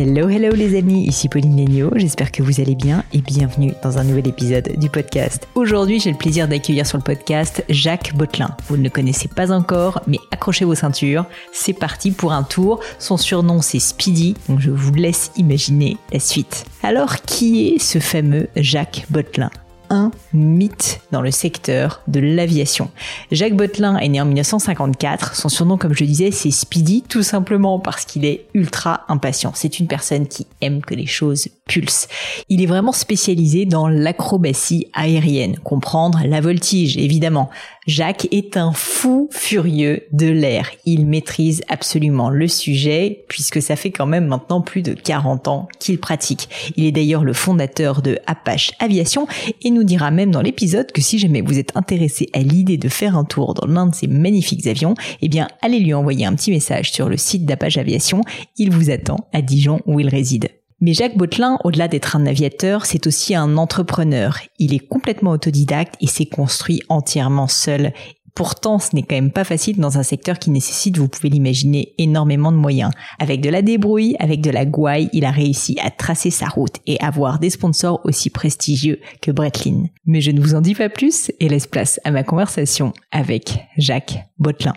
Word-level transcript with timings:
Hello, 0.00 0.28
hello 0.28 0.54
les 0.54 0.78
amis, 0.78 1.06
ici 1.08 1.28
Pauline 1.28 1.56
Léniaud, 1.56 1.90
j'espère 1.96 2.30
que 2.30 2.40
vous 2.40 2.60
allez 2.60 2.76
bien 2.76 3.02
et 3.12 3.20
bienvenue 3.20 3.72
dans 3.82 3.98
un 3.98 4.04
nouvel 4.04 4.28
épisode 4.28 4.78
du 4.78 4.88
podcast. 4.88 5.48
Aujourd'hui, 5.56 5.98
j'ai 5.98 6.12
le 6.12 6.16
plaisir 6.16 6.46
d'accueillir 6.46 6.86
sur 6.86 6.98
le 6.98 7.02
podcast 7.02 7.64
Jacques 7.68 8.14
Botelin. 8.14 8.56
Vous 8.68 8.76
ne 8.76 8.84
le 8.84 8.90
connaissez 8.90 9.26
pas 9.26 9.50
encore, 9.50 10.00
mais 10.06 10.18
accrochez 10.30 10.64
vos 10.64 10.76
ceintures, 10.76 11.26
c'est 11.50 11.72
parti 11.72 12.12
pour 12.12 12.32
un 12.32 12.44
tour. 12.44 12.78
Son 13.00 13.16
surnom 13.16 13.60
c'est 13.60 13.80
Speedy, 13.80 14.36
donc 14.48 14.60
je 14.60 14.70
vous 14.70 14.94
laisse 14.94 15.32
imaginer 15.36 15.96
la 16.12 16.20
suite. 16.20 16.64
Alors, 16.84 17.16
qui 17.22 17.70
est 17.70 17.78
ce 17.80 17.98
fameux 17.98 18.46
Jacques 18.54 19.04
Botelin 19.10 19.50
un 19.90 20.10
mythe 20.32 21.00
dans 21.12 21.22
le 21.22 21.30
secteur 21.30 22.02
de 22.08 22.20
l'aviation. 22.20 22.90
Jacques 23.32 23.56
Botelin 23.56 23.96
est 23.98 24.08
né 24.08 24.20
en 24.20 24.24
1954. 24.24 25.36
Son 25.36 25.48
surnom, 25.48 25.76
comme 25.76 25.94
je 25.94 26.04
disais, 26.04 26.30
c'est 26.30 26.50
Speedy, 26.50 27.02
tout 27.08 27.22
simplement 27.22 27.78
parce 27.78 28.04
qu'il 28.04 28.24
est 28.24 28.46
ultra 28.54 29.04
impatient. 29.08 29.52
C'est 29.54 29.78
une 29.78 29.86
personne 29.86 30.26
qui 30.26 30.46
aime 30.60 30.80
que 30.82 30.94
les 30.94 31.06
choses 31.06 31.48
pulsent. 31.66 32.08
Il 32.48 32.62
est 32.62 32.66
vraiment 32.66 32.92
spécialisé 32.92 33.64
dans 33.64 33.88
l'acrobatie 33.88 34.88
aérienne, 34.92 35.58
comprendre 35.58 36.20
la 36.24 36.40
voltige, 36.40 36.96
évidemment. 36.96 37.50
Jacques 37.88 38.28
est 38.32 38.58
un 38.58 38.72
fou 38.72 39.30
furieux 39.32 40.02
de 40.12 40.26
l'air. 40.26 40.70
Il 40.84 41.06
maîtrise 41.06 41.62
absolument 41.68 42.28
le 42.28 42.46
sujet 42.46 43.24
puisque 43.28 43.62
ça 43.62 43.76
fait 43.76 43.90
quand 43.90 44.04
même 44.04 44.26
maintenant 44.26 44.60
plus 44.60 44.82
de 44.82 44.92
40 44.92 45.48
ans 45.48 45.68
qu'il 45.78 45.98
pratique. 45.98 46.50
Il 46.76 46.84
est 46.84 46.92
d'ailleurs 46.92 47.24
le 47.24 47.32
fondateur 47.32 48.02
de 48.02 48.18
Apache 48.26 48.72
Aviation 48.78 49.26
et 49.62 49.70
nous 49.70 49.84
dira 49.84 50.10
même 50.10 50.30
dans 50.30 50.42
l'épisode 50.42 50.92
que 50.92 51.00
si 51.00 51.18
jamais 51.18 51.40
vous 51.40 51.58
êtes 51.58 51.74
intéressé 51.78 52.28
à 52.34 52.40
l'idée 52.40 52.76
de 52.76 52.90
faire 52.90 53.16
un 53.16 53.24
tour 53.24 53.54
dans 53.54 53.66
l'un 53.66 53.86
de 53.86 53.94
ces 53.94 54.06
magnifiques 54.06 54.66
avions, 54.66 54.92
eh 55.22 55.30
bien 55.30 55.48
allez 55.62 55.80
lui 55.80 55.94
envoyer 55.94 56.26
un 56.26 56.34
petit 56.34 56.50
message 56.50 56.92
sur 56.92 57.08
le 57.08 57.16
site 57.16 57.46
d'Apache 57.46 57.78
Aviation. 57.78 58.20
Il 58.58 58.70
vous 58.70 58.90
attend 58.90 59.16
à 59.32 59.40
Dijon 59.40 59.80
où 59.86 59.98
il 59.98 60.10
réside. 60.10 60.50
Mais 60.80 60.92
Jacques 60.92 61.16
Bautelin, 61.16 61.58
au-delà 61.64 61.88
d'être 61.88 62.14
un 62.14 62.24
aviateur, 62.26 62.86
c'est 62.86 63.06
aussi 63.08 63.34
un 63.34 63.56
entrepreneur. 63.56 64.38
Il 64.58 64.74
est 64.74 64.86
complètement 64.86 65.32
autodidacte 65.32 65.96
et 66.00 66.06
s'est 66.06 66.26
construit 66.26 66.80
entièrement 66.88 67.48
seul. 67.48 67.92
Pourtant, 68.36 68.78
ce 68.78 68.94
n'est 68.94 69.02
quand 69.02 69.16
même 69.16 69.32
pas 69.32 69.42
facile 69.42 69.78
dans 69.78 69.98
un 69.98 70.04
secteur 70.04 70.38
qui 70.38 70.52
nécessite, 70.52 70.96
vous 70.96 71.08
pouvez 71.08 71.28
l'imaginer, 71.28 71.94
énormément 71.98 72.52
de 72.52 72.56
moyens. 72.56 72.92
Avec 73.18 73.40
de 73.40 73.50
la 73.50 73.62
débrouille, 73.62 74.14
avec 74.20 74.40
de 74.40 74.50
la 74.50 74.64
gouaille, 74.64 75.10
il 75.12 75.24
a 75.24 75.32
réussi 75.32 75.76
à 75.82 75.90
tracer 75.90 76.30
sa 76.30 76.46
route 76.46 76.76
et 76.86 77.00
avoir 77.00 77.40
des 77.40 77.50
sponsors 77.50 78.00
aussi 78.04 78.30
prestigieux 78.30 79.00
que 79.20 79.32
Bretlin. 79.32 79.86
Mais 80.06 80.20
je 80.20 80.30
ne 80.30 80.40
vous 80.40 80.54
en 80.54 80.60
dis 80.60 80.76
pas 80.76 80.88
plus 80.88 81.32
et 81.40 81.48
laisse 81.48 81.66
place 81.66 81.98
à 82.04 82.12
ma 82.12 82.22
conversation 82.22 82.92
avec 83.10 83.58
Jacques 83.76 84.20
Bautelin. 84.38 84.74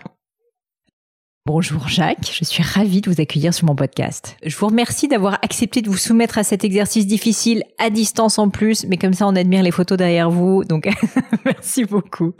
Bonjour 1.44 1.88
Jacques, 1.88 2.30
je 2.32 2.44
suis 2.44 2.62
ravie 2.62 3.00
de 3.00 3.10
vous 3.10 3.20
accueillir 3.20 3.52
sur 3.52 3.66
mon 3.66 3.74
podcast. 3.74 4.36
Je 4.44 4.56
vous 4.56 4.66
remercie 4.68 5.08
d'avoir 5.08 5.40
accepté 5.42 5.82
de 5.82 5.90
vous 5.90 5.96
soumettre 5.96 6.38
à 6.38 6.44
cet 6.44 6.62
exercice 6.62 7.04
difficile 7.04 7.64
à 7.78 7.90
distance 7.90 8.38
en 8.38 8.48
plus, 8.48 8.86
mais 8.86 8.96
comme 8.96 9.12
ça 9.12 9.26
on 9.26 9.34
admire 9.34 9.64
les 9.64 9.72
photos 9.72 9.98
derrière 9.98 10.30
vous, 10.30 10.62
donc 10.62 10.88
merci 11.44 11.84
beaucoup. 11.84 12.32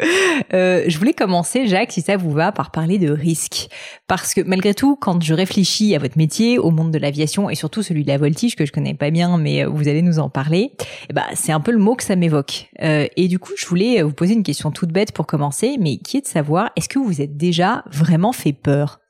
Euh, 0.55 0.85
je 0.87 0.99
voulais 0.99 1.15
commencer 1.15 1.67
Jacques, 1.67 1.91
si 1.91 2.01
ça 2.01 2.17
vous 2.17 2.31
va, 2.31 2.53
par 2.53 2.71
parler 2.71 2.99
de 2.99 3.11
risque. 3.11 3.67
Parce 4.13 4.35
que 4.35 4.43
malgré 4.43 4.75
tout, 4.75 4.95
quand 4.95 5.23
je 5.25 5.33
réfléchis 5.33 5.95
à 5.95 5.99
votre 5.99 6.19
métier, 6.19 6.59
au 6.59 6.71
monde 6.71 6.91
de 6.91 6.99
l'aviation 6.99 7.49
et 7.49 7.55
surtout 7.55 7.83
celui 7.83 8.03
de 8.03 8.09
la 8.09 8.19
voltige 8.19 8.57
que 8.57 8.67
je 8.67 8.71
connais 8.71 8.93
pas 8.93 9.11
bien, 9.11 9.39
mais 9.39 9.65
euh, 9.65 9.71
vous 9.71 9.89
allez 9.89 10.03
nous 10.03 10.19
en 10.19 10.29
parler, 10.29 10.73
eh 11.09 11.15
ben, 11.15 11.23
c'est 11.33 11.51
un 11.51 11.61
peu 11.61 11.71
le 11.71 11.79
mot 11.79 11.95
que 11.95 12.05
ça 12.05 12.15
m'évoque. 12.15 12.69
Euh, 12.83 13.07
et 13.17 13.27
du 13.27 13.39
coup, 13.39 13.55
je 13.57 13.65
voulais 13.65 14.03
vous 14.03 14.13
poser 14.13 14.35
une 14.35 14.43
question 14.43 14.71
toute 14.71 14.91
bête 14.91 15.13
pour 15.13 15.27
commencer, 15.27 15.79
mais 15.81 15.97
qui 15.97 16.19
est 16.19 16.21
de 16.21 16.27
savoir, 16.27 16.69
est-ce 16.77 16.91
que 16.91 16.99
vous 16.99 17.07
vous 17.07 17.23
êtes 17.23 17.39
déjà 17.39 17.85
vraiment 17.91 18.33
fait 18.33 18.53
peur? 18.53 19.01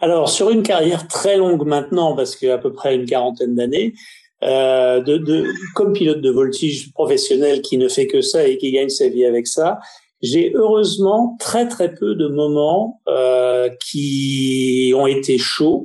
Alors, 0.00 0.28
sur 0.28 0.50
une 0.50 0.62
carrière 0.62 1.08
très 1.08 1.38
longue 1.38 1.66
maintenant, 1.66 2.14
parce 2.14 2.36
qu'à 2.36 2.58
peu 2.58 2.74
près 2.74 2.94
une 2.94 3.06
quarantaine 3.06 3.54
d'années, 3.54 3.94
euh, 4.42 5.00
de, 5.00 5.46
comme 5.74 5.94
pilote 5.94 6.20
de 6.20 6.30
voltige 6.30 6.92
professionnel 6.92 7.62
qui 7.62 7.78
ne 7.78 7.88
fait 7.88 8.06
que 8.06 8.20
ça 8.20 8.46
et 8.46 8.58
qui 8.58 8.70
gagne 8.70 8.90
sa 8.90 9.08
vie 9.08 9.24
avec 9.24 9.46
ça, 9.46 9.78
j'ai 10.26 10.52
heureusement 10.54 11.36
très 11.40 11.68
très 11.68 11.94
peu 11.94 12.14
de 12.14 12.28
moments 12.28 13.00
euh, 13.08 13.68
qui 13.80 14.92
ont 14.96 15.06
été 15.06 15.38
chauds. 15.38 15.84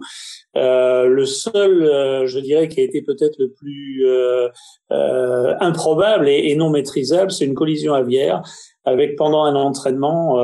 Euh, 0.58 1.06
le 1.06 1.26
seul, 1.26 1.84
euh, 1.84 2.28
je 2.28 2.40
dirais, 2.40 2.68
qui 2.68 2.82
a 2.82 2.84
été 2.84 3.02
peut-être 3.02 3.36
le 3.40 3.52
plus 3.52 4.06
euh, 4.06 4.50
euh, 4.92 5.56
improbable 5.60 6.28
et, 6.28 6.56
non 6.56 6.70
maîtrisable, 6.70 7.32
c'est 7.32 7.46
une 7.46 7.54
collision 7.54 7.94
aviaire 7.94 8.42
avec 8.84 9.16
pendant 9.16 9.44
un 9.44 9.56
entraînement 9.56 10.42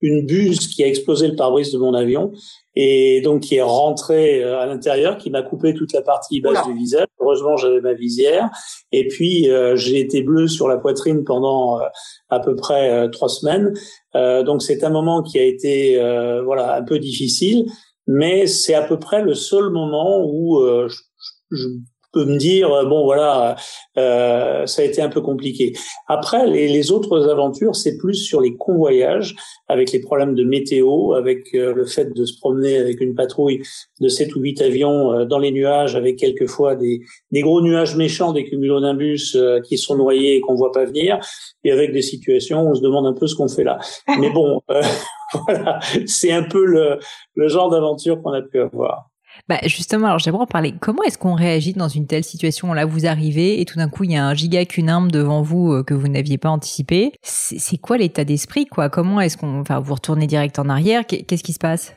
une 0.00 0.24
buse 0.24 0.68
qui 0.68 0.84
a 0.84 0.86
explosé 0.86 1.26
le 1.26 1.34
pare-brise 1.34 1.72
de 1.72 1.78
mon 1.78 1.92
avion 1.92 2.30
et 2.76 3.20
donc 3.22 3.42
qui 3.42 3.56
est 3.56 3.62
rentré 3.62 4.42
euh, 4.42 4.60
à 4.60 4.66
l'intérieur, 4.66 5.18
qui 5.18 5.30
m'a 5.30 5.42
coupé 5.42 5.74
toute 5.74 5.92
la 5.92 6.02
partie 6.02 6.40
basse 6.40 6.66
du 6.66 6.74
visage. 6.74 7.06
Heureusement, 7.20 7.56
j'avais 7.56 7.80
ma 7.80 7.94
visière. 7.94 8.48
Et 8.92 9.08
puis, 9.08 9.50
euh, 9.50 9.76
j'ai 9.76 9.98
été 9.98 10.22
bleu 10.22 10.46
sur 10.46 10.68
la 10.68 10.78
poitrine 10.78 11.24
pendant 11.24 11.80
euh, 11.80 11.84
à 12.28 12.40
peu 12.40 12.54
près 12.54 13.10
trois 13.10 13.28
semaines. 13.28 13.74
donc, 14.14 14.62
c'est 14.62 14.84
un 14.84 14.90
moment 14.90 15.22
qui 15.22 15.38
a 15.38 15.44
été 15.44 15.96
voilà 16.44 16.76
un 16.76 16.82
peu 16.82 16.98
difficile, 16.98 17.66
mais 18.06 18.46
c'est 18.46 18.74
à 18.74 18.82
peu 18.82 18.98
près 18.98 19.22
le 19.22 19.34
seul 19.34 19.70
moment 19.70 20.24
où 20.24 20.60
je, 20.88 20.96
je 21.50 21.66
peut 22.12 22.24
me 22.24 22.36
dire 22.36 22.72
euh, 22.72 22.84
bon 22.84 23.04
voilà 23.04 23.56
euh, 23.98 24.66
ça 24.66 24.82
a 24.82 24.84
été 24.84 25.02
un 25.02 25.08
peu 25.08 25.20
compliqué. 25.20 25.72
Après 26.08 26.46
les, 26.46 26.92
autres 26.92 27.28
aventures 27.28 27.76
c'est 27.76 27.96
plus 27.96 28.14
sur 28.14 28.40
les 28.40 28.56
convoyages 28.56 29.34
avec 29.68 29.92
les 29.92 30.00
problèmes 30.00 30.34
de 30.34 30.44
météo, 30.44 31.12
avec 31.12 31.54
euh, 31.54 31.74
le 31.74 31.86
fait 31.86 32.14
de 32.14 32.24
se 32.24 32.38
promener 32.38 32.76
avec 32.76 33.00
une 33.00 33.14
patrouille 33.14 33.62
de 34.00 34.08
7 34.08 34.34
ou 34.36 34.40
8 34.40 34.62
avions 34.62 35.12
euh, 35.12 35.24
dans 35.24 35.38
les 35.38 35.50
nuages 35.50 35.96
avec 35.96 36.16
quelquefois 36.16 36.76
des, 36.76 37.02
gros 37.32 37.60
nuages 37.60 37.96
méchants 37.96 38.32
des 38.32 38.44
cumulonimbus 38.44 39.36
qui 39.64 39.78
sont 39.78 39.96
noyés 39.96 40.36
et 40.36 40.40
qu'on 40.40 40.54
voit 40.54 40.72
pas 40.72 40.84
venir 40.84 41.18
et 41.64 41.72
avec 41.72 41.92
des 41.92 42.02
situations 42.02 42.62
où 42.62 42.70
on 42.70 42.74
se 42.74 42.82
demande 42.82 43.06
un 43.06 43.14
peu 43.14 43.26
ce 43.26 43.34
qu'on 43.34 43.48
fait 43.48 43.64
là. 43.64 43.78
Mais 44.18 44.30
bon 44.30 44.62
voilà 45.46 45.78
c'est 46.06 46.32
un 46.32 46.42
peu 46.42 46.64
le 46.64 47.48
genre 47.48 47.70
d'aventure 47.70 48.22
qu'on 48.22 48.32
a 48.32 48.42
pu 48.42 48.60
avoir. 48.60 49.09
Bah 49.50 49.58
justement, 49.64 50.06
alors 50.06 50.20
j'aimerais 50.20 50.42
en 50.42 50.46
parler. 50.46 50.74
Comment 50.78 51.02
est-ce 51.02 51.18
qu'on 51.18 51.34
réagit 51.34 51.72
dans 51.72 51.88
une 51.88 52.06
telle 52.06 52.22
situation? 52.22 52.72
Là, 52.72 52.84
vous 52.84 53.06
arrivez 53.06 53.60
et 53.60 53.64
tout 53.64 53.78
d'un 53.78 53.88
coup, 53.88 54.04
il 54.04 54.12
y 54.12 54.16
a 54.16 54.24
un 54.24 54.32
giga 54.32 54.64
cunimbe 54.64 55.10
devant 55.10 55.42
vous 55.42 55.72
euh, 55.72 55.82
que 55.82 55.92
vous 55.92 56.06
n'aviez 56.06 56.38
pas 56.38 56.50
anticipé. 56.50 57.10
C'est 57.24 57.76
quoi 57.78 57.98
l'état 57.98 58.24
d'esprit, 58.24 58.66
quoi? 58.66 58.88
Comment 58.88 59.20
est-ce 59.20 59.36
qu'on, 59.36 59.60
enfin, 59.60 59.80
vous 59.80 59.94
retournez 59.94 60.28
direct 60.28 60.60
en 60.60 60.68
arrière? 60.68 61.04
Qu'est-ce 61.04 61.42
qui 61.42 61.52
se 61.52 61.58
passe? 61.58 61.96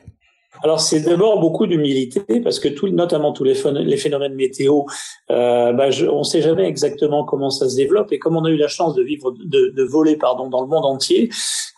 Alors 0.64 0.80
c'est 0.80 1.00
d'abord 1.00 1.40
beaucoup 1.40 1.66
d'humilité 1.66 2.40
parce 2.42 2.58
que 2.58 2.68
tout, 2.68 2.88
notamment 2.88 3.32
tous 3.32 3.44
les, 3.44 3.54
les 3.84 3.98
phénomènes 3.98 4.32
météo, 4.32 4.84
euh, 5.30 5.74
bah, 5.74 5.90
je, 5.90 6.06
on 6.06 6.20
ne 6.20 6.24
sait 6.24 6.40
jamais 6.40 6.66
exactement 6.66 7.22
comment 7.22 7.50
ça 7.50 7.68
se 7.68 7.76
développe. 7.76 8.10
Et 8.12 8.18
comme 8.18 8.34
on 8.34 8.46
a 8.46 8.50
eu 8.50 8.56
la 8.56 8.68
chance 8.68 8.94
de 8.94 9.02
vivre, 9.02 9.34
de, 9.44 9.74
de 9.76 9.82
voler 9.82 10.16
pardon 10.16 10.48
dans 10.48 10.62
le 10.62 10.66
monde 10.66 10.86
entier, 10.86 11.28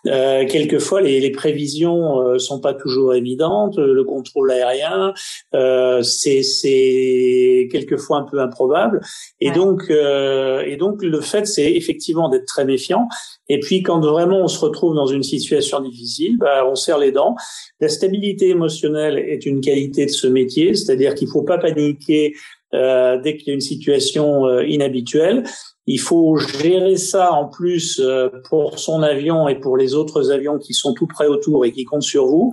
euh, 0.07 0.47
quelquefois 0.47 1.01
les, 1.01 1.19
les 1.19 1.33
prévisions 1.33 2.21
euh, 2.21 2.39
sont 2.39 2.61
pas 2.61 2.75
toujours 2.75 3.13
évidentes, 3.13 3.77
le 3.77 4.05
contrôle 4.05 4.53
aérien 4.53 5.13
euh, 5.57 6.03
c'est 6.03 6.45
c'est 6.45 7.67
quelquefois 7.73 8.19
un 8.19 8.23
peu 8.23 8.39
improbable. 8.41 9.01
Et 9.41 9.51
donc 9.51 9.91
euh, 9.91 10.63
et 10.65 10.77
donc 10.77 11.03
le 11.03 11.21
fait 11.21 11.49
c'est 11.49 11.73
effectivement 11.73 12.29
d'être 12.29 12.47
très 12.47 12.65
méfiant. 12.65 13.09
Et 13.49 13.59
puis 13.59 13.83
quand 13.83 13.99
vraiment 13.99 14.43
on 14.43 14.49
se 14.49 14.61
retrouve 14.61 14.95
dans 14.95 15.07
une 15.07 15.25
situation 15.25 15.81
difficile, 15.81 16.37
bah, 16.39 16.65
on 16.71 16.77
serre 16.77 16.99
les 16.99 17.11
dents. 17.11 17.35
La 17.81 17.89
stabilité 17.89 18.51
émotionnelle 18.51 18.76
est 18.85 19.47
une 19.47 19.61
qualité 19.61 20.07
de 20.07 20.11
ce 20.11 20.27
métier, 20.27 20.75
c'est-à-dire 20.75 21.15
qu'il 21.15 21.29
faut 21.29 21.43
pas 21.43 21.59
paniquer 21.59 22.35
euh, 22.75 23.21
dès 23.23 23.37
qu'il 23.37 23.49
y 23.49 23.51
a 23.53 23.55
une 23.55 23.61
situation 23.61 24.47
euh, 24.47 24.67
inhabituelle. 24.67 25.45
Il 25.87 26.01
faut 26.01 26.37
gérer 26.37 26.97
ça 26.97 27.33
en 27.33 27.47
plus 27.49 28.01
euh, 28.01 28.29
pour 28.49 28.81
son 28.81 29.05
avion 29.05 29.47
et 29.47 29.55
pour 29.55 29.77
les 29.77 29.95
autres 29.95 30.33
avions 30.33 30.59
qui 30.59 30.75
sont 30.75 30.93
tout 30.93 31.07
près 31.07 31.29
autour 31.29 31.65
et 31.65 31.71
qui 31.71 31.85
comptent 31.85 32.03
sur 32.03 32.27
vous. 32.27 32.53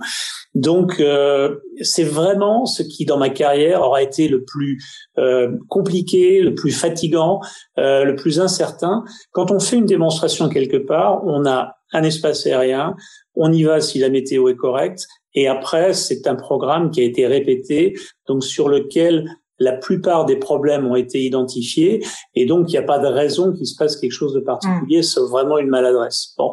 Donc 0.54 1.02
c'est 1.80 2.04
vraiment 2.04 2.64
ce 2.64 2.84
qui 2.84 3.04
dans 3.06 3.16
ma 3.18 3.28
carrière 3.28 3.82
aura 3.82 4.02
été 4.02 4.28
le 4.28 4.44
plus 4.44 4.80
compliqué, 5.66 6.40
le 6.42 6.54
plus 6.54 6.70
fatigant, 6.70 7.40
le 7.76 8.14
plus 8.14 8.38
incertain. 8.38 9.02
Quand 9.32 9.50
on 9.50 9.58
fait 9.58 9.74
une 9.74 9.84
démonstration 9.84 10.48
quelque 10.48 10.76
part, 10.76 11.24
on 11.26 11.44
a 11.44 11.74
un 11.92 12.04
espace 12.04 12.46
aérien, 12.46 12.94
on 13.34 13.52
y 13.52 13.64
va 13.64 13.80
si 13.80 13.98
la 13.98 14.10
météo 14.10 14.48
est 14.48 14.54
correcte, 14.54 15.08
et 15.34 15.48
après 15.48 15.94
c'est 15.94 16.26
un 16.26 16.34
programme 16.34 16.90
qui 16.90 17.00
a 17.00 17.04
été 17.04 17.26
répété, 17.26 17.94
donc 18.26 18.44
sur 18.44 18.68
lequel 18.68 19.30
la 19.58 19.72
plupart 19.72 20.24
des 20.24 20.36
problèmes 20.36 20.86
ont 20.86 20.96
été 20.96 21.22
identifiés 21.22 22.04
et 22.34 22.44
donc 22.44 22.68
il 22.68 22.72
n'y 22.72 22.78
a 22.78 22.82
pas 22.82 22.98
de 22.98 23.06
raison 23.06 23.52
qu'il 23.52 23.66
se 23.66 23.76
passe 23.76 23.96
quelque 23.96 24.12
chose 24.12 24.34
de 24.34 24.40
particulier, 24.40 25.00
mmh. 25.00 25.04
sauf 25.04 25.30
vraiment 25.30 25.58
une 25.58 25.68
maladresse. 25.68 26.34
Bon, 26.36 26.52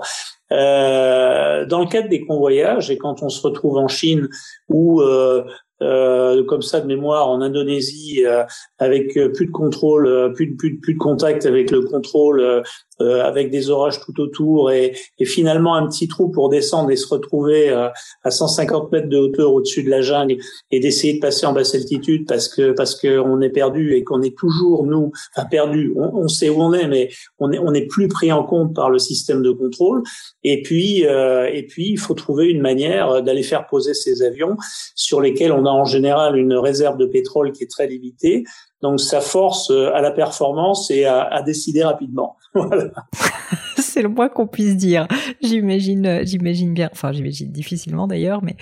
euh, 0.51 1.65
dans 1.65 1.79
le 1.79 1.87
cadre 1.87 2.09
des 2.09 2.25
convoyages 2.25 2.91
et 2.91 2.97
quand 2.97 3.23
on 3.23 3.29
se 3.29 3.41
retrouve 3.41 3.77
en 3.77 3.87
Chine 3.87 4.27
où 4.69 5.01
euh, 5.01 5.43
euh, 5.81 6.43
comme 6.43 6.61
ça 6.61 6.79
de 6.79 6.87
mémoire 6.87 7.29
en 7.29 7.41
Indonésie 7.41 8.23
euh, 8.25 8.43
avec 8.77 9.17
euh, 9.17 9.29
plus 9.29 9.47
de 9.47 9.51
contrôle, 9.51 10.07
euh, 10.07 10.29
plus 10.29 10.47
de, 10.47 10.55
plus, 10.55 10.79
plus 10.79 10.93
de 10.93 10.99
contact 10.99 11.45
avec 11.45 11.71
le 11.71 11.81
contrôle, 11.81 12.63
avec 12.99 13.49
des 13.49 13.71
orages 13.71 13.99
tout 13.99 14.21
autour 14.21 14.69
et, 14.69 14.95
et, 15.17 15.25
finalement 15.25 15.73
un 15.73 15.87
petit 15.87 16.07
trou 16.07 16.29
pour 16.29 16.49
descendre 16.49 16.91
et 16.91 16.95
se 16.95 17.07
retrouver 17.07 17.69
à 17.71 18.29
150 18.29 18.91
mètres 18.91 19.09
de 19.09 19.17
hauteur 19.17 19.51
au-dessus 19.51 19.81
de 19.81 19.89
la 19.89 20.01
jungle 20.01 20.37
et 20.69 20.79
d'essayer 20.79 21.15
de 21.15 21.19
passer 21.19 21.47
en 21.47 21.53
basse 21.53 21.73
altitude 21.73 22.27
parce 22.27 22.47
que 22.47 22.73
parce 22.73 22.93
que 22.93 23.17
on 23.17 23.41
est 23.41 23.49
perdu 23.49 23.95
et 23.95 24.03
qu'on 24.03 24.21
est 24.21 24.37
toujours 24.37 24.85
nous, 24.85 25.11
perdu. 25.49 25.95
On, 25.95 26.11
on, 26.15 26.27
sait 26.27 26.49
où 26.49 26.61
on 26.61 26.73
est, 26.73 26.87
mais 26.87 27.09
on 27.39 27.51
est 27.51 27.57
on 27.57 27.73
est 27.73 27.87
plus 27.87 28.07
pris 28.07 28.31
en 28.31 28.43
compte 28.43 28.75
par 28.75 28.91
le 28.91 28.99
système 28.99 29.41
de 29.41 29.49
contrôle. 29.49 30.03
Et 30.43 30.61
puis 30.61 30.99
et 30.99 31.65
puis 31.67 31.89
il 31.89 31.97
faut 31.97 32.13
trouver 32.13 32.49
une 32.49 32.61
manière 32.61 33.23
d'aller 33.23 33.41
faire 33.41 33.65
poser 33.65 33.95
ces 33.95 34.21
avions 34.21 34.57
sur 34.93 35.21
lesquels 35.21 35.53
on 35.53 35.65
a 35.65 35.70
en 35.71 35.85
général 35.85 36.37
une 36.37 36.53
réserve 36.53 36.97
de 36.97 37.05
pétrole 37.05 37.51
qui 37.51 37.63
est 37.63 37.69
très 37.69 37.87
limitée. 37.87 38.43
Donc 38.81 38.99
ça 38.99 39.21
force 39.21 39.69
euh, 39.71 39.93
à 39.93 40.01
la 40.01 40.11
performance 40.11 40.89
et 40.91 41.05
à, 41.05 41.41
décider 41.45 41.83
rapidement. 41.83 42.37
c'est 43.77 44.01
le 44.01 44.09
moins 44.09 44.29
qu'on 44.29 44.47
puisse 44.47 44.75
dire. 44.75 45.07
J'imagine, 45.41 46.05
euh, 46.05 46.21
j'imagine 46.23 46.73
bien. 46.73 46.89
Enfin, 46.91 47.11
j'imagine 47.11 47.51
difficilement 47.51 48.07
d'ailleurs, 48.07 48.41
mais 48.43 48.55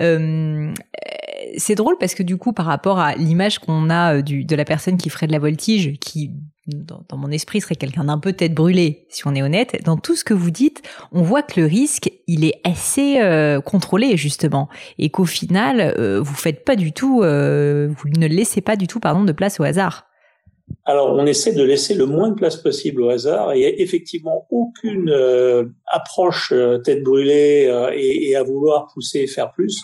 euh, 0.00 0.72
c'est 1.56 1.74
drôle 1.74 1.96
parce 1.98 2.14
que 2.14 2.22
du 2.22 2.36
coup, 2.36 2.52
par 2.52 2.66
rapport 2.66 2.98
à 2.98 3.14
l'image 3.14 3.58
qu'on 3.58 3.90
a 3.90 4.16
euh, 4.16 4.22
de 4.22 4.56
la 4.56 4.64
personne 4.64 4.96
qui 4.96 5.10
ferait 5.10 5.26
de 5.26 5.32
la 5.32 5.38
voltige, 5.38 5.98
qui 5.98 6.30
dans, 6.66 7.16
mon 7.16 7.30
esprit 7.30 7.60
serait 7.60 7.74
quelqu'un 7.74 8.04
d'un 8.04 8.18
peu 8.18 8.32
tête 8.32 8.54
brûlée, 8.54 9.06
si 9.08 9.26
on 9.26 9.34
est 9.34 9.42
honnête, 9.42 9.82
dans 9.84 9.96
tout 9.96 10.14
ce 10.14 10.22
que 10.22 10.34
vous 10.34 10.52
dites, 10.52 10.82
on 11.10 11.22
voit 11.22 11.42
que 11.42 11.60
le 11.60 11.66
risque, 11.66 12.12
il 12.28 12.44
est 12.44 12.60
assez 12.62 13.20
euh, 13.20 13.60
contrôlé 13.60 14.16
justement, 14.16 14.68
et 14.98 15.10
qu'au 15.10 15.24
final, 15.24 15.80
euh, 15.80 16.20
vous 16.20 16.34
faites 16.34 16.64
pas 16.64 16.76
du 16.76 16.92
tout, 16.92 17.16
vous 17.16 17.22
ne 17.24 18.26
laissez 18.26 18.60
pas 18.60 18.76
du 18.76 18.86
tout, 18.86 19.00
pardon, 19.00 19.24
de 19.24 19.32
place 19.32 19.58
au 19.58 19.64
hasard. 19.64 20.06
Alors, 20.84 21.12
on 21.12 21.26
essaie 21.26 21.52
de 21.52 21.64
laisser 21.64 21.94
le 21.94 22.06
moins 22.06 22.28
de 22.28 22.34
place 22.34 22.56
possible 22.56 23.02
au 23.02 23.08
hasard. 23.08 23.56
Il 23.56 23.58
n'y 23.58 23.66
a 23.66 23.70
effectivement 23.80 24.46
aucune 24.50 25.12
approche 25.86 26.52
tête 26.84 27.02
brûlée 27.02 27.68
et, 27.94 28.30
et, 28.30 28.36
à 28.36 28.44
vouloir 28.44 28.86
pousser 28.94 29.20
et 29.20 29.26
faire 29.26 29.50
plus 29.50 29.82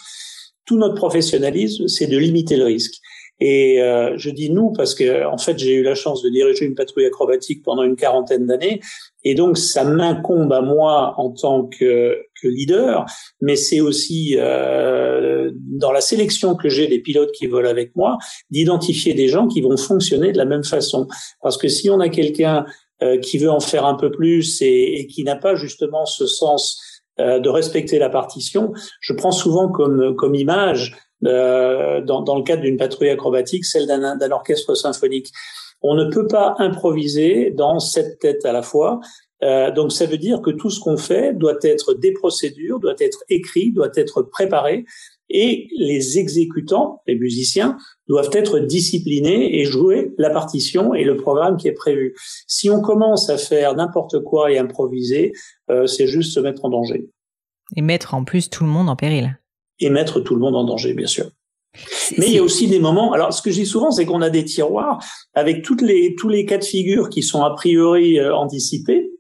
tout 0.67 0.77
notre 0.77 0.95
professionnalisme, 0.95 1.89
c'est 1.89 2.07
de 2.07 2.19
limiter 2.19 2.57
le 2.57 2.65
risque. 2.65 3.01
Et 3.39 3.83
euh, 3.83 4.17
je 4.17 4.31
dis 4.31 4.49
nous 4.49 4.73
parce 4.73 4.95
que 4.95 5.27
en 5.27 5.37
fait 5.37 5.59
j'ai 5.59 5.75
eu 5.75 5.83
la 5.83 5.95
chance 5.95 6.23
de 6.23 6.31
diriger 6.31 6.65
une 6.65 6.75
patrouille 6.75 7.05
acrobatique 7.05 7.63
pendant 7.63 7.83
une 7.83 7.97
quarantaine 7.97 8.47
d'années, 8.47 8.81
et 9.25 9.35
donc 9.35 9.59
ça 9.59 9.85
m'incombe 9.85 10.53
à 10.53 10.63
moi 10.63 11.15
en 11.19 11.31
tant 11.33 11.67
que, 11.67 12.19
que 12.41 12.49
leader, 12.49 13.05
mais 13.43 13.57
c'est 13.57 13.81
aussi 13.81 14.37
euh, 14.39 15.51
dans 15.55 15.93
la 15.93 16.01
sélection 16.01 16.55
que 16.57 16.71
j'ai 16.71 16.87
des 16.87 17.01
pilotes 17.01 17.33
qui 17.33 17.47
volent 17.47 17.69
avec 17.69 17.95
moi 17.95 18.17
d'identifier 18.51 19.13
des 19.13 19.29
gens 19.29 19.49
qui 19.49 19.61
vont 19.61 19.77
fonctionner 19.77 20.33
de 20.33 20.39
la 20.39 20.47
même 20.47 20.65
façon. 20.65 21.07
Parce 21.43 21.59
que 21.59 21.69
si 21.69 21.91
on 21.91 22.01
a 22.01 22.09
quelqu'un 22.09 22.65
euh, 23.03 23.19
qui 23.19 23.37
veut 23.37 23.51
en 23.51 23.61
faire 23.61 23.85
un 23.85 23.97
peu 23.97 24.11
plus 24.11 24.63
et, 24.63 25.01
et 25.01 25.07
qui 25.07 25.25
n'a 25.25 25.37
pas 25.37 25.57
justement 25.57 26.07
ce 26.07 26.27
sens 26.27 26.81
de 27.19 27.49
respecter 27.49 27.99
la 27.99 28.11
partition. 28.11 28.73
Je 29.01 29.13
prends 29.13 29.33
souvent 29.33 29.69
comme, 29.69 30.15
comme 30.17 30.35
image, 30.35 30.95
euh, 31.25 32.03
dans, 32.03 32.21
dans 32.21 32.37
le 32.37 32.43
cadre 32.43 32.63
d'une 32.63 32.77
patrouille 32.77 33.09
acrobatique, 33.09 33.65
celle 33.65 33.87
d'un 33.87 34.31
orchestre 34.31 34.75
symphonique. 34.75 35.33
On 35.81 35.95
ne 35.95 36.11
peut 36.11 36.27
pas 36.27 36.55
improviser 36.59 37.51
dans 37.51 37.81
sept 37.81 38.19
têtes 38.19 38.45
à 38.45 38.53
la 38.53 38.63
fois. 38.63 39.01
Euh, 39.43 39.71
donc 39.71 39.93
ça 39.93 40.05
veut 40.05 40.19
dire 40.19 40.43
que 40.43 40.51
tout 40.51 40.69
ce 40.69 40.79
qu'on 40.79 40.99
fait 40.99 41.33
doit 41.33 41.57
être 41.63 41.95
des 41.95 42.13
procédures, 42.13 42.81
doit 42.81 42.95
être 42.99 43.25
écrit, 43.31 43.73
doit 43.73 43.91
être 43.95 44.23
préparé 44.23 44.85
et 45.29 45.69
les 45.77 46.19
exécutants, 46.19 47.03
les 47.07 47.17
musiciens, 47.17 47.77
doivent 48.09 48.31
être 48.33 48.59
disciplinés 48.59 49.59
et 49.59 49.65
jouer 49.65 50.13
la 50.19 50.31
partition 50.31 50.95
et 50.95 51.05
le 51.05 51.17
programme 51.17 51.57
qui 51.57 51.69
est 51.69 51.73
prévu. 51.73 52.15
Si 52.47 52.71
on 52.71 52.81
commence 52.81 53.29
à 53.31 53.39
faire 53.39 53.75
n'importe 53.75 54.23
quoi 54.23 54.53
et 54.53 54.59
improviser, 54.59 55.33
euh, 55.71 55.87
c'est 55.87 56.07
juste 56.07 56.33
se 56.33 56.41
mettre 56.41 56.65
en 56.65 56.71
danger. 56.71 57.09
Et 57.75 57.83
mettre 57.83 58.15
en 58.15 58.25
plus 58.25 58.49
tout 58.49 58.65
le 58.65 58.71
monde 58.71 58.89
en 58.89 58.97
péril. 58.97 59.39
Et 59.81 59.91
mettre 59.91 60.21
tout 60.21 60.35
le 60.35 60.41
monde 60.41 60.57
en 60.57 60.65
danger, 60.65 60.95
bien 60.95 61.09
sûr. 61.09 61.31
Mais 62.17 62.29
il 62.29 62.33
y 62.33 62.39
a 62.39 62.43
aussi 62.43 62.69
des 62.69 62.79
moments. 62.79 63.13
Alors, 63.13 63.33
ce 63.33 63.43
que 63.43 63.51
je 63.51 63.61
dis 63.61 63.67
souvent, 63.67 63.91
c'est 63.91 64.07
qu'on 64.07 64.23
a 64.23 64.31
des 64.31 64.45
tiroirs 64.45 65.05
avec 65.35 65.63
toutes 65.63 65.83
les 65.83 66.15
tous 66.17 66.29
les 66.29 66.47
cas 66.47 66.59
de 66.59 66.65
figure 66.65 67.11
qui 67.11 67.23
sont 67.23 67.43
a 67.43 67.51
priori 67.51 68.19
euh, 68.19 68.35
anticipés. 68.35 69.11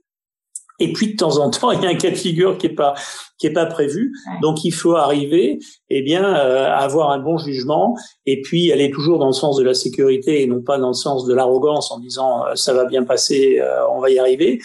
Et 0.78 0.92
puis 0.92 1.12
de 1.12 1.16
temps 1.16 1.38
en 1.38 1.50
temps, 1.50 1.70
il 1.72 1.82
y 1.82 1.86
a 1.86 1.90
un 1.90 1.94
cas 1.94 2.10
de 2.10 2.16
figure 2.16 2.58
qui 2.58 2.66
est 2.66 2.74
pas 2.74 2.94
qui 3.38 3.46
est 3.46 3.52
pas 3.52 3.66
prévu. 3.66 4.12
Donc 4.40 4.64
il 4.64 4.70
faut 4.70 4.96
arriver, 4.96 5.58
eh 5.90 6.02
bien, 6.02 6.24
euh, 6.24 6.66
à 6.66 6.78
avoir 6.78 7.10
un 7.10 7.18
bon 7.18 7.36
jugement 7.36 7.94
et 8.24 8.40
puis 8.40 8.72
aller 8.72 8.90
toujours 8.90 9.18
dans 9.18 9.26
le 9.26 9.32
sens 9.32 9.56
de 9.56 9.64
la 9.64 9.74
sécurité 9.74 10.42
et 10.42 10.46
non 10.46 10.62
pas 10.62 10.78
dans 10.78 10.88
le 10.88 10.94
sens 10.94 11.26
de 11.26 11.34
l'arrogance 11.34 11.90
en 11.92 11.98
disant 11.98 12.46
euh, 12.46 12.54
ça 12.54 12.72
va 12.72 12.86
bien 12.86 13.04
passer, 13.04 13.58
euh, 13.60 13.86
on 13.90 14.00
va 14.00 14.10
y 14.10 14.18
arriver, 14.18 14.60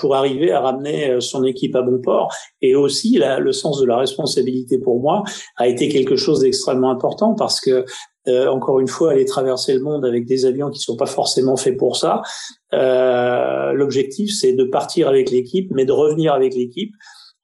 pour 0.00 0.14
arriver 0.14 0.50
à 0.50 0.60
ramener 0.60 1.20
son 1.20 1.44
équipe 1.44 1.76
à 1.76 1.82
bon 1.82 2.00
port. 2.00 2.32
Et 2.60 2.74
aussi 2.74 3.20
le 3.20 3.52
sens 3.52 3.80
de 3.80 3.86
la 3.86 3.96
responsabilité 3.96 4.78
pour 4.78 5.00
moi 5.00 5.22
a 5.56 5.68
été 5.68 5.88
quelque 5.88 6.16
chose 6.16 6.40
d'extrêmement 6.40 6.90
important 6.90 7.34
parce 7.34 7.60
que 7.60 7.84
euh, 8.28 8.46
encore 8.46 8.78
une 8.78 8.88
fois, 8.88 9.12
aller 9.12 9.24
traverser 9.24 9.74
le 9.74 9.80
monde 9.80 10.04
avec 10.04 10.26
des 10.26 10.46
avions 10.46 10.70
qui 10.70 10.78
sont 10.78 10.96
pas 10.96 11.06
forcément 11.06 11.56
faits 11.56 11.76
pour 11.76 11.96
ça. 11.96 12.22
Euh, 12.72 13.72
L'objectif, 13.72 14.30
c'est 14.32 14.52
de 14.52 14.64
partir 14.64 15.08
avec 15.08 15.30
l'équipe, 15.30 15.68
mais 15.72 15.84
de 15.84 15.92
revenir 15.92 16.32
avec 16.32 16.54
l'équipe 16.54 16.92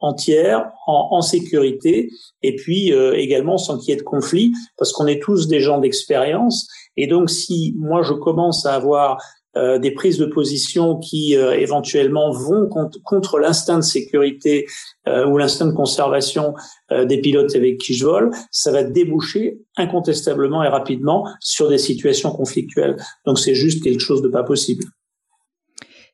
entière, 0.01 0.71
en, 0.87 1.09
en, 1.11 1.21
sécurité, 1.23 2.09
et 2.45 2.55
puis 2.55 2.93
euh, 2.93 3.17
également 3.17 3.59
sans 3.59 3.79
qu'il 3.79 3.89
y 3.89 3.93
ait 3.93 3.97
de 3.97 4.03
conflit, 4.03 4.53
parce 4.77 4.93
qu'on 4.93 5.09
est 5.09 5.21
tous 5.21 5.49
des 5.49 5.59
gens 5.59 5.79
d'expérience. 5.79 6.69
Et 6.97 7.09
donc, 7.09 7.29
si 7.31 7.75
moi 7.77 8.03
je 8.03 8.13
commence 8.13 8.65
à 8.65 8.75
avoir 8.75 9.21
euh, 9.59 9.79
des 9.79 9.91
prises 9.91 10.19
de 10.19 10.27
position 10.27 10.99
qui 10.99 11.37
euh, 11.37 11.53
éventuellement 11.53 12.31
vont 12.31 12.69
contre, 12.69 13.39
l'instinct 13.39 13.79
de 13.79 13.83
sécurité 13.83 14.67
euh, 15.09 15.27
ou 15.27 15.37
l'instinct 15.37 15.67
de 15.67 15.73
conservation 15.73 16.55
des 16.91 17.21
pilotes 17.21 17.55
avec 17.55 17.77
qui 17.79 17.93
je 17.93 18.07
vole, 18.07 18.31
ça 18.51 18.73
va 18.73 18.83
déboucher 18.83 19.59
incontestablement 19.77 20.63
et 20.63 20.69
rapidement 20.69 21.29
sur 21.41 21.69
des 21.69 21.77
situations 21.77 22.31
conflictuelles. 22.31 22.97
Donc 23.27 23.39
c'est 23.39 23.55
juste 23.55 23.83
quelque 23.83 24.01
chose 24.01 24.23
de 24.23 24.29
pas 24.29 24.43
possible. 24.43 24.85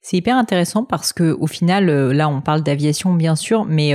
C'est 0.06 0.18
hyper 0.18 0.36
intéressant 0.36 0.84
parce 0.84 1.12
que 1.12 1.34
au 1.40 1.46
final, 1.46 1.86
là, 2.12 2.28
on 2.28 2.42
parle 2.42 2.62
d'aviation 2.62 3.14
bien 3.14 3.34
sûr, 3.36 3.64
mais 3.64 3.94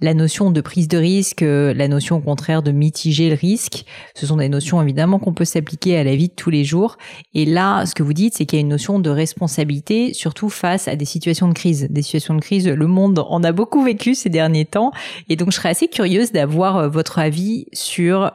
la 0.00 0.14
notion 0.14 0.50
de 0.50 0.60
prise 0.60 0.88
de 0.88 0.96
risque, 0.96 1.42
euh, 1.42 1.74
la 1.74 1.86
notion 1.86 2.16
au 2.16 2.20
contraire 2.20 2.62
de 2.62 2.72
mitiger 2.72 3.28
le 3.28 3.34
risque, 3.34 3.84
ce 4.14 4.26
sont 4.26 4.36
des 4.36 4.48
notions 4.48 4.80
évidemment 4.80 5.18
qu'on 5.18 5.34
peut 5.34 5.44
s'appliquer 5.44 5.98
à 5.98 6.04
la 6.04 6.16
vie 6.16 6.28
de 6.28 6.34
tous 6.34 6.50
les 6.50 6.64
jours. 6.64 6.96
Et 7.34 7.44
là, 7.44 7.84
ce 7.84 7.94
que 7.94 8.02
vous 8.02 8.14
dites, 8.14 8.34
c'est 8.34 8.46
qu'il 8.46 8.58
y 8.58 8.60
a 8.60 8.62
une 8.62 8.68
notion 8.68 8.98
de 8.98 9.10
responsabilité, 9.10 10.14
surtout 10.14 10.48
face 10.48 10.88
à 10.88 10.96
des 10.96 11.04
situations 11.04 11.48
de 11.48 11.54
crise. 11.54 11.88
Des 11.90 12.02
situations 12.02 12.34
de 12.34 12.40
crise, 12.40 12.66
le 12.66 12.86
monde 12.86 13.18
en 13.18 13.44
a 13.44 13.52
beaucoup 13.52 13.82
vécu 13.82 14.14
ces 14.14 14.30
derniers 14.30 14.64
temps. 14.64 14.92
Et 15.28 15.36
donc, 15.36 15.50
je 15.50 15.56
serais 15.56 15.70
assez 15.70 15.88
curieuse 15.88 16.32
d'avoir 16.32 16.78
euh, 16.78 16.88
votre 16.88 17.18
avis 17.18 17.66
sur 17.72 18.32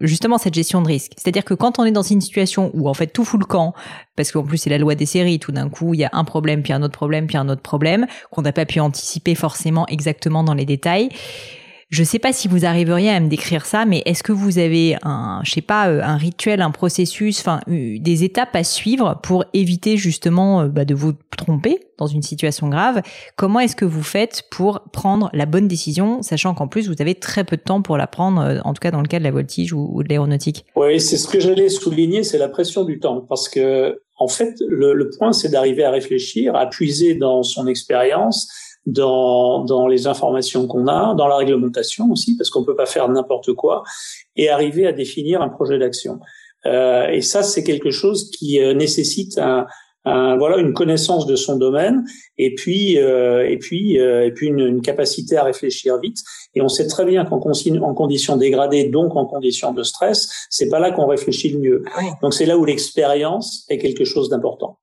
justement 0.00 0.38
cette 0.38 0.54
gestion 0.54 0.82
de 0.82 0.86
risque. 0.86 1.12
C'est-à-dire 1.16 1.44
que 1.44 1.54
quand 1.54 1.78
on 1.78 1.84
est 1.84 1.92
dans 1.92 2.02
une 2.02 2.20
situation 2.20 2.70
où 2.74 2.88
en 2.88 2.94
fait 2.94 3.08
tout 3.08 3.24
fout 3.24 3.40
le 3.40 3.46
camp, 3.46 3.74
parce 4.16 4.32
qu'en 4.32 4.42
plus 4.42 4.58
c'est 4.58 4.70
la 4.70 4.78
loi 4.78 4.94
des 4.94 5.06
séries, 5.06 5.38
tout 5.38 5.52
d'un 5.52 5.68
coup 5.68 5.94
il 5.94 6.00
y 6.00 6.04
a 6.04 6.10
un 6.12 6.24
problème, 6.24 6.62
puis 6.62 6.72
un 6.72 6.82
autre 6.82 6.94
problème, 6.94 7.26
puis 7.26 7.36
un 7.36 7.48
autre 7.48 7.62
problème, 7.62 8.06
qu'on 8.30 8.42
n'a 8.42 8.52
pas 8.52 8.66
pu 8.66 8.80
anticiper 8.80 9.34
forcément 9.34 9.86
exactement 9.88 10.42
dans 10.44 10.54
les 10.54 10.66
détails, 10.66 11.08
je 11.90 12.04
sais 12.04 12.20
pas 12.20 12.32
si 12.32 12.46
vous 12.46 12.64
arriveriez 12.64 13.10
à 13.10 13.18
me 13.18 13.28
décrire 13.28 13.66
ça, 13.66 13.84
mais 13.84 14.02
est-ce 14.06 14.22
que 14.22 14.30
vous 14.30 14.58
avez 14.58 14.96
un, 15.02 15.40
je 15.44 15.50
sais 15.50 15.60
pas, 15.60 15.88
euh, 15.88 16.00
un 16.02 16.16
rituel, 16.16 16.62
un 16.62 16.70
processus, 16.70 17.40
enfin 17.40 17.60
euh, 17.68 17.96
des 17.98 18.22
étapes 18.22 18.54
à 18.54 18.62
suivre 18.62 19.18
pour 19.24 19.44
éviter 19.54 19.96
justement 19.96 20.62
euh, 20.62 20.68
bah, 20.68 20.84
de 20.84 20.94
vous 20.94 21.14
tromper 21.36 21.80
dans 21.98 22.06
une 22.06 22.22
situation 22.22 22.68
grave? 22.68 23.02
Comment 23.34 23.58
est-ce 23.58 23.74
que 23.74 23.84
vous 23.84 24.04
faites 24.04 24.44
pour 24.52 24.82
prendre 24.92 25.30
la 25.32 25.46
bonne 25.46 25.66
décision, 25.66 26.22
sachant 26.22 26.54
qu'en 26.54 26.68
plus 26.68 26.88
vous 26.88 26.94
avez 27.00 27.16
très 27.16 27.42
peu 27.42 27.56
de 27.56 27.62
temps 27.62 27.82
pour 27.82 27.96
la 27.96 28.06
prendre, 28.06 28.60
en 28.64 28.72
tout 28.72 28.80
cas 28.80 28.92
dans 28.92 29.02
le 29.02 29.08
cas 29.08 29.18
de 29.18 29.24
la 29.24 29.32
voltige 29.32 29.72
ou, 29.72 30.02
de 30.04 30.08
l'aéronautique? 30.08 30.64
Oui, 30.76 31.00
c'est 31.00 31.16
ce 31.16 31.26
que 31.26 31.40
j'allais 31.40 31.68
souligner, 31.68 32.22
c'est 32.22 32.38
la 32.38 32.48
pression 32.48 32.84
du 32.84 33.00
temps, 33.00 33.26
parce 33.28 33.48
que 33.48 34.00
en 34.16 34.28
fait, 34.28 34.54
le, 34.68 34.92
le 34.92 35.10
point, 35.18 35.32
c'est 35.32 35.48
d'arriver 35.48 35.82
à 35.82 35.90
réfléchir, 35.90 36.54
à 36.54 36.68
puiser 36.68 37.14
dans 37.14 37.42
son 37.42 37.66
expérience 37.66 38.48
dans, 38.86 39.64
dans 39.64 39.86
les 39.86 40.06
informations 40.06 40.66
qu'on 40.66 40.86
a, 40.86 41.14
dans 41.14 41.28
la 41.28 41.36
réglementation 41.36 42.10
aussi, 42.10 42.36
parce 42.36 42.50
qu'on 42.50 42.64
peut 42.64 42.76
pas 42.76 42.86
faire 42.86 43.08
n'importe 43.08 43.52
quoi, 43.52 43.82
et 44.36 44.48
arriver 44.48 44.86
à 44.86 44.92
définir 44.92 45.42
un 45.42 45.48
projet 45.48 45.78
d'action. 45.78 46.20
Euh, 46.66 47.08
et 47.08 47.22
ça, 47.22 47.42
c'est 47.42 47.64
quelque 47.64 47.90
chose 47.90 48.30
qui 48.30 48.60
euh, 48.60 48.74
nécessite 48.74 49.38
un, 49.38 49.66
un, 50.04 50.36
voilà 50.36 50.58
une 50.58 50.72
connaissance 50.72 51.26
de 51.26 51.36
son 51.36 51.56
domaine 51.56 52.04
et 52.38 52.54
puis 52.54 52.98
euh, 52.98 53.48
et 53.48 53.58
puis 53.58 53.98
euh, 53.98 54.26
et 54.26 54.32
puis 54.32 54.46
une, 54.46 54.60
une, 54.60 54.80
capacité 54.80 55.36
à 55.36 55.44
réfléchir 55.44 55.98
vite. 55.98 56.18
Et 56.54 56.62
on 56.62 56.68
sait 56.68 56.86
très 56.86 57.04
bien 57.04 57.24
qu'en 57.24 57.38
en 57.38 57.94
conditions 57.94 58.36
dégradées 58.36 58.84
donc 58.84 59.14
en 59.16 59.26
conditions 59.26 59.72
de 59.72 59.82
stress 59.82 60.46
c'est 60.48 60.68
pas 60.68 60.78
là 60.78 60.90
qu'on 60.90 61.06
réfléchit 61.06 61.50
le 61.50 61.58
mieux. 61.58 61.84
Donc 62.22 62.34
c'est 62.34 62.46
là 62.46 62.56
où 62.56 62.64
l'expérience 62.64 63.66
est 63.68 63.78
quelque 63.78 64.04
chose 64.04 64.30
d'important 64.30 64.78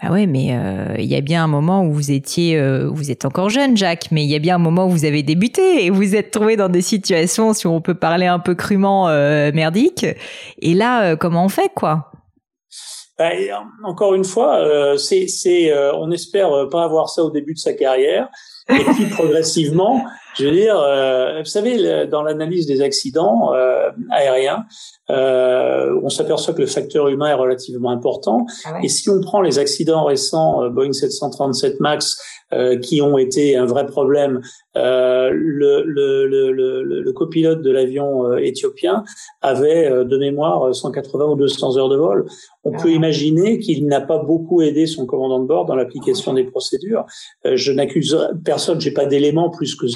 Ah 0.00 0.12
ouais, 0.12 0.26
mais 0.26 0.56
il 0.98 1.06
y 1.06 1.16
a 1.16 1.20
bien 1.20 1.42
un 1.42 1.48
moment 1.48 1.84
où 1.84 1.92
vous 1.92 2.12
étiez, 2.12 2.60
vous 2.86 3.10
êtes 3.10 3.24
encore 3.24 3.50
jeune, 3.50 3.76
Jacques, 3.76 4.08
mais 4.12 4.22
il 4.22 4.30
y 4.30 4.36
a 4.36 4.38
bien 4.38 4.54
un 4.54 4.58
moment 4.58 4.86
où 4.86 4.90
vous 4.90 5.04
avez 5.04 5.24
débuté 5.24 5.84
et 5.84 5.90
vous 5.90 6.14
êtes 6.14 6.30
trouvé 6.30 6.56
dans 6.56 6.68
des 6.68 6.82
situations, 6.82 7.52
si 7.52 7.66
on 7.66 7.80
peut 7.80 7.94
parler 7.94 8.26
un 8.26 8.38
peu 8.38 8.54
crûment, 8.54 9.08
merdiques. 9.52 10.06
Et 10.60 10.74
là, 10.74 11.16
comment 11.16 11.44
on 11.44 11.48
fait, 11.48 11.72
quoi? 11.74 12.12
Ben, 13.18 13.50
encore 13.82 14.14
une 14.14 14.24
fois, 14.24 14.60
euh, 14.60 14.96
c'est, 14.96 15.26
euh, 15.72 15.92
on 15.96 16.12
espère 16.12 16.68
pas 16.70 16.84
avoir 16.84 17.08
ça 17.08 17.24
au 17.24 17.30
début 17.32 17.54
de 17.54 17.58
sa 17.58 17.72
carrière, 17.72 18.28
et 18.68 18.84
puis 18.94 19.06
progressivement, 19.06 20.04
je 20.36 20.44
veux 20.44 20.52
dire, 20.52 20.78
euh, 20.78 21.40
vous 21.40 21.48
savez, 21.48 22.06
dans 22.06 22.22
l'analyse 22.22 22.66
des 22.66 22.80
accidents 22.80 23.52
euh, 23.54 23.90
aériens, 24.10 24.66
euh, 25.10 25.98
on 26.02 26.08
s'aperçoit 26.08 26.54
que 26.54 26.60
le 26.60 26.66
facteur 26.66 27.08
humain 27.08 27.28
est 27.28 27.34
relativement 27.34 27.90
important. 27.90 28.46
Ah 28.64 28.78
Et 28.82 28.88
si 28.88 29.10
on 29.10 29.20
prend 29.20 29.40
les 29.40 29.58
accidents 29.58 30.04
récents 30.04 30.68
Boeing 30.70 30.92
737 30.92 31.80
Max 31.80 32.20
qui 32.80 33.02
ont 33.02 33.18
été 33.18 33.56
un 33.56 33.66
vrai 33.66 33.84
problème, 33.84 34.40
le, 34.74 35.30
le, 35.84 36.26
le, 36.26 36.52
le, 36.52 36.82
le 36.82 37.12
copilote 37.12 37.60
de 37.60 37.70
l'avion 37.70 38.36
éthiopien 38.38 39.04
avait 39.42 39.90
de 39.90 40.18
mémoire 40.18 40.74
180 40.74 41.26
ou 41.26 41.36
200 41.36 41.76
heures 41.76 41.90
de 41.90 41.96
vol. 41.96 42.26
On 42.64 42.72
peut 42.72 42.88
ah. 42.88 42.88
imaginer 42.88 43.58
qu'il 43.58 43.86
n'a 43.86 44.00
pas 44.00 44.18
beaucoup 44.18 44.62
aidé 44.62 44.86
son 44.86 45.04
commandant 45.04 45.40
de 45.40 45.46
bord 45.46 45.66
dans 45.66 45.74
l'application 45.74 46.32
des 46.32 46.44
procédures. 46.44 47.04
je 47.44 47.72
n'accuse 47.72 48.16
personne, 48.44 48.80
j'ai 48.80 48.92
pas 48.92 49.04
d'éléments 49.04 49.50
plus 49.50 49.74
que 49.74 49.86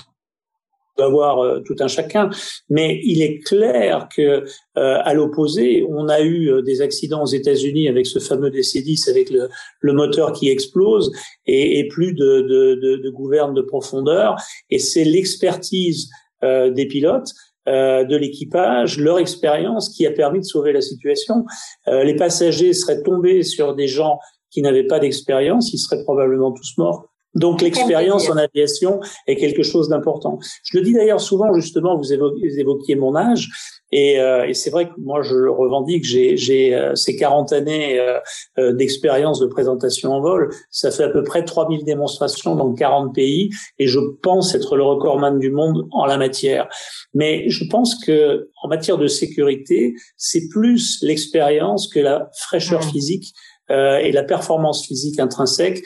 avoir 0.99 1.39
euh, 1.39 1.61
tout 1.61 1.77
un 1.81 1.89
chacun, 1.89 2.31
mais 2.69 3.01
il 3.05 3.23
est 3.23 3.39
clair 3.39 4.09
que 4.15 4.23
euh, 4.23 4.43
à 4.77 5.15
l'opposé, 5.15 5.85
on 5.89 6.09
a 6.09 6.21
eu 6.21 6.51
euh, 6.51 6.63
des 6.63 6.83
accidents 6.83 7.23
aux 7.23 7.27
États-Unis 7.27 7.89
avec 7.89 8.07
ce 8.07 8.19
fameux 8.19 8.51
DC-10 8.51 9.11
avec 9.11 9.31
le, 9.31 9.49
le, 9.81 9.93
moteur 9.93 10.33
qui 10.33 10.51
explose 10.51 11.11
et, 11.47 11.79
et 11.79 11.89
plus 11.89 12.13
de, 12.13 12.43
de, 12.43 12.75
de, 12.75 12.97
de, 12.97 13.11
gouverne 13.11 13.55
de 13.55 13.63
profondeur, 13.63 14.37
et 14.71 14.79
c'est 14.79 15.05
l'expertise 15.05 16.09
des 16.43 16.87
pilotes. 16.87 17.31
de 17.67 18.17
l'équipage, 18.17 18.99
leur 18.99 19.21
expérience 19.21 19.89
qui 19.91 20.05
a 20.07 20.11
permis 20.11 20.41
de 20.41 20.45
sauver 20.45 20.73
la 20.73 20.81
situation. 20.81 21.45
les 21.87 22.17
passagers 22.17 22.73
seraient 22.73 23.01
tombés 23.03 23.45
sur 23.45 23.77
des 23.77 23.87
gens 23.87 24.19
qui 24.51 24.61
n'avaient 24.61 24.89
pas 24.89 24.99
d'expérience, 24.99 25.73
ils 25.73 25.79
seraient 25.79 26.03
probablement 26.03 26.51
tous 26.51 26.77
morts. 26.79 27.12
Donc 27.35 27.63
l'expérience 27.63 28.29
en 28.29 28.37
aviation 28.37 29.01
est 29.27 29.37
quelque 29.37 29.63
chose 29.63 29.89
d'important. 29.89 30.39
Je 30.65 30.79
le 30.79 30.85
dis 30.85 30.93
d'ailleurs 30.93 31.21
souvent, 31.21 31.53
justement, 31.55 31.97
vous 31.97 32.13
évoquiez, 32.13 32.95
mon 32.95 33.17
âge, 33.17 33.49
et, 33.91 34.21
euh, 34.21 34.47
et 34.47 34.55
c'est 34.55 34.71
vrai 34.71 34.87
que 34.89 34.95
moi 34.99 35.23
je 35.23 35.35
le 35.35 35.51
revendique, 35.51 36.05
j'ai 36.05 36.75
euh, 36.75 36.95
ces 36.95 37.17
40 37.17 37.53
années 37.53 37.99
euh, 37.99 38.19
euh, 38.59 38.73
d'expérience 38.73 39.39
de 39.39 39.47
présentation 39.47 40.13
en 40.13 40.21
vol, 40.21 40.51
ça 40.71 40.91
fait 40.91 41.05
à 41.05 41.09
peu 41.09 41.23
près 41.23 41.45
3000 41.45 41.85
démonstrations 41.85 42.55
dans 42.55 42.73
40 42.73 43.15
pays, 43.15 43.51
et 43.79 43.87
je 43.87 43.99
pense 44.23 44.55
être 44.55 44.77
le 44.77 44.83
recordman 44.83 45.39
du 45.39 45.51
monde 45.51 45.87
en 45.91 46.07
la 46.07 46.19
matière. 46.19 46.69
Mais 47.15 47.49
je 47.49 47.65
pense 47.65 47.95
que 48.05 48.51
en 48.63 48.69
matière 48.69 48.99
de 48.99 49.07
sécurité, 49.07 49.95
c'est 50.17 50.49
plus 50.49 50.99
l'expérience 51.03 51.89
que 51.89 52.01
la 52.01 52.31
fraîcheur 52.35 52.83
physique 52.85 53.35
euh, 53.71 53.99
et 53.99 54.11
la 54.11 54.25
performance 54.25 54.85
physique 54.85 55.21
intrinsèque 55.21 55.83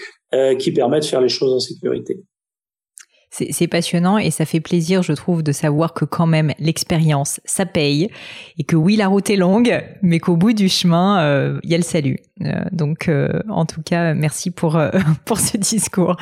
qui 0.59 0.71
permet 0.73 1.01
de 1.01 1.05
faire 1.05 1.21
les 1.21 1.29
choses 1.29 1.53
en 1.53 1.61
sécurité. 1.61 2.21
C'est 3.31 3.67
passionnant 3.67 4.17
et 4.17 4.31
ça 4.31 4.47
fait 4.47 4.61
plaisir, 4.61 5.03
je 5.03 5.13
trouve, 5.13 5.43
de 5.43 5.53
savoir 5.53 5.93
que 5.93 6.07
quand 6.07 6.27
même 6.27 6.53
l'expérience, 6.59 7.39
ça 7.45 7.67
paye 7.67 8.09
et 8.57 8.65
que 8.65 8.77
oui, 8.77 8.97
la 8.97 9.09
route 9.09 9.29
est 9.29 9.37
longue, 9.37 9.85
mais 10.01 10.21
qu'au 10.21 10.37
bout 10.37 10.55
du 10.55 10.71
chemin, 10.71 11.21
euh, 11.21 11.61
il 11.63 11.71
y 11.71 11.75
a 11.75 11.77
le 11.77 11.83
salut. 11.83 12.19
Euh, 12.43 12.65
donc, 12.73 13.11
en 13.51 13.67
tout 13.67 13.83
cas, 13.83 14.15
merci 14.15 14.51
pour 14.51 14.81
pour 15.27 15.39
ce 15.39 15.59
discours. 15.59 16.17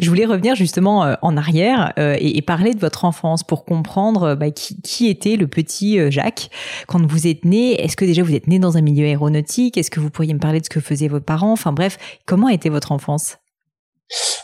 Je 0.00 0.08
voulais 0.08 0.24
revenir 0.24 0.56
justement 0.56 1.14
en 1.22 1.36
arrière 1.36 1.92
et, 1.96 2.42
parler 2.42 2.74
de 2.74 2.80
votre 2.80 3.04
enfance 3.04 3.42
pour 3.44 3.64
comprendre 3.64 4.34
bah, 4.34 4.50
qui, 4.50 4.80
qui, 4.80 5.08
était 5.08 5.36
le 5.36 5.46
petit 5.46 6.10
Jacques 6.10 6.50
quand 6.88 7.04
vous 7.04 7.26
êtes 7.26 7.44
né. 7.44 7.80
Est-ce 7.80 7.96
que 7.96 8.04
déjà 8.04 8.22
vous 8.22 8.34
êtes 8.34 8.46
né 8.48 8.58
dans 8.58 8.76
un 8.76 8.82
milieu 8.82 9.04
aéronautique? 9.04 9.76
Est-ce 9.76 9.90
que 9.90 10.00
vous 10.00 10.10
pourriez 10.10 10.34
me 10.34 10.40
parler 10.40 10.60
de 10.60 10.64
ce 10.64 10.70
que 10.70 10.80
faisaient 10.80 11.08
vos 11.08 11.20
parents? 11.20 11.52
Enfin 11.52 11.72
bref, 11.72 11.98
comment 12.24 12.48
était 12.48 12.70
votre 12.70 12.92
enfance? 12.92 13.38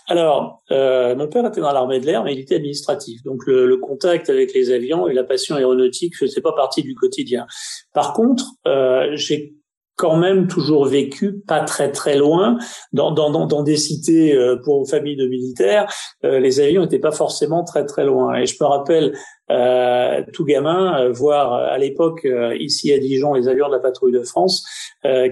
Alors, 0.09 0.63
euh, 0.71 1.15
mon 1.15 1.29
père 1.29 1.47
était 1.47 1.61
dans 1.61 1.73
l'armée 1.73 2.01
de 2.01 2.07
l'air, 2.07 2.25
mais 2.25 2.35
il 2.35 2.41
était 2.41 2.57
administratif. 2.57 3.23
Donc, 3.23 3.47
le, 3.47 3.67
le, 3.67 3.77
contact 3.77 4.29
avec 4.31 4.53
les 4.53 4.71
avions 4.71 5.09
et 5.09 5.15
la 5.15 5.25
passion 5.25 5.57
aéronautique 5.57 6.17
faisait 6.17 6.41
pas 6.41 6.53
partie 6.53 6.83
du 6.83 6.95
quotidien. 6.95 7.47
Par 7.95 8.13
contre, 8.13 8.45
euh, 8.67 9.11
j'ai 9.15 9.55
quand 9.97 10.17
même 10.17 10.49
toujours 10.49 10.87
vécu 10.87 11.43
pas 11.47 11.61
très 11.61 11.93
très 11.93 12.17
loin 12.17 12.59
dans, 12.93 13.13
dans, 13.13 13.47
dans, 13.47 13.63
des 13.63 13.77
cités 13.77 14.35
euh, 14.35 14.57
pour 14.65 14.89
familles 14.89 15.17
de 15.17 15.27
militaires. 15.27 15.93
Euh, 16.25 16.41
les 16.41 16.61
avions 16.61 16.83
n'étaient 16.83 16.99
pas 16.99 17.13
forcément 17.13 17.63
très 17.63 17.85
très 17.85 18.05
loin. 18.05 18.35
Et 18.35 18.47
je 18.47 18.57
me 18.61 18.67
rappelle 18.67 19.13
euh, 19.51 20.23
tout 20.33 20.45
gamin 20.45 21.11
voir 21.11 21.53
à 21.55 21.79
l'époque 21.79 22.27
ici 22.59 22.93
à 22.93 22.99
Dijon 22.99 23.35
les 23.35 23.49
avions 23.49 23.69
de 23.69 23.73
la 23.75 23.81
patrouille 23.81 24.13
de 24.13 24.23
France 24.23 24.65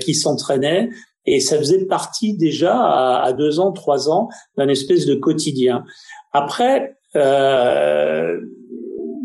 qui 0.00 0.14
s'entraînaient 0.14 0.90
et 1.34 1.40
ça 1.40 1.58
faisait 1.58 1.86
partie 1.86 2.36
déjà 2.36 2.74
à, 2.74 3.32
deux 3.32 3.60
ans, 3.60 3.72
trois 3.72 4.10
ans 4.10 4.28
d'un 4.56 4.68
espèce 4.68 5.06
de 5.06 5.14
quotidien. 5.14 5.84
Après, 6.32 6.96
euh, 7.16 8.40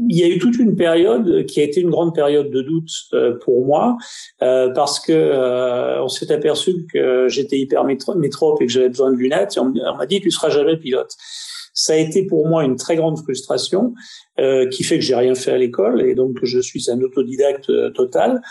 il 0.09 0.17
y 0.17 0.23
a 0.23 0.27
eu 0.27 0.37
toute 0.37 0.57
une 0.57 0.75
période 0.75 1.45
qui 1.45 1.59
a 1.59 1.63
été 1.63 1.81
une 1.81 1.89
grande 1.89 2.13
période 2.13 2.49
de 2.49 2.61
doute 2.61 2.89
euh, 3.13 3.37
pour 3.43 3.65
moi 3.65 3.97
euh, 4.41 4.69
parce 4.69 4.99
que 4.99 5.13
euh, 5.13 6.03
on 6.03 6.07
s'est 6.07 6.31
aperçu 6.31 6.85
que 6.91 7.27
j'étais 7.27 7.57
hyper 7.57 7.83
métrope 7.83 8.61
et 8.61 8.65
que 8.65 8.71
j'avais 8.71 8.89
besoin 8.89 9.11
de 9.11 9.17
lunettes 9.17 9.57
et 9.57 9.59
on, 9.59 9.71
m'a 9.71 10.05
dit 10.05 10.21
tu 10.21 10.31
seras 10.31 10.49
jamais 10.49 10.77
pilote. 10.77 11.11
Ça 11.75 11.93
a 11.93 11.97
été 11.97 12.25
pour 12.25 12.47
moi 12.47 12.63
une 12.63 12.77
très 12.77 12.95
grande 12.95 13.19
frustration 13.19 13.93
euh, 14.39 14.67
qui 14.67 14.83
fait 14.83 14.97
que 14.97 15.05
j'ai 15.05 15.15
rien 15.15 15.35
fait 15.35 15.51
à 15.51 15.57
l'école 15.57 16.01
et 16.01 16.15
donc 16.15 16.39
je 16.41 16.59
suis 16.59 16.89
un 16.89 16.99
autodidacte 17.01 17.71
total. 17.93 18.41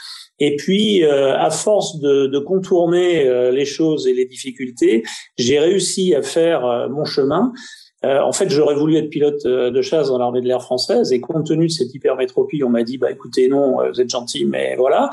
Et 0.40 0.57
puis, 0.57 1.04
euh, 1.04 1.37
à 1.38 1.50
force 1.50 2.00
de, 2.00 2.26
de 2.26 2.38
contourner 2.38 3.26
euh, 3.26 3.52
les 3.52 3.64
choses 3.64 4.07
et 4.07 4.12
les 4.12 4.25
difficultés, 4.26 5.04
j'ai 5.38 5.59
réussi 5.59 6.14
à 6.14 6.23
faire 6.23 6.64
euh, 6.66 6.88
mon 6.88 7.04
chemin. 7.04 7.52
en 8.02 8.33
fait, 8.33 8.50
j'aurais 8.50 8.75
voulu 8.75 8.97
être 8.97 9.09
pilote 9.09 9.47
de 9.47 9.83
chasse 9.83 10.09
dans 10.09 10.19
l'armée 10.19 10.43
de 10.43 10.47
l'air 10.47 10.61
française, 10.61 11.11
et 11.11 11.21
compte 11.21 11.47
tenu 11.47 11.69
de 11.69 11.73
cette 11.73 11.95
hypermétropie, 11.95 12.62
on 12.62 12.69
m'a 12.69 12.83
dit, 12.83 12.99
bah 12.99 13.11
écoutez, 13.11 13.49
non, 13.49 13.78
vous 13.90 13.99
êtes 13.99 14.11
gentil, 14.11 14.45
mais 14.45 14.76
voilà. 14.76 15.09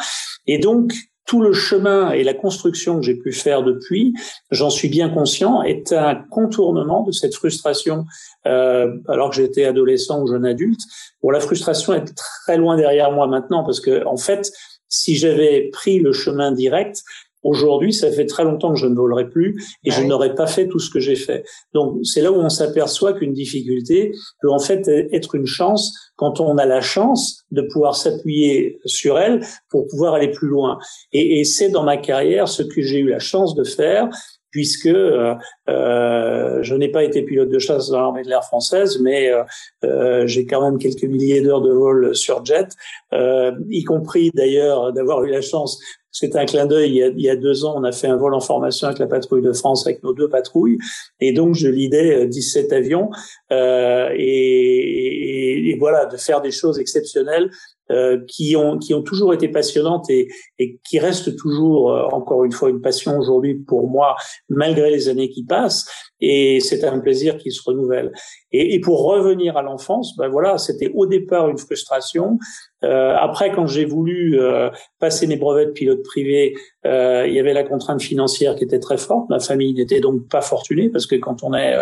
Et 0.46 0.58
donc, 0.58 0.91
tout 1.25 1.42
le 1.42 1.54
chemin 1.54 2.12
et 2.12 2.24
la 2.24 2.34
construction 2.34 2.98
que 2.98 3.04
j'ai 3.04 3.16
pu 3.16 3.32
faire 3.32 3.63
depuis, 3.63 4.13
j'en 4.50 4.70
suis 4.70 4.90
bien 4.90 5.10
conscient, 5.10 5.62
est 5.62 5.94
un 5.94 6.16
contournement 6.16 7.04
de 7.04 7.12
cette 7.12 7.36
frustration. 7.36 8.06
Euh, 8.46 8.98
alors 9.08 9.30
que 9.30 9.36
j'étais 9.36 9.66
adolescent 9.66 10.22
ou 10.22 10.28
jeune 10.28 10.46
adulte, 10.46 10.82
bon, 11.22 11.30
la 11.30 11.40
frustration 11.40 11.94
est 11.94 12.13
très 12.16 12.58
loin 12.58 12.75
derrière 12.75 13.12
moi 13.12 13.28
maintenant 13.28 13.63
parce 13.63 13.80
que 13.80 14.06
en 14.06 14.18
fait, 14.18 14.51
si 14.90 15.16
j'avais 15.16 15.70
pris 15.72 16.00
le 16.00 16.12
chemin 16.12 16.51
direct, 16.51 17.04
Aujourd'hui, 17.43 17.93
ça 17.93 18.12
fait 18.12 18.25
très 18.25 18.43
longtemps 18.43 18.74
que 18.74 18.79
je 18.79 18.88
ne 18.88 18.95
volerai 18.95 19.29
plus 19.29 19.62
et 19.83 19.91
je 19.91 20.03
n'aurais 20.03 20.36
pas 20.36 20.48
fait 20.48 20.67
tout 20.67 20.79
ce 20.79 20.89
que 20.89 21.00
j'ai 21.00 21.15
fait. 21.15 21.43
Donc, 21.74 22.00
c'est 22.03 22.21
là 22.21 22.31
où 22.31 22.36
on 22.36 22.50
s'aperçoit 22.50 23.13
qu'une 23.13 23.33
difficulté 23.33 24.12
peut 24.41 24.51
en 24.51 24.60
fait 24.60 24.88
être 24.88 25.36
une 25.36 25.48
chance 25.48 25.93
quand 26.15 26.39
on 26.39 26.57
a 26.57 26.65
la 26.65 26.81
chance 26.81 27.43
de 27.51 27.62
pouvoir 27.62 27.95
s'appuyer 27.95 28.79
sur 28.86 29.17
elle 29.17 29.41
pour 29.69 29.88
pouvoir 29.88 30.13
aller 30.13 30.29
plus 30.29 30.48
loin. 30.48 30.77
Et, 31.13 31.39
et 31.39 31.43
c'est 31.43 31.69
dans 31.69 31.83
ma 31.83 31.98
carrière 31.98 32.48
ce 32.48 32.63
que 32.63 32.81
j'ai 32.81 33.00
eu 33.00 33.10
la 33.10 33.19
chance 33.19 33.55
de 33.55 33.63
faire 33.63 34.10
puisque 34.51 34.88
euh, 34.88 35.33
euh, 35.69 36.60
je 36.62 36.75
n'ai 36.75 36.89
pas 36.89 37.03
été 37.03 37.24
pilote 37.24 37.50
de 37.50 37.60
chasse 37.60 37.89
dans 37.89 38.01
l'armée 38.01 38.24
de 38.24 38.29
l'air 38.29 38.43
française, 38.43 39.00
mais 39.01 39.31
euh, 39.31 39.43
euh 39.83 40.27
j'ai 40.27 40.45
quand 40.45 40.62
même 40.62 40.77
quelques 40.77 41.03
milliers 41.03 41.41
d'heures 41.41 41.62
de 41.62 41.71
vol 41.71 42.15
sur 42.15 42.45
jet, 42.45 42.67
euh, 43.13 43.53
y 43.69 43.83
compris 43.83 44.29
d'ailleurs 44.33 44.93
d'avoir 44.93 45.24
eu 45.24 45.29
la 45.29 45.41
chance 45.41 45.79
c'était 46.12 46.38
un 46.38 46.46
clin 46.46 46.65
d'œil. 46.65 47.12
Il, 47.15 47.22
y 47.22 47.30
a 47.30 47.36
deux 47.36 47.65
ans, 47.65 47.75
on 47.77 47.84
a 47.84 47.91
fait 47.91 48.08
un 48.08 48.18
vol 48.18 48.34
en 48.34 48.39
formation 48.39 48.88
avec 48.88 49.00
la 49.00 49.08
patrouille 49.08 49.41
de 49.41 49.53
France, 49.53 49.86
avec 49.88 50.03
nos 50.03 50.13
deux 50.13 50.30
patrouilles. 50.30 50.77
Et 51.20 51.34
donc, 51.34 51.56
je 51.56 51.68
lidais 51.68 52.27
17 52.27 52.74
avions. 52.74 53.10
Euh, 53.51 54.10
et, 54.15 55.70
et, 55.70 55.77
voilà, 55.80 56.06
de 56.06 56.18
faire 56.18 56.41
des 56.41 56.51
choses 56.51 56.80
exceptionnelles 56.80 57.50
euh, 57.91 58.20
qui 58.27 58.56
ont 58.56 58.77
qui 58.77 58.94
ont 58.94 59.01
toujours 59.01 59.34
été 59.34 59.50
passionnantes 59.50 60.10
et, 60.10 60.30
et 60.60 60.80
qui 60.88 61.00
restent 61.00 61.36
toujours 61.36 61.91
euh, 61.91 62.03
encore 62.12 62.46
une 62.46 62.51
fois 62.53 62.70
une 62.70 62.80
passion 62.80 63.18
aujourd'hui 63.18 63.56
pour 63.56 63.89
moi 63.89 64.15
malgré 64.48 64.89
les 64.91 65.10
années 65.10 65.30
qui 65.30 65.44
passent 65.44 65.89
et 66.22 66.60
c'est 66.60 66.84
un 66.84 67.00
plaisir 67.00 67.38
qui 67.38 67.51
se 67.51 67.62
renouvelle. 67.66 68.12
Et, 68.51 68.75
et 68.75 68.80
pour 68.80 69.04
revenir 69.04 69.58
à 69.58 69.62
l'enfance, 69.63 70.16
ben 70.18 70.28
voilà, 70.28 70.58
c'était 70.58 70.92
au 70.94 71.06
départ 71.06 71.50
une 71.50 71.58
frustration. 71.58 72.38
Euh, 72.84 73.16
après, 73.16 73.51
quand 73.51 73.68
j'ai 73.68 73.86
voulu 73.86 74.40
euh, 74.40 74.70
passer 75.00 75.28
mes 75.28 75.36
brevets 75.36 75.68
de 75.68 75.72
pilote 75.72 76.04
privé, 76.04 76.54
euh, 76.86 77.25
il 77.28 77.34
y 77.34 77.40
avait 77.40 77.54
la 77.54 77.63
contrainte 77.63 78.01
financière 78.01 78.56
qui 78.56 78.63
était 78.63 78.80
très 78.80 78.98
forte. 78.98 79.30
Ma 79.30 79.40
famille 79.40 79.74
n'était 79.74 80.00
donc 80.00 80.28
pas 80.30 80.42
fortunée 80.42 80.90
parce 80.90 81.06
que 81.06 81.16
quand 81.16 81.44
on 81.44 81.54
est 81.54 81.75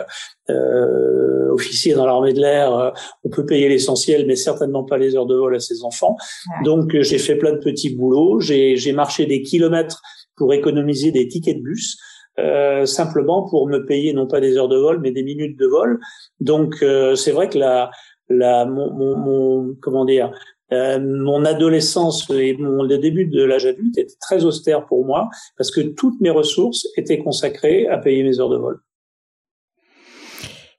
euh, 0.50 1.51
officier 1.51 1.93
dans 1.93 2.05
l'armée 2.05 2.34
de 2.34 2.41
l'air, 2.41 2.93
on 3.24 3.29
peut 3.29 3.46
payer 3.46 3.69
l'essentiel, 3.69 4.25
mais 4.25 4.36
certainement 4.36 4.84
pas 4.84 4.98
les 4.98 5.15
heures 5.15 5.25
de 5.25 5.36
vol 5.36 5.55
à 5.55 5.60
ses 5.60 5.84
enfants. 5.84 6.15
Donc 6.63 7.00
j'ai 7.01 7.17
fait 7.17 7.36
plein 7.36 7.53
de 7.53 7.60
petits 7.60 7.96
boulots. 7.96 8.39
J'ai 8.39 8.93
marché 8.93 9.25
des 9.25 9.41
kilomètres 9.41 10.01
pour 10.36 10.53
économiser 10.53 11.12
des 11.12 11.27
tickets 11.27 11.58
de 11.58 11.63
bus. 11.63 11.98
Euh, 12.39 12.86
simplement 12.86 13.48
pour 13.50 13.67
me 13.67 13.86
payer 13.86 14.13
non 14.13 14.27
pas 14.27 14.39
des 14.39 14.58
heures 14.58 14.69
de 14.69 14.77
vol, 14.77 15.00
mais 15.00 15.12
des 15.12 15.24
minutes 15.24 15.58
de 15.58 15.65
vol. 15.65 16.00
Donc 16.39 16.75
euh, 16.81 17.15
c'est 17.15 17.31
vrai 17.31 17.50
que 17.50 17.58
la, 17.58 17.91
la, 18.29 18.65
mon, 18.65 18.91
mon, 19.17 19.75
comment 19.81 20.05
dire, 20.05 20.31
euh, 20.72 21.00
mon 21.00 21.46
adolescence 21.46 22.29
et 22.29 22.55
mon 22.58 22.84
le 22.84 22.98
début 22.98 23.25
de 23.25 23.43
l'âge 23.43 23.65
adulte 23.65 23.98
étaient 23.98 24.15
très 24.22 24.46
austère 24.46 24.86
pour 24.86 25.03
moi 25.05 25.29
parce 25.58 25.72
que 25.72 25.81
toutes 25.81 26.22
mes 26.22 26.29
ressources 26.29 26.88
étaient 26.96 27.19
consacrées 27.19 27.88
à 27.88 27.98
payer 27.98 28.24
mes 28.24 28.39
heures 28.39 28.50
de 28.50 28.58
vol 28.58 28.79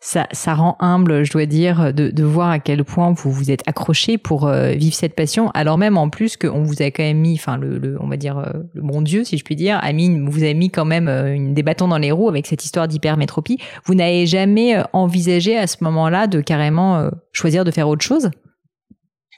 ça, 0.01 0.55
rend 0.55 0.77
humble, 0.81 1.25
je 1.25 1.33
dois 1.33 1.45
dire, 1.45 1.93
de, 1.93 2.25
voir 2.25 2.51
à 2.51 2.59
quel 2.59 2.85
point 2.85 3.13
vous 3.13 3.31
vous 3.31 3.51
êtes 3.51 3.61
accroché 3.67 4.17
pour 4.17 4.47
euh, 4.47 4.71
vivre 4.71 4.95
cette 4.95 5.15
passion, 5.15 5.51
alors 5.51 5.77
même 5.77 5.99
en 5.99 6.09
plus 6.09 6.39
qu'on 6.39 6.63
vous 6.63 6.81
a 6.81 6.87
quand 6.87 7.03
même 7.03 7.19
mis, 7.19 7.35
enfin 7.35 7.59
le, 7.59 7.99
on 8.01 8.09
va 8.09 8.17
dire 8.17 8.39
euh, 8.39 8.51
le 8.73 8.81
bon 8.81 9.03
Dieu, 9.03 9.25
si 9.25 9.37
je 9.37 9.45
puis 9.45 9.57
dire, 9.57 9.79
a 9.83 9.93
vous 9.93 10.43
avez 10.43 10.55
mis 10.55 10.71
quand 10.71 10.87
même 10.87 11.09
euh, 11.09 11.53
des 11.53 11.63
bâtons 11.63 11.89
dans 11.89 11.99
les 11.99 12.13
roues 12.13 12.31
avec 12.31 12.47
cette 12.47 12.65
histoire 12.65 12.89
d'hypermétropie. 12.89 13.59
Vous 13.85 13.95
n'avez 13.95 14.25
jamais 14.27 14.83
envisagé 14.95 15.59
à 15.59 15.67
ce 15.67 15.85
moment-là 15.85 16.27
de 16.27 16.41
carrément 16.41 17.11
choisir 17.33 17.65
de 17.65 17.71
faire 17.71 17.89
autre 17.89 18.05
chose? 18.05 18.31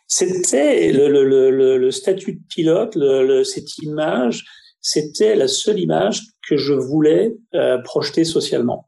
C'était 0.07 0.93
le, 0.93 1.09
le, 1.09 1.79
le, 1.79 1.91
statut 1.91 2.35
de 2.35 2.41
pilote, 2.49 2.97
cette 3.45 3.79
image, 3.79 4.45
c'était 4.81 5.35
la 5.35 5.49
seule 5.49 5.81
image 5.81 6.21
que 6.49 6.57
je 6.57 6.75
voulais 6.75 7.33
projeter 7.85 8.25
socialement. 8.25 8.87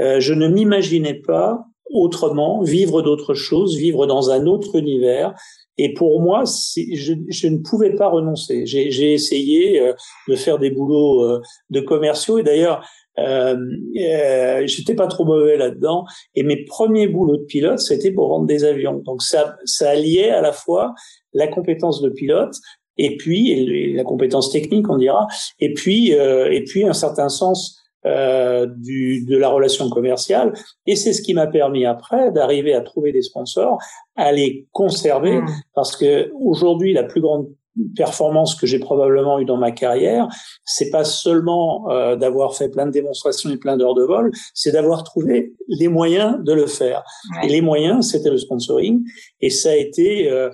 Euh, 0.00 0.20
je 0.20 0.34
ne 0.34 0.48
m'imaginais 0.48 1.14
pas 1.14 1.64
autrement 1.94 2.62
vivre 2.62 3.02
d'autres 3.02 3.34
choses, 3.34 3.76
vivre 3.76 4.06
dans 4.06 4.30
un 4.30 4.46
autre 4.46 4.76
univers. 4.76 5.34
Et 5.76 5.92
pour 5.92 6.20
moi, 6.20 6.44
je, 6.44 7.48
ne 7.48 7.58
pouvais 7.58 7.94
pas 7.94 8.08
renoncer. 8.08 8.64
J'ai 8.66 9.12
essayé 9.12 9.80
euh, 9.80 9.92
de 10.28 10.36
faire 10.36 10.58
des 10.58 10.70
boulots 10.70 11.24
euh, 11.24 11.40
de 11.70 11.80
commerciaux. 11.80 12.38
Et 12.38 12.42
d'ailleurs, 12.42 12.84
euh, 13.18 13.56
euh, 14.00 14.66
j'étais 14.66 14.94
pas 14.94 15.06
trop 15.06 15.24
mauvais 15.24 15.56
là-dedans. 15.56 16.04
Et 16.34 16.42
mes 16.42 16.64
premiers 16.64 17.08
boulots 17.08 17.38
de 17.38 17.44
pilote, 17.44 17.78
c'était 17.78 18.12
pour 18.12 18.28
vendre 18.28 18.46
des 18.46 18.64
avions. 18.64 19.02
Donc 19.04 19.22
ça, 19.22 19.56
ça 19.64 19.90
alliait 19.90 20.30
à 20.30 20.40
la 20.40 20.52
fois 20.52 20.94
la 21.32 21.48
compétence 21.48 22.00
de 22.02 22.10
pilote 22.10 22.54
et 22.96 23.16
puis 23.16 23.92
la 23.94 24.04
compétence 24.04 24.52
technique, 24.52 24.88
on 24.88 24.98
dira, 24.98 25.26
et 25.58 25.72
puis 25.72 26.10
et 26.12 26.64
puis 26.64 26.84
un 26.84 26.92
certain 26.92 27.28
sens 27.28 27.83
euh, 28.06 28.66
du, 28.66 29.24
de 29.24 29.36
la 29.36 29.48
relation 29.48 29.88
commerciale. 29.90 30.52
Et 30.86 30.96
c'est 30.96 31.12
ce 31.12 31.22
qui 31.22 31.34
m'a 31.34 31.46
permis 31.46 31.86
après 31.86 32.30
d'arriver 32.32 32.74
à 32.74 32.80
trouver 32.80 33.12
des 33.12 33.22
sponsors, 33.22 33.78
à 34.16 34.32
les 34.32 34.66
conserver, 34.72 35.40
mmh. 35.40 35.46
parce 35.74 35.96
que 35.96 36.30
aujourd'hui, 36.34 36.92
la 36.92 37.04
plus 37.04 37.20
grande 37.20 37.48
performance 37.96 38.54
que 38.54 38.66
j'ai 38.66 38.78
probablement 38.78 39.38
eu 39.38 39.44
dans 39.44 39.56
ma 39.56 39.72
carrière, 39.72 40.28
c'est 40.64 40.90
pas 40.90 41.04
seulement 41.04 41.90
euh, 41.90 42.16
d'avoir 42.16 42.54
fait 42.56 42.68
plein 42.68 42.86
de 42.86 42.92
démonstrations 42.92 43.50
et 43.50 43.56
plein 43.56 43.76
d'heures 43.76 43.94
de 43.94 44.04
vol, 44.04 44.30
c'est 44.54 44.72
d'avoir 44.72 45.04
trouvé 45.04 45.54
les 45.68 45.88
moyens 45.88 46.36
de 46.44 46.52
le 46.52 46.66
faire. 46.66 47.02
Et 47.42 47.48
les 47.48 47.60
moyens, 47.60 48.10
c'était 48.10 48.30
le 48.30 48.38
sponsoring, 48.38 49.02
et 49.40 49.50
ça 49.50 49.70
a 49.70 49.74
été 49.74 50.30
euh, 50.30 50.50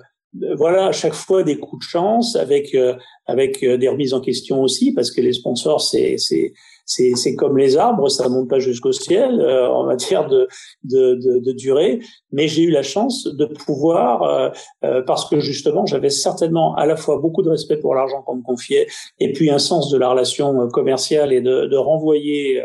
voilà 0.55 0.87
à 0.87 0.91
chaque 0.91 1.13
fois 1.13 1.43
des 1.43 1.57
coups 1.57 1.85
de 1.85 1.89
chance 1.89 2.35
avec 2.35 2.73
euh, 2.73 2.95
avec 3.27 3.63
des 3.63 3.87
remises 3.87 4.13
en 4.13 4.21
question 4.21 4.61
aussi 4.61 4.93
parce 4.93 5.11
que 5.11 5.19
les 5.19 5.33
sponsors 5.33 5.81
c'est 5.81 6.15
c'est 6.17 6.53
c'est 6.85 7.35
comme 7.35 7.57
les 7.57 7.77
arbres, 7.77 8.09
ça 8.09 8.27
monte 8.29 8.49
pas 8.49 8.59
jusqu'au 8.59 8.91
ciel 8.91 9.39
euh, 9.39 9.69
en 9.69 9.85
matière 9.85 10.27
de, 10.27 10.47
de, 10.83 11.15
de, 11.15 11.39
de 11.39 11.51
durée. 11.51 11.99
Mais 12.31 12.47
j'ai 12.47 12.63
eu 12.63 12.69
la 12.69 12.83
chance 12.83 13.27
de 13.27 13.45
pouvoir, 13.45 14.23
euh, 14.23 14.49
euh, 14.83 15.01
parce 15.01 15.29
que 15.29 15.39
justement, 15.39 15.85
j'avais 15.85 16.09
certainement 16.09 16.75
à 16.75 16.85
la 16.85 16.95
fois 16.95 17.17
beaucoup 17.17 17.41
de 17.41 17.49
respect 17.49 17.77
pour 17.77 17.95
l'argent 17.95 18.21
qu'on 18.21 18.35
me 18.35 18.43
confiait, 18.43 18.87
et 19.19 19.31
puis 19.33 19.49
un 19.49 19.59
sens 19.59 19.89
de 19.89 19.97
la 19.97 20.09
relation 20.09 20.67
commerciale 20.69 21.33
et 21.33 21.41
de, 21.41 21.65
de 21.65 21.77
renvoyer 21.77 22.61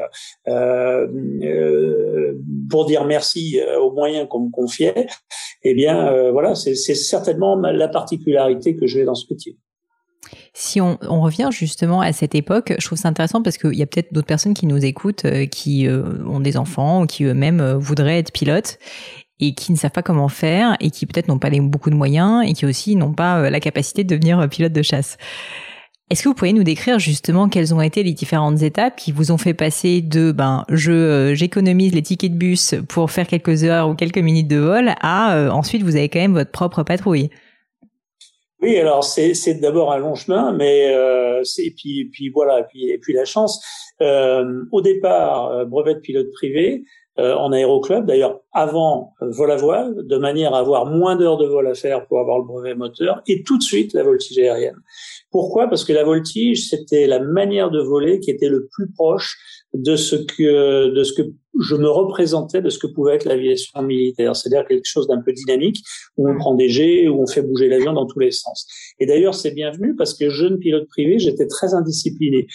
pour 2.70 2.86
dire 2.86 3.04
merci 3.04 3.60
aux 3.80 3.92
moyens 3.92 4.28
qu'on 4.28 4.40
me 4.40 4.50
confiait. 4.50 5.06
Eh 5.62 5.74
bien, 5.74 6.30
voilà, 6.30 6.54
c'est 6.54 6.74
certainement 6.74 7.56
la 7.56 7.88
particularité 7.88 8.76
que 8.76 8.86
j'ai 8.86 9.04
dans 9.04 9.14
ce 9.14 9.26
métier. 9.30 9.56
Si 10.54 10.80
on, 10.80 10.96
revient 11.20 11.48
justement 11.52 12.00
à 12.00 12.12
cette 12.12 12.34
époque, 12.34 12.74
je 12.78 12.86
trouve 12.86 12.98
ça 12.98 13.08
intéressant 13.08 13.42
parce 13.42 13.58
qu'il 13.58 13.74
y 13.74 13.82
a 13.82 13.86
peut-être 13.86 14.12
d'autres 14.12 14.26
personnes 14.26 14.54
qui 14.54 14.66
nous 14.66 14.84
écoutent, 14.84 15.24
euh, 15.24 15.46
qui 15.46 15.86
euh, 15.86 16.24
ont 16.26 16.40
des 16.40 16.56
enfants 16.56 17.02
ou 17.02 17.06
qui 17.06 17.24
eux-mêmes 17.24 17.60
euh, 17.60 17.76
voudraient 17.76 18.18
être 18.18 18.32
pilotes 18.32 18.78
et 19.38 19.54
qui 19.54 19.70
ne 19.72 19.76
savent 19.76 19.90
pas 19.90 20.02
comment 20.02 20.28
faire 20.28 20.76
et 20.80 20.90
qui 20.90 21.06
peut-être 21.06 21.28
n'ont 21.28 21.38
pas 21.38 21.50
beaucoup 21.50 21.90
de 21.90 21.94
moyens 21.94 22.42
et 22.46 22.54
qui 22.54 22.64
aussi 22.64 22.96
n'ont 22.96 23.12
pas 23.12 23.50
la 23.50 23.60
capacité 23.60 24.02
de 24.02 24.08
devenir 24.08 24.48
pilote 24.48 24.72
de 24.72 24.82
chasse. 24.82 25.18
Est-ce 26.08 26.22
que 26.22 26.28
vous 26.28 26.34
pourriez 26.34 26.54
nous 26.54 26.62
décrire 26.62 26.98
justement 26.98 27.48
quelles 27.48 27.74
ont 27.74 27.82
été 27.82 28.02
les 28.02 28.12
différentes 28.12 28.62
étapes 28.62 28.96
qui 28.96 29.12
vous 29.12 29.32
ont 29.32 29.38
fait 29.38 29.52
passer 29.52 30.00
de 30.00 30.32
ben 30.32 30.64
je 30.70 31.34
j'économise 31.34 31.92
les 31.92 32.02
tickets 32.02 32.32
de 32.32 32.38
bus 32.38 32.76
pour 32.88 33.10
faire 33.10 33.26
quelques 33.26 33.64
heures 33.64 33.90
ou 33.90 33.94
quelques 33.94 34.18
minutes 34.18 34.48
de 34.48 34.56
vol 34.56 34.94
à 35.02 35.50
ensuite 35.52 35.82
vous 35.82 35.96
avez 35.96 36.08
quand 36.08 36.20
même 36.20 36.32
votre 36.32 36.52
propre 36.52 36.82
patrouille? 36.82 37.28
Oui, 38.66 38.78
alors 38.78 39.04
c'est 39.04 39.60
d'abord 39.60 39.92
un 39.92 39.98
long 39.98 40.16
chemin, 40.16 40.52
mais 40.52 40.92
euh, 40.92 41.42
et 41.58 41.70
puis 41.70 42.08
puis 42.12 42.30
voilà, 42.30 42.60
et 42.60 42.64
puis 42.68 42.90
et 42.90 42.98
puis 42.98 43.12
la 43.14 43.24
chance. 43.24 43.64
Euh, 44.02 44.64
au 44.72 44.82
départ, 44.82 45.50
euh, 45.52 45.64
brevet 45.64 45.94
de 45.94 46.00
pilote 46.00 46.30
privé 46.32 46.82
euh, 47.18 47.34
en 47.34 47.52
aéroclub, 47.52 48.04
d'ailleurs 48.04 48.40
avant 48.52 49.14
euh, 49.22 49.30
vol 49.30 49.50
à 49.52 49.56
voile, 49.56 49.94
de 50.04 50.18
manière 50.18 50.52
à 50.52 50.58
avoir 50.58 50.84
moins 50.84 51.16
d'heures 51.16 51.38
de 51.38 51.46
vol 51.46 51.66
à 51.68 51.74
faire 51.74 52.06
pour 52.06 52.18
avoir 52.18 52.38
le 52.38 52.44
brevet 52.44 52.74
moteur, 52.74 53.22
et 53.28 53.42
tout 53.44 53.56
de 53.56 53.62
suite 53.62 53.94
la 53.94 54.02
voltige 54.02 54.36
aérienne. 54.38 54.76
Pourquoi? 55.30 55.68
Parce 55.68 55.84
que 55.84 55.92
la 55.92 56.04
voltige, 56.04 56.68
c'était 56.68 57.06
la 57.06 57.20
manière 57.20 57.70
de 57.70 57.80
voler 57.80 58.20
qui 58.20 58.30
était 58.30 58.48
le 58.48 58.68
plus 58.72 58.90
proche 58.92 59.38
de 59.74 59.96
ce 59.96 60.16
que 60.16 60.88
de 60.88 61.04
ce 61.04 61.12
que 61.12 61.28
je 61.60 61.74
me 61.74 61.88
représentais 61.88 62.60
de 62.60 62.70
ce 62.70 62.78
que 62.78 62.86
pouvait 62.86 63.14
être 63.14 63.24
l'aviation 63.24 63.82
militaire, 63.82 64.36
c'est-à-dire 64.36 64.66
quelque 64.66 64.86
chose 64.86 65.06
d'un 65.06 65.20
peu 65.20 65.32
dynamique 65.32 65.82
où 66.16 66.28
on 66.28 66.36
prend 66.36 66.54
des 66.54 66.68
jets, 66.68 67.08
où 67.08 67.22
on 67.22 67.26
fait 67.26 67.42
bouger 67.42 67.68
l'avion 67.68 67.92
dans 67.92 68.06
tous 68.06 68.18
les 68.18 68.30
sens. 68.30 68.66
Et 68.98 69.06
d'ailleurs, 69.06 69.34
c'est 69.34 69.52
bienvenu 69.52 69.94
parce 69.96 70.14
que 70.14 70.28
jeune 70.30 70.58
pilote 70.58 70.88
privé, 70.88 71.18
j'étais 71.18 71.46
très 71.46 71.74
indiscipliné 71.74 72.46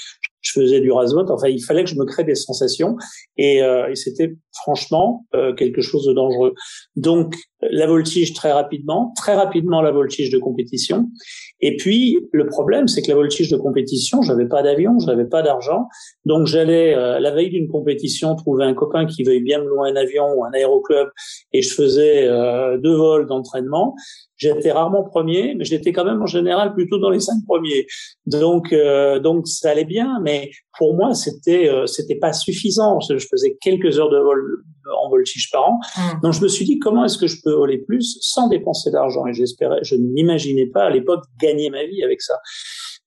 je 0.42 0.60
faisais 0.60 0.80
du 0.82 0.92
rasement. 0.92 1.26
Enfin, 1.30 1.48
il 1.48 1.64
fallait 1.64 1.84
que 1.84 1.90
je 1.90 1.96
me 1.96 2.06
crée 2.06 2.24
des 2.24 2.36
sensations 2.36 2.96
et, 3.38 3.62
euh, 3.64 3.90
et 3.90 3.96
c'était 3.96 4.36
franchement 4.64 5.26
euh, 5.36 5.54
quelque 5.54 5.82
chose 5.82 6.06
de 6.06 6.14
dangereux. 6.14 6.54
Donc, 6.96 7.36
la 7.62 7.86
voltige 7.86 8.34
très 8.34 8.52
rapidement, 8.52 9.14
très 9.16 9.36
rapidement 9.36 9.82
la 9.82 9.92
voltige 9.92 10.32
de 10.32 10.40
compétition. 10.40 11.08
Et 11.60 11.78
puis, 11.78 12.18
le 12.32 12.48
problème, 12.48 12.88
c'est 12.88 13.04
que 13.04 13.10
la 13.10 13.16
voltige 13.16 13.50
de 13.50 13.58
compétition, 13.58 14.22
j'avais 14.24 14.48
pas 14.48 14.64
d'avion, 14.64 14.98
j'avais 15.00 15.26
pas 15.26 15.44
d'argent, 15.44 15.88
donc 16.26 16.48
j'allais 16.48 16.96
euh, 16.96 17.20
la 17.20 17.32
veille 17.32 17.52
d'une 17.52 17.68
compétition 17.68 18.36
trouver 18.36 18.66
un 18.66 18.74
copain 18.74 19.06
qui 19.06 19.24
veuille 19.24 19.44
bien 19.44 19.60
me 19.60 19.68
louer 19.68 19.92
un 19.92 19.96
avion 19.96 20.26
ou 20.36 20.44
un 20.44 20.52
aéroclub 20.54 21.10
et 21.54 21.62
je 21.62 21.74
faisais 21.74 22.28
deux 22.80 22.96
vols 22.96 23.28
d'entraînement. 23.28 23.96
J'étais 24.42 24.72
rarement 24.72 25.04
premier, 25.04 25.54
mais 25.56 25.66
j'étais 25.66 25.94
quand 25.94 26.04
même 26.04 26.20
en 26.20 26.26
général 26.26 26.74
plutôt 26.74 26.98
dans 26.98 27.12
les 27.12 27.20
cinq 27.20 27.38
premiers. 27.46 27.86
Donc, 28.26 28.74
euh, 28.74 29.20
donc 29.20 29.48
ça 29.48 29.70
allait 29.70 29.86
bien, 29.86 30.20
mais 30.24 30.50
pour 30.80 30.96
moi, 30.96 31.14
c'était 31.14 31.70
euh, 31.70 31.86
c'était 31.86 32.16
pas 32.16 32.34
suffisant. 32.34 33.00
Je 33.02 33.14
faisais 33.20 33.58
quelques 33.62 34.00
heures 34.00 34.10
de 34.10 34.18
vol 34.18 34.42
en 35.00 35.10
voltige 35.10 35.52
par 35.52 35.70
an. 35.70 35.80
Mmh. 35.80 36.02
Donc, 36.24 36.34
je 36.34 36.42
me 36.42 36.48
suis 36.48 36.66
dit 36.66 36.80
comment 36.80 37.06
est-ce 37.06 37.20
que 37.20 37.28
je 37.28 37.38
peux 37.44 37.54
voler 37.54 37.78
plus 37.78 38.18
sans 38.22 38.48
dépenser 38.48 38.90
d'argent? 38.90 39.28
Et 39.28 39.34
j'espérais, 39.34 39.80
je 39.84 39.96
n'imaginais 39.96 40.66
pas 40.66 40.86
à 40.86 40.90
l'époque 40.90 41.24
gagner 41.40 41.70
ma 41.70 41.86
vie 41.86 42.04
avec 42.04 42.24
ça. 42.24 42.34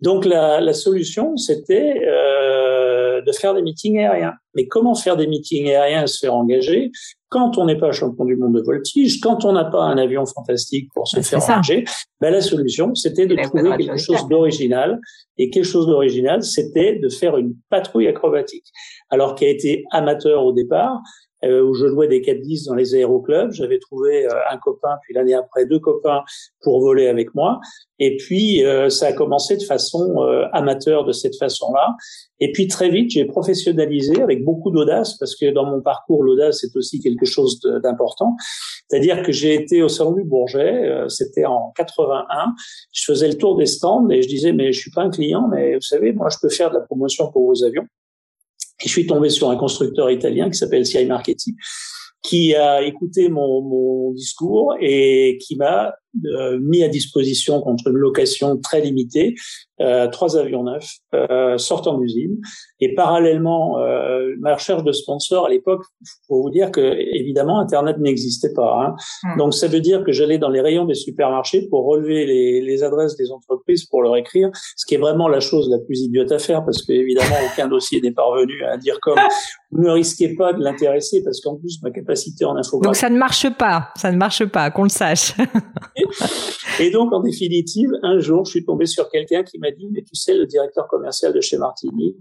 Donc 0.04 0.26
la, 0.26 0.60
la 0.60 0.74
solution, 0.74 1.34
c'était 1.38 1.94
euh, 2.06 3.22
de 3.22 3.32
faire 3.32 3.54
des 3.54 3.62
meetings 3.62 3.98
aériens. 3.98 4.34
Mais 4.54 4.66
comment 4.66 4.94
faire 4.94 5.16
des 5.16 5.26
meetings 5.26 5.66
aériens 5.68 6.02
et 6.02 6.06
se 6.06 6.18
faire 6.18 6.34
engager 6.34 6.90
quand 7.30 7.56
on 7.56 7.64
n'est 7.64 7.78
pas 7.78 7.90
champion 7.90 8.26
du 8.26 8.36
monde 8.36 8.54
de 8.54 8.60
voltige, 8.60 9.18
quand 9.20 9.46
on 9.46 9.52
n'a 9.52 9.64
pas 9.64 9.82
un 9.82 9.96
avion 9.96 10.26
fantastique 10.26 10.90
pour 10.94 11.08
se 11.08 11.22
faire 11.22 11.42
engager? 11.42 11.84
Ben 12.20 12.30
La 12.30 12.42
solution, 12.42 12.94
c'était 12.94 13.26
de 13.26 13.34
trouver 13.34 13.78
quelque 13.78 13.96
chose 13.96 14.28
d'original. 14.28 15.00
Et 15.38 15.48
quelque 15.48 15.64
chose 15.64 15.86
d'original, 15.86 16.42
c'était 16.42 16.98
de 16.98 17.08
faire 17.08 17.38
une 17.38 17.54
patrouille 17.70 18.06
acrobatique. 18.06 18.66
Alors 19.08 19.36
a 19.40 19.46
été 19.46 19.84
amateur 19.90 20.44
au 20.44 20.52
départ, 20.52 21.00
euh, 21.44 21.62
où 21.62 21.74
je 21.74 21.86
jouais 21.86 22.08
des 22.08 22.20
4-10 22.20 22.66
dans 22.66 22.74
les 22.74 22.94
aéroclubs. 22.94 23.52
J'avais 23.52 23.78
trouvé 23.78 24.26
euh, 24.26 24.30
un 24.50 24.56
copain, 24.58 24.96
puis 25.02 25.14
l'année 25.14 25.34
après 25.34 25.66
deux 25.66 25.78
copains 25.78 26.22
pour 26.62 26.80
voler 26.80 27.08
avec 27.08 27.34
moi. 27.34 27.60
Et 27.98 28.16
puis 28.16 28.64
euh, 28.64 28.88
ça 28.88 29.08
a 29.08 29.12
commencé 29.12 29.56
de 29.56 29.62
façon 29.62 30.16
amateur 30.52 31.04
de 31.04 31.12
cette 31.12 31.36
façon-là. 31.36 31.94
Et 32.40 32.52
puis 32.52 32.66
très 32.66 32.90
vite, 32.90 33.10
j'ai 33.10 33.24
professionnalisé 33.24 34.20
avec 34.22 34.44
beaucoup 34.44 34.70
d'audace, 34.70 35.16
parce 35.18 35.36
que 35.36 35.50
dans 35.52 35.64
mon 35.64 35.80
parcours, 35.80 36.22
l'audace 36.22 36.64
est 36.64 36.76
aussi 36.76 37.00
quelque 37.00 37.26
chose 37.26 37.60
d'important. 37.82 38.36
C'est-à-dire 38.88 39.22
que 39.22 39.32
j'ai 39.32 39.54
été 39.54 39.82
au 39.82 39.88
salon 39.88 40.12
du 40.12 40.24
Bourget, 40.24 41.04
c'était 41.08 41.46
en 41.46 41.72
81. 41.76 42.52
Je 42.92 43.04
faisais 43.04 43.28
le 43.28 43.34
tour 43.34 43.56
des 43.56 43.66
stands 43.66 44.08
et 44.10 44.22
je 44.22 44.28
disais 44.28 44.52
mais 44.52 44.72
je 44.72 44.80
suis 44.80 44.90
pas 44.90 45.02
un 45.02 45.10
client, 45.10 45.48
mais 45.48 45.74
vous 45.74 45.80
savez, 45.80 46.12
moi 46.12 46.28
je 46.30 46.36
peux 46.40 46.48
faire 46.48 46.70
de 46.70 46.74
la 46.74 46.80
promotion 46.80 47.30
pour 47.30 47.46
vos 47.46 47.64
avions. 47.64 47.86
Je 48.84 48.90
suis 48.90 49.06
tombé 49.06 49.30
sur 49.30 49.50
un 49.50 49.56
constructeur 49.56 50.10
italien 50.10 50.50
qui 50.50 50.58
s'appelle 50.58 50.86
CI 50.86 51.06
Marchetti, 51.06 51.54
qui 52.22 52.54
a 52.54 52.82
écouté 52.82 53.28
mon, 53.28 54.12
discours 54.12 54.76
et 54.80 55.38
qui 55.40 55.56
m'a 55.56 55.92
euh, 56.24 56.58
mis 56.60 56.82
à 56.82 56.88
disposition 56.88 57.60
contre 57.60 57.88
une 57.88 57.96
location 57.96 58.56
très 58.58 58.80
limitée 58.80 59.34
euh, 59.80 60.06
trois 60.08 60.36
avions 60.36 60.62
neufs 60.62 60.98
euh, 61.14 61.58
sortant 61.58 61.98
d'usine. 61.98 62.40
Et 62.78 62.94
parallèlement, 62.94 63.80
euh, 63.80 64.34
ma 64.38 64.54
recherche 64.54 64.84
de 64.84 64.92
sponsors 64.92 65.46
à 65.46 65.48
l'époque, 65.48 65.82
faut 66.28 66.42
vous 66.42 66.50
dire 66.50 66.70
que 66.70 66.80
évidemment 67.16 67.58
Internet 67.58 67.98
n'existait 67.98 68.52
pas. 68.52 68.72
Hein. 68.80 68.94
Hmm. 69.24 69.38
Donc 69.38 69.54
ça 69.54 69.66
veut 69.66 69.80
dire 69.80 70.04
que 70.04 70.12
j'allais 70.12 70.38
dans 70.38 70.48
les 70.48 70.60
rayons 70.60 70.84
des 70.84 70.94
supermarchés 70.94 71.66
pour 71.70 71.86
relever 71.86 72.24
les, 72.24 72.60
les, 72.60 72.84
adresses 72.84 73.16
des 73.16 73.32
entreprises 73.32 73.84
pour 73.86 74.02
leur 74.02 74.16
écrire, 74.16 74.50
ce 74.76 74.86
qui 74.86 74.94
est 74.94 74.98
vraiment 74.98 75.26
la 75.26 75.40
chose 75.40 75.68
la 75.68 75.78
plus 75.78 76.02
idiote 76.02 76.30
à 76.30 76.38
faire 76.38 76.64
parce 76.64 76.82
que 76.82 76.92
évidemment 76.92 77.36
aucun 77.52 77.66
dossier 77.66 78.00
n'est 78.00 78.12
parvenu 78.12 78.62
à 78.64 78.76
dire 78.76 79.00
comme 79.00 79.18
ne 79.72 79.90
risquez 79.90 80.36
pas 80.36 80.52
de 80.52 80.62
l'intéresser 80.62 81.22
parce 81.24 81.40
qu'en 81.40 81.56
plus 81.56 81.80
ma 81.82 81.90
capacité 81.90 82.44
en 82.44 82.56
infographie. 82.56 82.86
Donc 82.86 82.96
ça 82.96 83.10
ne 83.10 83.18
marche 83.18 83.50
pas, 83.50 83.88
ça 83.96 84.12
ne 84.12 84.16
marche 84.16 84.44
pas, 84.44 84.70
qu'on 84.70 84.84
le 84.84 84.88
sache. 84.88 85.34
et 85.96 86.03
donc 86.92 87.12
en 87.12 87.20
définitive, 87.20 87.90
un 88.02 88.18
jour, 88.18 88.44
je 88.44 88.50
suis 88.50 88.64
tombé 88.64 88.86
sur 88.86 89.08
quelqu'un 89.10 89.42
qui 89.42 89.58
m'a 89.58 89.70
dit, 89.70 89.88
mais 89.90 90.02
tu 90.02 90.14
sais, 90.14 90.34
le 90.34 90.46
directeur 90.46 90.86
commercial 90.88 91.32
de 91.32 91.40
chez 91.40 91.58
Martini, 91.58 92.16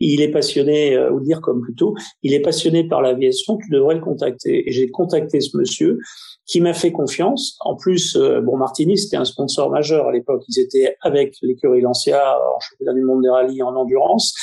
il 0.00 0.20
est 0.20 0.30
passionné, 0.30 0.94
euh, 0.96 1.10
ou 1.10 1.20
dire 1.20 1.40
comme 1.40 1.60
plutôt, 1.60 1.94
il 2.22 2.34
est 2.34 2.40
passionné 2.40 2.86
par 2.86 3.02
l'aviation, 3.02 3.56
tu 3.56 3.70
devrais 3.70 3.94
le 3.94 4.00
contacter. 4.00 4.68
Et 4.68 4.72
j'ai 4.72 4.88
contacté 4.88 5.40
ce 5.40 5.56
monsieur 5.56 5.98
qui 6.46 6.60
m'a 6.60 6.72
fait 6.72 6.92
confiance. 6.92 7.56
En 7.60 7.76
plus, 7.76 8.16
euh, 8.16 8.40
bon, 8.40 8.56
Martini, 8.56 8.96
c'était 8.96 9.16
un 9.16 9.24
sponsor 9.24 9.70
majeur 9.70 10.08
à 10.08 10.12
l'époque. 10.12 10.42
Ils 10.48 10.60
étaient 10.60 10.96
avec 11.00 11.34
l'écurie 11.42 11.80
Lancia 11.80 12.38
en 12.38 12.60
championnat 12.60 12.94
du 12.94 13.02
monde 13.02 13.22
des 13.22 13.30
rallyes 13.30 13.62
en 13.62 13.74
endurance. 13.74 14.34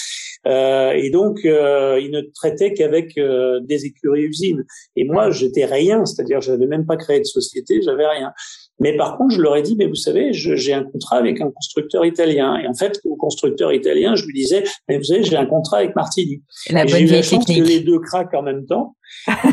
Euh, 0.48 0.92
et 0.92 1.10
donc, 1.10 1.44
euh, 1.46 2.00
il 2.02 2.12
ne 2.12 2.22
traitait 2.34 2.74
qu'avec 2.74 3.18
euh, 3.18 3.60
des 3.62 3.86
écuries 3.86 4.24
usines. 4.24 4.64
Et 4.96 5.04
moi, 5.04 5.32
j'étais 5.32 5.66
rien, 5.66 6.06
c'est-à-dire, 6.06 6.42
je 6.42 6.52
n'avais 6.52 6.68
même 6.68 6.86
pas 6.86 6.98
créé 6.98 7.20
de 7.20 7.26
société, 7.26 7.82
j'avais 7.82 8.06
rien. 8.06 8.32
Mais 8.80 8.98
par 8.98 9.18
contre, 9.18 9.36
je 9.36 9.42
leur 9.42 9.56
ai 9.56 9.62
dit, 9.62 9.76
mais 9.78 9.88
vous 9.88 9.96
savez, 9.96 10.34
j'ai 10.34 10.74
un 10.74 10.84
contrat 10.84 11.18
avec 11.18 11.40
un 11.40 11.50
constructeur 11.50 12.06
italien. 12.06 12.58
Et 12.58 12.68
en 12.68 12.74
fait, 12.74 13.00
au 13.06 13.16
constructeur 13.16 13.72
italien, 13.72 14.16
je 14.16 14.26
lui 14.26 14.34
disais, 14.34 14.64
mais 14.90 14.98
vous 14.98 15.04
savez, 15.04 15.24
j'ai 15.24 15.38
un 15.38 15.46
contrat 15.46 15.78
avec 15.78 15.96
Martini. 15.96 16.42
La 16.70 16.86
bonne 16.86 17.04
eu 17.04 17.06
la 17.06 17.22
chance 17.22 17.46
que 17.46 17.54
les 17.54 17.80
deux 17.80 18.00
craquent 18.00 18.34
en 18.34 18.44
même 18.44 18.66
temps. 18.66 18.96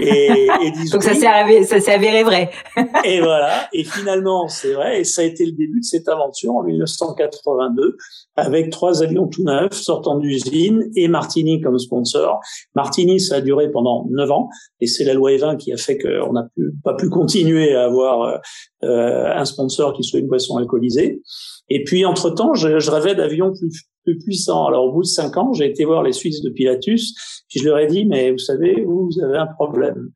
Et, 0.01 0.47
et 0.47 0.91
Donc 0.91 1.03
ça 1.03 1.15
s'est 1.15 1.27
avéré, 1.27 1.65
ça 1.65 1.81
s'est 1.81 1.93
avéré 1.93 2.23
vrai. 2.23 2.51
et 3.05 3.21
voilà. 3.21 3.69
Et 3.73 3.85
finalement, 3.85 4.49
c'est 4.49 4.73
vrai. 4.73 5.01
Et 5.01 5.05
ça 5.05 5.23
a 5.23 5.25
été 5.25 5.45
le 5.45 5.53
début 5.53 5.81
de 5.81 5.85
cette 5.85 6.09
aventure 6.09 6.55
en 6.55 6.63
1982 6.63 7.97
avec 8.37 8.71
trois 8.71 9.03
avions 9.03 9.29
tout 9.29 9.45
neufs 9.45 9.73
sortant 9.73 10.19
d'usine 10.19 10.91
et 10.97 11.09
Martini 11.09 11.61
comme 11.61 11.79
sponsor. 11.79 12.41
Martini, 12.75 13.21
ça 13.21 13.37
a 13.37 13.41
duré 13.41 13.71
pendant 13.71 14.07
neuf 14.11 14.31
ans 14.31 14.49
et 14.81 14.87
c'est 14.87 15.05
la 15.05 15.15
loi 15.15 15.31
E20 15.31 15.57
qui 15.57 15.73
a 15.73 15.77
fait 15.77 15.99
qu'on 15.99 16.33
n'a 16.33 16.49
pas 16.85 16.95
pu 16.95 17.09
continuer 17.09 17.75
à 17.75 17.85
avoir 17.85 18.41
euh, 18.85 19.33
un 19.35 19.45
sponsor 19.45 19.93
qui 19.93 20.03
soit 20.03 20.21
une 20.21 20.29
boisson 20.29 20.57
alcoolisée. 20.57 21.21
Et 21.69 21.85
puis, 21.85 22.05
entre-temps, 22.05 22.55
je, 22.55 22.79
je 22.79 22.91
rêvais 22.91 23.15
d'avions 23.15 23.53
plus, 23.53 23.89
plus 24.05 24.19
puissants. 24.19 24.67
Alors, 24.67 24.87
au 24.87 24.93
bout 24.93 25.03
de 25.03 25.07
cinq 25.07 25.37
ans, 25.37 25.53
j'ai 25.53 25.67
été 25.67 25.85
voir 25.85 26.03
les 26.03 26.13
Suisses 26.13 26.43
de 26.43 26.51
Pilatus. 26.51 27.15
Puis 27.49 27.61
je 27.61 27.69
leur 27.69 27.79
ai 27.79 27.87
dit, 27.87 28.05
mais 28.05 28.31
vous 28.31 28.39
savez, 28.39 28.83
vous, 28.85 29.11
avez 29.23 29.39
un 29.39 29.47
problème. 29.47 30.11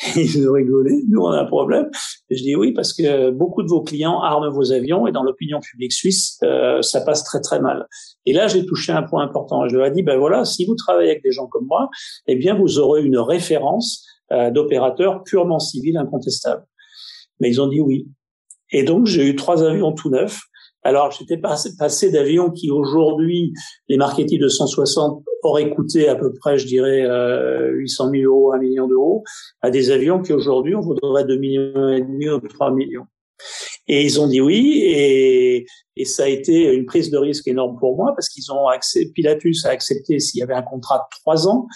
ils 0.16 0.48
ont 0.48 0.52
rigolé. 0.52 1.02
Nous, 1.08 1.20
on 1.20 1.28
a 1.28 1.40
un 1.40 1.46
problème. 1.46 1.90
Et 2.30 2.36
je 2.36 2.42
dis 2.42 2.56
oui, 2.56 2.72
parce 2.72 2.94
que 2.94 3.30
beaucoup 3.30 3.62
de 3.62 3.68
vos 3.68 3.82
clients 3.82 4.20
arment 4.20 4.50
vos 4.50 4.72
avions 4.72 5.06
et 5.06 5.12
dans 5.12 5.22
l'opinion 5.22 5.60
publique 5.60 5.92
suisse, 5.92 6.38
euh, 6.42 6.80
ça 6.80 7.02
passe 7.02 7.22
très, 7.24 7.40
très 7.40 7.60
mal. 7.60 7.86
Et 8.24 8.32
là, 8.32 8.46
j'ai 8.46 8.64
touché 8.64 8.92
un 8.92 9.02
point 9.02 9.22
important. 9.22 9.68
Je 9.68 9.76
leur 9.76 9.86
ai 9.86 9.90
dit, 9.90 10.02
ben 10.02 10.18
voilà, 10.18 10.44
si 10.44 10.64
vous 10.64 10.74
travaillez 10.74 11.10
avec 11.10 11.22
des 11.22 11.32
gens 11.32 11.46
comme 11.48 11.66
moi, 11.66 11.90
eh 12.26 12.36
bien, 12.36 12.54
vous 12.54 12.78
aurez 12.78 13.02
une 13.02 13.18
référence 13.18 14.06
euh, 14.32 14.50
d'opérateurs 14.50 15.22
purement 15.24 15.58
civils 15.58 15.98
incontestables. 15.98 16.64
Mais 17.40 17.48
ils 17.48 17.60
ont 17.60 17.68
dit 17.68 17.80
oui. 17.80 18.08
Et 18.72 18.84
donc, 18.84 19.06
j'ai 19.06 19.26
eu 19.26 19.36
trois 19.36 19.64
avions 19.64 19.92
tout 19.92 20.10
neufs 20.10 20.40
alors, 20.82 21.10
j'étais 21.10 21.36
passé, 21.36 22.10
d'avions 22.10 22.50
qui 22.50 22.70
aujourd'hui, 22.70 23.52
les 23.88 23.98
marketing 23.98 24.40
de 24.40 24.48
160 24.48 25.22
auraient 25.42 25.70
coûté 25.70 26.08
à 26.08 26.16
peu 26.16 26.32
près, 26.32 26.58
je 26.58 26.66
dirais, 26.66 27.02
euh, 27.02 27.70
800 27.72 28.10
000 28.10 28.32
euros, 28.32 28.52
1 28.52 28.58
million 28.58 28.88
d'euros, 28.88 29.22
à 29.60 29.70
des 29.70 29.90
avions 29.90 30.22
qui 30.22 30.32
aujourd'hui, 30.32 30.74
on 30.74 30.80
voudrait 30.80 31.24
2 31.24 31.36
millions 31.36 31.88
et 31.90 32.00
demi 32.00 32.28
ou 32.30 32.40
3 32.40 32.72
millions. 32.72 33.06
Et 33.92 34.04
ils 34.04 34.20
ont 34.20 34.28
dit 34.28 34.40
oui, 34.40 34.82
et, 34.84 35.66
et, 35.96 36.04
ça 36.04 36.22
a 36.22 36.28
été 36.28 36.72
une 36.72 36.86
prise 36.86 37.10
de 37.10 37.18
risque 37.18 37.48
énorme 37.48 37.76
pour 37.80 37.96
moi 37.96 38.12
parce 38.14 38.28
qu'ils 38.28 38.52
ont 38.52 38.68
accepté, 38.68 39.10
Pilatus 39.10 39.66
a 39.66 39.70
accepté 39.70 40.20
s'il 40.20 40.38
y 40.38 40.42
avait 40.44 40.54
un 40.54 40.62
contrat 40.62 40.98
de 40.98 41.18
trois 41.20 41.48
ans, 41.48 41.66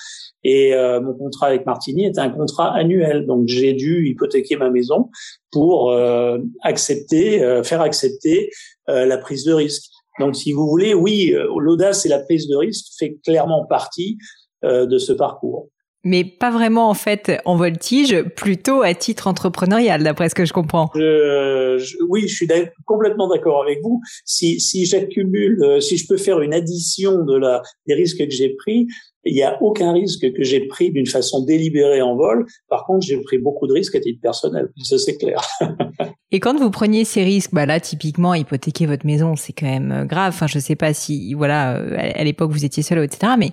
et 0.45 0.75
euh, 0.75 1.01
mon 1.01 1.15
contrat 1.15 1.49
avec 1.49 1.67
Martini 1.67 2.07
était 2.07 2.21
un 2.21 2.31
contrat 2.31 2.73
annuel, 2.73 3.27
donc 3.27 3.49
j'ai 3.49 3.73
dû 3.73 4.09
hypothéquer 4.09 4.55
ma 4.55 4.71
maison 4.71 5.11
pour 5.51 5.91
euh, 5.91 6.39
accepter, 6.63 7.43
euh, 7.43 7.65
faire 7.65 7.81
accepter 7.81 8.51
la 8.87 9.19
prise 9.19 9.45
de 9.45 9.53
risque. 9.53 9.91
Donc, 10.21 10.37
si 10.37 10.53
vous 10.53 10.69
voulez, 10.69 10.95
oui, 10.95 11.35
l'audace 11.57 12.07
et 12.07 12.09
la 12.09 12.21
prise 12.21 12.47
de 12.47 12.55
risque 12.55 12.87
fait 12.97 13.19
clairement 13.25 13.65
partie 13.65 14.19
de 14.63 14.99
ce 14.99 15.13
parcours 15.13 15.71
mais 16.05 16.25
pas 16.25 16.51
vraiment 16.51 16.89
en 16.89 16.95
fait 16.95 17.33
en 17.45 17.57
voltige, 17.57 18.23
plutôt 18.37 18.83
à 18.83 18.95
titre 18.95 19.27
entrepreneurial, 19.27 20.03
d'après 20.03 20.29
ce 20.29 20.35
que 20.35 20.45
je 20.45 20.53
comprends. 20.53 20.91
oui, 20.95 22.29
je 22.29 22.35
suis 22.35 22.49
complètement 22.87 23.29
d'accord 23.29 23.63
avec 23.63 23.81
vous. 23.83 24.01
Si, 24.25 24.61
si 24.61 24.85
j'accumule, 24.85 25.63
euh, 25.63 25.81
si 25.81 25.97
je 25.97 26.07
peux 26.07 26.17
faire 26.17 26.41
une 26.41 26.55
addition 26.55 27.25
de 27.25 27.37
la 27.37 27.63
des 27.87 27.95
risques 27.95 28.19
que 28.19 28.31
j'ai 28.31 28.55
pris, 28.55 28.87
il 29.25 29.35
n'y 29.35 29.43
a 29.43 29.61
aucun 29.63 29.93
risque 29.93 30.33
que 30.33 30.45
j'ai 30.45 30.67
pris 30.67 30.91
d'une 30.91 31.07
façon 31.07 31.45
délibérée 31.45 32.03
en 32.03 32.17
vol. 32.17 32.47
Par 32.69 32.85
contre, 32.85 33.07
j'ai 33.07 33.19
pris 33.23 33.39
beaucoup 33.39 33.67
de 33.67 33.73
risques 33.73 33.95
à 33.95 34.01
titre 34.01 34.21
personnel. 34.21 34.69
Ça, 34.83 34.99
c'est 34.99 35.17
clair. 35.17 35.41
Et 36.31 36.41
quand 36.41 36.59
vous 36.59 36.71
preniez 36.71 37.05
ces 37.05 37.23
risques, 37.23 37.51
bah 37.53 37.65
là, 37.65 37.81
typiquement, 37.81 38.35
hypothéquer 38.35 38.87
votre 38.87 39.07
maison, 39.07 39.37
c'est 39.37 39.53
quand 39.53 39.67
même 39.67 39.93
euh, 39.93 40.05
grave. 40.05 40.35
Enfin, 40.35 40.47
je 40.47 40.59
sais 40.59 40.77
pas 40.77 40.93
si, 40.93 41.33
voilà, 41.35 41.77
euh, 41.77 41.97
à 41.97 42.25
l'époque, 42.25 42.51
vous 42.51 42.65
étiez 42.65 42.83
seul, 42.83 43.03
etc. 43.03 43.33
Mais 43.39 43.53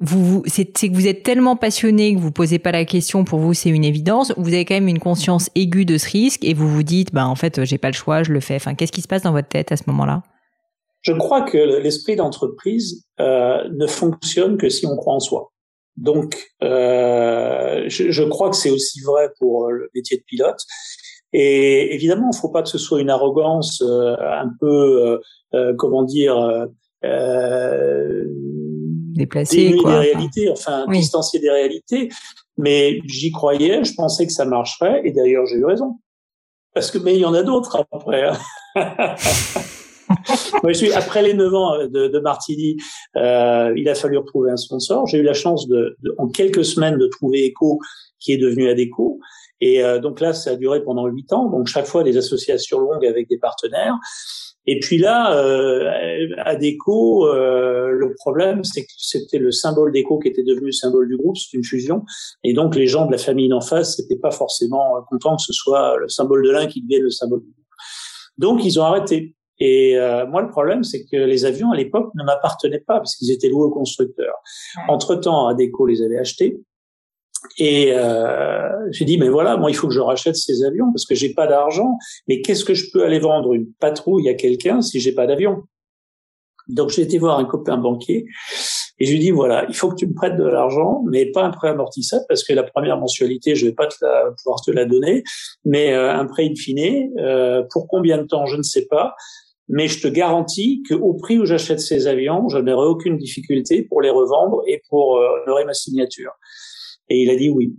vous, 0.00 0.42
c'est 0.46 0.64
que 0.66 0.94
vous 0.94 1.06
êtes 1.06 1.22
tellement 1.22 1.56
passionné 1.56 2.14
que 2.14 2.20
vous 2.20 2.32
posez 2.32 2.58
pas 2.58 2.72
la 2.72 2.84
question. 2.84 3.24
Pour 3.24 3.38
vous, 3.38 3.54
c'est 3.54 3.70
une 3.70 3.84
évidence. 3.84 4.32
Vous 4.36 4.52
avez 4.52 4.64
quand 4.64 4.74
même 4.74 4.88
une 4.88 4.98
conscience 4.98 5.50
aiguë 5.54 5.84
de 5.84 5.98
ce 5.98 6.10
risque 6.10 6.44
et 6.44 6.52
vous 6.52 6.68
vous 6.68 6.82
dites, 6.82 7.12
bah 7.12 7.26
en 7.26 7.36
fait, 7.36 7.64
j'ai 7.64 7.78
pas 7.78 7.88
le 7.88 7.94
choix, 7.94 8.22
je 8.22 8.32
le 8.32 8.40
fais. 8.40 8.56
Enfin, 8.56 8.74
qu'est-ce 8.74 8.92
qui 8.92 9.02
se 9.02 9.08
passe 9.08 9.22
dans 9.22 9.32
votre 9.32 9.48
tête 9.48 9.72
à 9.72 9.76
ce 9.76 9.84
moment-là? 9.86 10.22
Je 11.02 11.12
crois 11.12 11.42
que 11.42 11.58
l'esprit 11.58 12.16
d'entreprise 12.16 13.06
euh, 13.20 13.68
ne 13.76 13.86
fonctionne 13.86 14.56
que 14.56 14.68
si 14.68 14.86
on 14.86 14.96
croit 14.96 15.14
en 15.14 15.20
soi. 15.20 15.52
Donc, 15.96 16.36
euh, 16.62 17.84
je, 17.86 18.22
crois 18.24 18.50
que 18.50 18.56
c'est 18.56 18.70
aussi 18.70 19.00
vrai 19.02 19.30
pour 19.38 19.70
le 19.70 19.90
métier 19.94 20.16
de 20.16 20.24
pilote. 20.24 20.60
Et 21.32 21.94
évidemment, 21.94 22.30
il 22.32 22.36
ne 22.36 22.40
faut 22.40 22.48
pas 22.48 22.62
que 22.62 22.68
ce 22.68 22.78
soit 22.78 23.00
une 23.00 23.10
arrogance 23.10 23.82
euh, 23.82 24.14
un 24.18 24.48
peu, 24.60 25.06
euh, 25.06 25.18
euh, 25.54 25.74
comment 25.76 26.04
dire, 26.04 26.36
déplacer, 29.14 29.76
quoi. 29.76 29.92
des 29.92 29.98
réalités, 29.98 30.50
enfin, 30.50 30.86
distancier 30.88 31.40
des 31.40 31.50
réalités. 31.50 32.08
Mais 32.56 33.00
j'y 33.06 33.32
croyais, 33.32 33.84
je 33.84 33.94
pensais 33.94 34.26
que 34.26 34.32
ça 34.32 34.44
marcherait, 34.44 35.02
et 35.04 35.12
d'ailleurs 35.12 35.46
j'ai 35.46 35.56
eu 35.56 35.64
raison. 35.64 35.98
Parce 36.72 36.90
que 36.90 36.98
mais 36.98 37.14
il 37.14 37.20
y 37.20 37.24
en 37.24 37.34
a 37.34 37.42
d'autres 37.42 37.86
après. 37.92 38.28
Hein. 38.28 38.36
Moi, 40.62 40.72
je 40.72 40.78
suis, 40.78 40.92
après 40.92 41.22
les 41.22 41.34
neuf 41.34 41.52
ans 41.54 41.78
de, 41.78 42.08
de 42.08 42.18
Martini, 42.20 42.76
euh, 43.16 43.72
il 43.76 43.88
a 43.88 43.94
fallu 43.94 44.18
retrouver 44.18 44.50
un 44.50 44.56
sponsor. 44.56 45.06
J'ai 45.06 45.18
eu 45.18 45.22
la 45.22 45.32
chance 45.34 45.66
de, 45.68 45.96
de, 46.02 46.14
en 46.18 46.28
quelques 46.28 46.64
semaines 46.64 46.98
de 46.98 47.06
trouver 47.06 47.48
Eco, 47.48 47.78
qui 48.20 48.32
est 48.32 48.36
devenu 48.36 48.68
Adeco. 48.68 49.18
Et 49.60 49.82
euh, 49.82 49.98
donc 49.98 50.20
là, 50.20 50.32
ça 50.32 50.50
a 50.50 50.56
duré 50.56 50.82
pendant 50.82 51.06
huit 51.06 51.32
ans. 51.32 51.48
Donc 51.48 51.68
chaque 51.68 51.86
fois 51.86 52.02
des 52.02 52.16
associations 52.16 52.78
longues 52.78 53.06
avec 53.06 53.28
des 53.28 53.38
partenaires. 53.38 53.96
Et 54.66 54.80
puis 54.80 54.98
là, 54.98 55.36
euh, 55.36 56.30
à 56.38 56.56
Déco, 56.56 57.26
euh, 57.26 57.90
le 57.90 58.14
problème, 58.14 58.64
c'est 58.64 58.82
que 58.82 58.92
c'était 58.96 59.38
le 59.38 59.50
symbole 59.50 59.92
Déco 59.92 60.18
qui 60.18 60.28
était 60.28 60.42
devenu 60.42 60.66
le 60.66 60.72
symbole 60.72 61.06
du 61.08 61.16
groupe, 61.16 61.36
c'est 61.36 61.56
une 61.56 61.64
fusion. 61.64 62.04
Et 62.44 62.54
donc, 62.54 62.74
les 62.74 62.86
gens 62.86 63.06
de 63.06 63.12
la 63.12 63.18
famille 63.18 63.48
d'en 63.48 63.60
face 63.60 63.98
n'étaient 63.98 64.20
pas 64.20 64.30
forcément 64.30 65.02
contents 65.10 65.36
que 65.36 65.42
ce 65.42 65.52
soit 65.52 65.96
le 65.98 66.08
symbole 66.08 66.44
de 66.44 66.50
l'un 66.50 66.66
qui 66.66 66.80
devienne 66.82 67.02
le 67.02 67.10
symbole 67.10 67.40
du 67.40 67.50
groupe. 67.50 67.64
Donc, 68.38 68.64
ils 68.64 68.80
ont 68.80 68.84
arrêté. 68.84 69.34
Et 69.58 69.96
euh, 69.96 70.26
moi, 70.26 70.42
le 70.42 70.48
problème, 70.48 70.82
c'est 70.82 71.04
que 71.04 71.16
les 71.16 71.44
avions, 71.44 71.70
à 71.70 71.76
l'époque, 71.76 72.10
ne 72.14 72.24
m'appartenaient 72.24 72.80
pas, 72.80 72.96
parce 72.96 73.16
qu'ils 73.16 73.30
étaient 73.30 73.48
loués 73.48 73.64
aux 73.64 73.70
constructeurs. 73.70 74.34
Entre-temps, 74.88 75.46
Adeco 75.46 75.86
les 75.86 76.02
avait 76.02 76.18
achetés. 76.18 76.58
Et 77.58 77.92
euh, 77.92 78.68
j'ai 78.90 79.04
dit, 79.04 79.18
mais 79.18 79.28
voilà, 79.28 79.56
moi, 79.56 79.70
il 79.70 79.74
faut 79.74 79.88
que 79.88 79.94
je 79.94 80.00
rachète 80.00 80.36
ces 80.36 80.64
avions 80.64 80.90
parce 80.92 81.06
que 81.06 81.14
j'ai 81.14 81.34
pas 81.34 81.46
d'argent. 81.46 81.96
Mais 82.28 82.40
qu'est-ce 82.40 82.64
que 82.64 82.74
je 82.74 82.90
peux 82.92 83.04
aller 83.04 83.18
vendre? 83.18 83.52
Une 83.52 83.72
patrouille 83.80 84.28
à 84.28 84.34
quelqu'un 84.34 84.82
si 84.82 85.00
j'ai 85.00 85.12
pas 85.12 85.26
d'avion? 85.26 85.62
Donc, 86.68 86.90
j'ai 86.90 87.02
été 87.02 87.18
voir 87.18 87.38
un 87.38 87.44
copain 87.44 87.76
banquier 87.76 88.26
et 88.98 89.06
je 89.06 89.12
lui 89.12 89.18
dis, 89.18 89.30
voilà, 89.30 89.66
il 89.68 89.74
faut 89.74 89.88
que 89.88 89.96
tu 89.96 90.06
me 90.06 90.14
prêtes 90.14 90.36
de 90.36 90.44
l'argent, 90.44 91.02
mais 91.10 91.26
pas 91.26 91.42
un 91.42 91.50
prêt 91.50 91.68
amortissable 91.68 92.24
parce 92.28 92.44
que 92.44 92.52
la 92.52 92.62
première 92.62 92.98
mensualité, 92.98 93.56
je 93.56 93.66
vais 93.66 93.72
pas 93.72 93.88
te 93.88 93.96
la, 94.00 94.30
pouvoir 94.42 94.60
te 94.64 94.70
la 94.70 94.84
donner, 94.84 95.24
mais 95.64 95.92
euh, 95.92 96.14
un 96.14 96.26
prêt 96.26 96.44
in 96.44 96.54
fine. 96.54 97.10
Euh, 97.18 97.64
pour 97.72 97.88
combien 97.88 98.18
de 98.18 98.26
temps, 98.26 98.46
je 98.46 98.56
ne 98.56 98.62
sais 98.62 98.86
pas. 98.86 99.14
Mais 99.68 99.88
je 99.88 100.00
te 100.00 100.08
garantis 100.08 100.82
qu'au 100.88 101.14
prix 101.14 101.38
où 101.38 101.46
j'achète 101.46 101.80
ces 101.80 102.06
avions, 102.06 102.48
je 102.48 102.58
n'aurai 102.58 102.86
aucune 102.86 103.16
difficulté 103.16 103.82
pour 103.82 104.02
les 104.02 104.10
revendre 104.10 104.62
et 104.66 104.82
pour 104.90 105.16
euh, 105.16 105.42
honorer 105.42 105.64
ma 105.64 105.74
signature. 105.74 106.32
Et 107.08 107.22
il 107.22 107.30
a 107.30 107.36
dit 107.36 107.50
oui. 107.50 107.76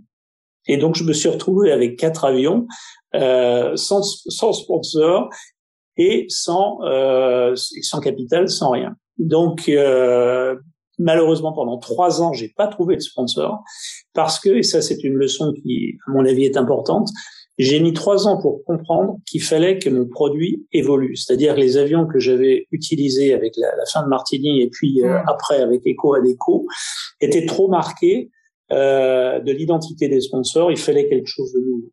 Et 0.68 0.76
donc, 0.76 0.96
je 0.96 1.04
me 1.04 1.12
suis 1.12 1.28
retrouvé 1.28 1.70
avec 1.70 1.96
quatre 1.96 2.24
avions, 2.24 2.66
euh, 3.14 3.76
sans, 3.76 4.02
sans 4.02 4.52
sponsor 4.52 5.30
et 5.96 6.26
sans, 6.28 6.78
euh, 6.82 7.54
sans 7.54 8.00
capital, 8.00 8.48
sans 8.48 8.70
rien. 8.70 8.96
Donc, 9.18 9.68
euh, 9.68 10.56
malheureusement, 10.98 11.52
pendant 11.52 11.78
trois 11.78 12.20
ans, 12.20 12.32
j'ai 12.32 12.52
pas 12.56 12.66
trouvé 12.66 12.96
de 12.96 13.00
sponsor 13.00 13.62
parce 14.12 14.38
que, 14.38 14.50
et 14.50 14.62
ça, 14.62 14.82
c'est 14.82 15.02
une 15.04 15.14
leçon 15.14 15.52
qui, 15.52 15.96
à 16.08 16.12
mon 16.12 16.26
avis, 16.26 16.44
est 16.44 16.56
importante. 16.56 17.08
J'ai 17.58 17.80
mis 17.80 17.94
trois 17.94 18.28
ans 18.28 18.38
pour 18.40 18.62
comprendre 18.64 19.16
qu'il 19.26 19.42
fallait 19.42 19.78
que 19.78 19.88
mon 19.88 20.06
produit 20.06 20.66
évolue, 20.72 21.16
c'est-à-dire 21.16 21.56
les 21.56 21.78
avions 21.78 22.06
que 22.06 22.18
j'avais 22.18 22.66
utilisés 22.70 23.32
avec 23.32 23.54
la, 23.56 23.68
la, 23.68 23.86
fin 23.90 24.02
de 24.02 24.08
Martini 24.08 24.60
et 24.60 24.68
puis 24.68 25.02
euh, 25.02 25.18
après 25.26 25.62
avec 25.62 25.80
Eco 25.86 26.14
Adeco 26.14 26.66
étaient 27.22 27.46
trop 27.46 27.68
marqués 27.68 28.30
euh, 28.72 29.40
de 29.40 29.52
l'identité 29.52 30.08
des 30.08 30.20
sponsors. 30.20 30.70
Il 30.70 30.78
fallait 30.78 31.08
quelque 31.08 31.28
chose 31.28 31.52
de 31.52 31.60
nouveau. 31.60 31.92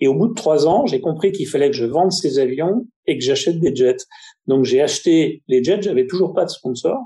Et 0.00 0.08
au 0.08 0.14
bout 0.14 0.28
de 0.28 0.34
trois 0.34 0.66
ans, 0.66 0.86
j'ai 0.86 1.00
compris 1.00 1.32
qu'il 1.32 1.46
fallait 1.46 1.70
que 1.70 1.76
je 1.76 1.84
vende 1.84 2.12
ces 2.12 2.38
avions 2.38 2.86
et 3.06 3.16
que 3.16 3.24
j'achète 3.24 3.60
des 3.60 3.74
jets. 3.74 4.04
Donc 4.46 4.64
j'ai 4.64 4.80
acheté 4.80 5.42
les 5.48 5.62
jets, 5.62 5.82
j'avais 5.82 6.06
toujours 6.06 6.32
pas 6.34 6.44
de 6.44 6.50
sponsor. 6.50 6.98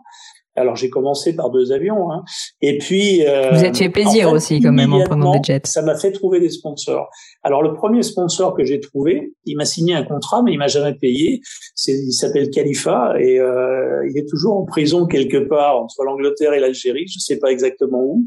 Alors 0.59 0.76
j'ai 0.76 0.90
commencé 0.90 1.37
par 1.37 1.50
deux 1.50 1.70
avions, 1.72 2.11
hein. 2.11 2.24
et 2.61 2.78
puis 2.78 3.24
euh, 3.24 3.52
vous 3.52 3.64
êtes 3.64 3.76
fait 3.76 3.90
plaisir 3.90 4.33
aussi 4.33 4.61
quand 4.61 4.72
même 4.72 4.92
en 4.92 5.04
prenant 5.04 5.33
des 5.33 5.40
jets. 5.42 5.61
Ça 5.64 5.83
m'a 5.83 5.96
fait 5.96 6.11
trouver 6.11 6.40
des 6.40 6.50
sponsors. 6.50 7.09
Alors 7.44 7.62
le 7.62 7.74
premier 7.74 8.02
sponsor 8.02 8.57
que 8.57 8.64
j'ai 8.64 8.81
trouvé, 8.81 9.35
il 9.44 9.57
m'a 9.57 9.64
signé 9.64 9.94
un 9.94 10.02
contrat, 10.02 10.42
mais 10.42 10.52
il 10.52 10.59
m'a 10.59 10.66
jamais 10.66 10.94
payé. 10.94 11.40
C'est, 11.76 11.92
il 11.92 12.12
s'appelle 12.12 12.50
Khalifa 12.50 13.14
et 13.20 13.38
euh, 13.38 14.04
il 14.11 14.18
est 14.18 14.28
toujours 14.28 14.57
en 14.57 14.64
prison 14.64 15.07
quelque 15.07 15.48
part 15.48 15.76
entre 15.81 16.02
l'Angleterre 16.02 16.52
et 16.54 16.61
l'Algérie, 16.61 17.07
je 17.07 17.20
sais 17.20 17.38
pas 17.38 17.52
exactement 17.52 18.02
où. 18.02 18.26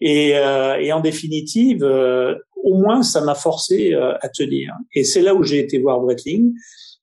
Et, 0.00 0.36
euh, 0.36 0.76
et 0.78 0.92
en 0.92 1.00
définitive, 1.00 1.82
euh, 1.82 2.34
au 2.62 2.74
moins 2.74 3.02
ça 3.02 3.20
m'a 3.20 3.34
forcé 3.34 3.92
euh, 3.94 4.14
à 4.20 4.28
tenir. 4.28 4.72
Et 4.94 5.04
c'est 5.04 5.22
là 5.22 5.34
où 5.34 5.42
j'ai 5.42 5.58
été 5.58 5.78
voir 5.78 6.00
Breitling. 6.00 6.52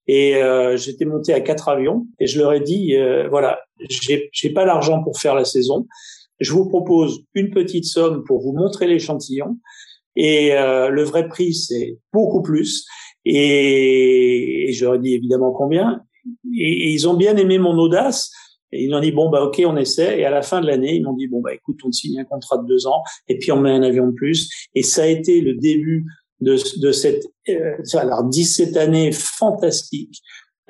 Et 0.07 0.35
euh, 0.35 0.77
j'étais 0.77 1.05
monté 1.05 1.33
à 1.33 1.41
quatre 1.41 1.67
avions 1.67 2.05
et 2.19 2.27
je 2.27 2.37
leur 2.37 2.53
ai 2.53 2.59
dit 2.59 2.95
euh, 2.95 3.27
voilà, 3.27 3.59
j'ai, 3.89 4.29
j'ai 4.31 4.51
pas 4.51 4.63
l'argent 4.63 5.03
pour 5.03 5.19
faire 5.19 5.33
la 5.33 5.45
saison. 5.45 5.87
Je 6.39 6.51
vous 6.53 6.69
propose 6.69 7.21
une 7.33 7.49
petite 7.49 7.85
somme 7.85 8.23
pour 8.23 8.41
vous 8.41 8.53
montrer 8.53 8.87
l'échantillon 8.87 9.57
et 10.15 10.53
euh, 10.53 10.89
le 10.89 11.03
vrai 11.03 11.27
prix 11.27 11.55
c'est 11.55 11.97
beaucoup 12.13 12.43
plus. 12.43 12.85
Et, 13.25 14.69
et 14.69 14.73
je 14.73 14.95
dit 14.97 15.15
évidemment 15.15 15.51
combien. 15.51 16.01
Et, 16.55 16.91
ils 16.91 17.07
ont 17.07 17.15
bien 17.15 17.35
aimé 17.37 17.57
mon 17.57 17.77
audace. 17.79 18.31
Et 18.75 18.83
ils 18.83 18.93
ont 18.93 18.99
dit 18.99 19.11
bon 19.11 19.29
bah 19.29 19.43
ok 19.43 19.61
on 19.65 19.77
essaie. 19.77 20.19
Et 20.19 20.25
à 20.25 20.29
la 20.29 20.41
fin 20.41 20.61
de 20.61 20.67
l'année 20.67 20.95
ils 20.95 21.03
m'ont 21.03 21.13
dit 21.13 21.27
bon 21.27 21.41
bah 21.41 21.53
écoute 21.53 21.79
on 21.83 21.91
signe 21.91 22.19
un 22.19 22.25
contrat 22.25 22.57
de 22.57 22.67
deux 22.67 22.87
ans 22.87 23.01
et 23.27 23.37
puis 23.37 23.51
on 23.51 23.59
met 23.59 23.71
un 23.71 23.83
avion 23.83 24.07
de 24.07 24.13
plus. 24.13 24.49
Et 24.75 24.83
ça 24.83 25.03
a 25.03 25.07
été 25.07 25.41
le 25.41 25.55
début 25.55 26.05
de, 26.41 26.57
de 26.79 26.91
cette 26.91 27.23
euh, 27.49 27.75
alors 27.93 28.23
17 28.23 28.75
années 28.77 29.11
fantastiques 29.11 30.21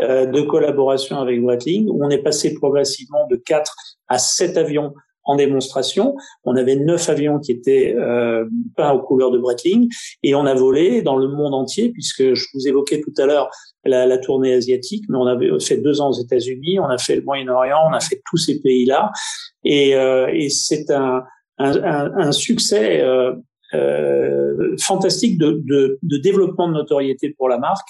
euh, 0.02 0.26
de 0.26 0.42
collaboration 0.42 1.20
avec 1.20 1.42
Breitling, 1.42 1.88
où 1.90 2.04
on 2.04 2.10
est 2.10 2.22
passé 2.22 2.54
progressivement 2.54 3.28
de 3.28 3.38
4 3.38 3.74
à 4.10 4.18
7 4.18 4.58
avions 4.58 4.94
en 5.26 5.36
démonstration. 5.36 6.16
On 6.44 6.56
avait 6.56 6.76
neuf 6.76 7.10
avions 7.10 7.40
qui 7.40 7.52
étaient 7.52 7.96
euh, 7.96 8.46
peints 8.76 8.92
aux 8.92 9.02
couleurs 9.02 9.32
de 9.32 9.38
Breitling 9.38 9.90
et 10.24 10.36
on 10.36 10.46
a 10.46 10.54
volé 10.54 11.02
dans 11.02 11.18
le 11.18 11.28
monde 11.28 11.54
entier 11.54 11.90
puisque 11.90 12.34
je 12.34 12.46
vous 12.54 12.68
évoquais 12.68 13.02
tout 13.02 13.14
à 13.18 13.26
l'heure 13.26 13.50
la, 13.84 14.18
tournée 14.18 14.54
asiatique, 14.54 15.06
mais 15.10 15.18
on 15.18 15.28
avait 15.28 15.50
fait 15.60 15.78
deux 15.78 16.02
ans 16.02 16.10
aux 16.10 16.20
États-Unis, 16.20 16.80
on 16.80 16.86
a 16.86 16.98
fait 16.98 17.16
le 17.16 17.22
Moyen-Orient, 17.22 17.78
on 17.88 17.94
a 17.94 18.00
fait 18.00 18.22
tous 18.30 18.38
ces 18.38 18.60
pays-là 18.60 19.12
et, 19.64 19.96
euh, 19.96 20.28
et 20.34 20.50
c'est 20.50 20.90
un, 20.90 21.24
un, 21.60 22.12
un, 22.18 22.32
succès 22.32 23.02
euh, 23.02 23.34
euh, 23.74 24.76
fantastique 24.80 25.38
de, 25.38 25.62
de, 25.66 25.98
de, 26.04 26.18
développement 26.18 26.68
de 26.68 26.74
notoriété 26.74 27.34
pour 27.38 27.50
la 27.50 27.58
marque. 27.58 27.88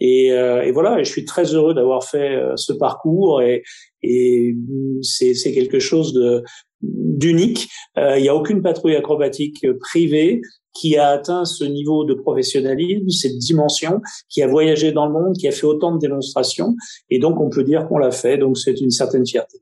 Et, 0.00 0.32
euh, 0.32 0.62
et 0.62 0.72
voilà, 0.72 0.98
et 0.98 1.04
je 1.04 1.10
suis 1.10 1.24
très 1.24 1.54
heureux 1.54 1.74
d'avoir 1.74 2.04
fait 2.04 2.34
euh, 2.34 2.56
ce 2.56 2.72
parcours 2.72 3.40
et, 3.40 3.62
et 4.02 4.54
c'est 5.02 5.52
quelque 5.52 5.78
chose 5.78 6.12
de 6.12 6.42
d'unique. 6.82 7.68
Euh, 7.96 8.18
il 8.18 8.22
n'y 8.22 8.28
a 8.28 8.34
aucune 8.34 8.62
patrouille 8.62 8.96
acrobatique 8.96 9.64
privée 9.78 10.40
qui 10.74 10.96
a 10.96 11.10
atteint 11.10 11.44
ce 11.44 11.64
niveau 11.64 12.04
de 12.04 12.14
professionnalisme, 12.14 13.08
cette 13.10 13.38
dimension, 13.38 14.00
qui 14.28 14.42
a 14.42 14.48
voyagé 14.48 14.90
dans 14.90 15.06
le 15.06 15.12
monde, 15.12 15.36
qui 15.36 15.46
a 15.46 15.52
fait 15.52 15.66
autant 15.66 15.94
de 15.94 15.98
démonstrations. 15.98 16.74
Et 17.10 17.18
donc, 17.18 17.38
on 17.40 17.50
peut 17.50 17.62
dire 17.62 17.86
qu'on 17.86 17.98
l'a 17.98 18.10
fait. 18.10 18.38
Donc, 18.38 18.58
c'est 18.58 18.80
une 18.80 18.90
certaine 18.90 19.26
fierté. 19.26 19.58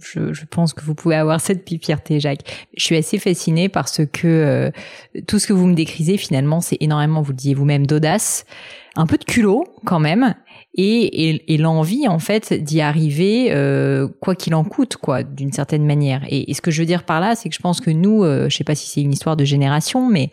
Je, 0.00 0.32
je, 0.32 0.44
pense 0.46 0.72
que 0.72 0.82
vous 0.82 0.94
pouvez 0.94 1.16
avoir 1.16 1.40
cette 1.40 1.68
fierté, 1.82 2.18
Jacques. 2.20 2.68
Je 2.76 2.84
suis 2.84 2.96
assez 2.96 3.18
fascinée 3.18 3.68
parce 3.68 4.00
que 4.12 4.26
euh, 4.26 4.70
tout 5.26 5.38
ce 5.38 5.46
que 5.46 5.52
vous 5.52 5.66
me 5.66 5.74
décrisez, 5.74 6.16
finalement, 6.16 6.60
c'est 6.60 6.78
énormément, 6.80 7.20
vous 7.22 7.32
le 7.32 7.36
disiez 7.36 7.54
vous-même, 7.54 7.86
d'audace, 7.86 8.46
un 8.96 9.06
peu 9.06 9.18
de 9.18 9.24
culot 9.24 9.64
quand 9.84 10.00
même, 10.00 10.34
et, 10.76 11.30
et, 11.30 11.54
et 11.54 11.56
l'envie 11.56 12.08
en 12.08 12.18
fait 12.18 12.52
d'y 12.52 12.80
arriver, 12.80 13.48
euh, 13.50 14.08
quoi 14.20 14.34
qu'il 14.34 14.54
en 14.54 14.64
coûte, 14.64 14.96
quoi, 14.96 15.22
d'une 15.22 15.52
certaine 15.52 15.86
manière. 15.86 16.22
Et, 16.28 16.50
et, 16.50 16.54
ce 16.54 16.60
que 16.60 16.70
je 16.70 16.80
veux 16.80 16.86
dire 16.86 17.04
par 17.04 17.20
là, 17.20 17.34
c'est 17.36 17.48
que 17.48 17.54
je 17.54 17.60
pense 17.60 17.80
que 17.80 17.90
nous, 17.90 18.24
euh, 18.24 18.48
je 18.48 18.56
sais 18.56 18.64
pas 18.64 18.74
si 18.74 18.88
c'est 18.88 19.00
une 19.00 19.12
histoire 19.12 19.36
de 19.36 19.44
génération, 19.44 20.08
mais 20.08 20.30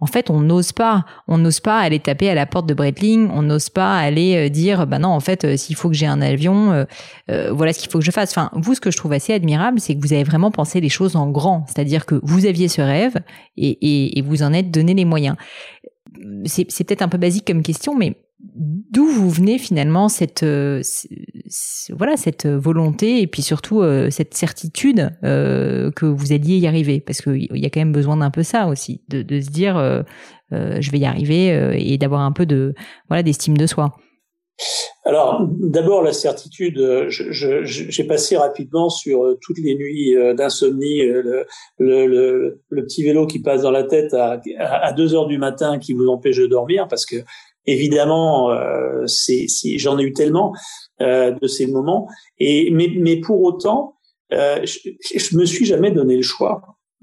en 0.00 0.06
fait, 0.06 0.30
on 0.30 0.40
n'ose 0.40 0.72
pas, 0.72 1.04
on 1.28 1.38
n'ose 1.38 1.60
pas 1.60 1.78
aller 1.78 1.98
taper 1.98 2.30
à 2.30 2.34
la 2.34 2.46
porte 2.46 2.66
de 2.66 2.72
Breitling, 2.72 3.28
on 3.32 3.42
n'ose 3.42 3.68
pas 3.68 3.98
aller 3.98 4.46
euh, 4.46 4.48
dire, 4.48 4.86
bah 4.86 4.98
non, 4.98 5.10
en 5.10 5.20
fait, 5.20 5.44
euh, 5.44 5.56
s'il 5.56 5.76
faut 5.76 5.88
que 5.88 5.94
j'ai 5.94 6.06
un 6.06 6.22
avion, 6.22 6.72
euh, 6.72 6.84
euh, 7.30 7.52
voilà 7.52 7.72
ce 7.72 7.80
qu'il 7.80 7.90
faut 7.90 7.98
que 7.98 8.04
je 8.04 8.10
fasse. 8.10 8.30
Enfin, 8.30 8.50
vous, 8.54 8.74
ce 8.74 8.80
que 8.80 8.90
je 8.90 8.96
trouve 8.96 9.12
assez 9.12 9.34
admirable, 9.34 9.78
c'est 9.78 9.94
que 9.94 10.00
vous 10.00 10.12
avez 10.12 10.24
vraiment 10.24 10.50
pensé 10.50 10.80
les 10.80 10.88
choses 10.88 11.16
en 11.16 11.28
grand, 11.28 11.66
c'est-à-dire 11.66 12.06
que 12.06 12.18
vous 12.22 12.46
aviez 12.46 12.68
ce 12.68 12.80
rêve 12.80 13.16
et, 13.56 13.68
et, 13.68 14.18
et 14.18 14.22
vous 14.22 14.42
en 14.42 14.52
êtes 14.54 14.70
donné 14.70 14.94
les 14.94 15.04
moyens. 15.04 15.36
C'est 16.46 16.64
peut-être 16.64 17.02
un 17.02 17.08
peu 17.08 17.18
basique 17.18 17.46
comme 17.46 17.62
question, 17.62 17.94
mais 17.94 18.16
d'où 18.90 19.06
vous 19.06 19.30
venez 19.30 19.58
finalement 19.58 20.08
cette 20.08 20.42
euh, 20.42 20.82
voilà 21.90 22.16
cette 22.16 22.46
volonté 22.46 23.20
et 23.20 23.26
puis 23.26 23.42
surtout 23.42 23.82
euh, 23.82 24.10
cette 24.10 24.34
certitude 24.34 25.10
euh, 25.24 25.90
que 25.90 26.06
vous 26.06 26.32
alliez 26.32 26.56
y 26.56 26.66
arriver? 26.66 27.00
Parce 27.00 27.20
qu'il 27.20 27.48
y 27.50 27.66
a 27.66 27.70
quand 27.70 27.80
même 27.80 27.92
besoin 27.92 28.16
d'un 28.16 28.30
peu 28.30 28.42
ça 28.42 28.66
aussi 28.66 29.02
de, 29.08 29.40
se 29.40 29.50
dire 29.50 30.04
je 30.50 30.90
vais 30.90 30.98
y 30.98 31.04
arriver 31.04 31.76
et 31.78 31.96
d'avoir 31.98 32.22
un 32.22 32.32
peu 32.32 32.46
de 32.46 32.74
voilà 33.08 33.22
d'estime 33.22 33.56
de 33.56 33.66
soi. 33.66 33.94
Alors, 35.06 35.48
d'abord, 35.58 36.02
la 36.02 36.12
certitude, 36.12 36.78
j'ai 37.08 38.04
passé 38.04 38.36
rapidement 38.36 38.90
sur 38.90 39.36
toutes 39.40 39.58
les 39.58 39.74
nuits 39.74 40.14
d'insomnie, 40.36 41.02
le, 41.78 42.60
petit 42.68 43.02
vélo 43.02 43.26
qui 43.26 43.40
passe 43.40 43.62
dans 43.62 43.70
la 43.70 43.84
tête 43.84 44.12
à, 44.12 44.40
à 44.58 44.92
2 44.92 45.14
heures 45.14 45.26
du 45.26 45.38
matin 45.38 45.78
qui 45.78 45.94
vous 45.94 46.08
empêche 46.08 46.36
de 46.36 46.46
dormir 46.46 46.86
parce 46.88 47.06
que 47.06 47.16
Évidemment, 47.66 48.50
euh, 48.50 49.06
c'est, 49.06 49.46
j'en 49.76 49.98
ai 49.98 50.02
eu 50.02 50.12
tellement 50.12 50.54
euh, 51.00 51.32
de 51.32 51.46
ces 51.46 51.66
moments. 51.66 52.08
Et 52.38 52.70
mais, 52.70 52.88
mais 52.96 53.20
pour 53.20 53.42
autant, 53.42 53.96
euh, 54.32 54.64
je, 54.64 54.90
je 55.16 55.36
me 55.36 55.44
suis 55.44 55.66
jamais 55.66 55.90
donné 55.90 56.16
le 56.16 56.22
choix. 56.22 56.62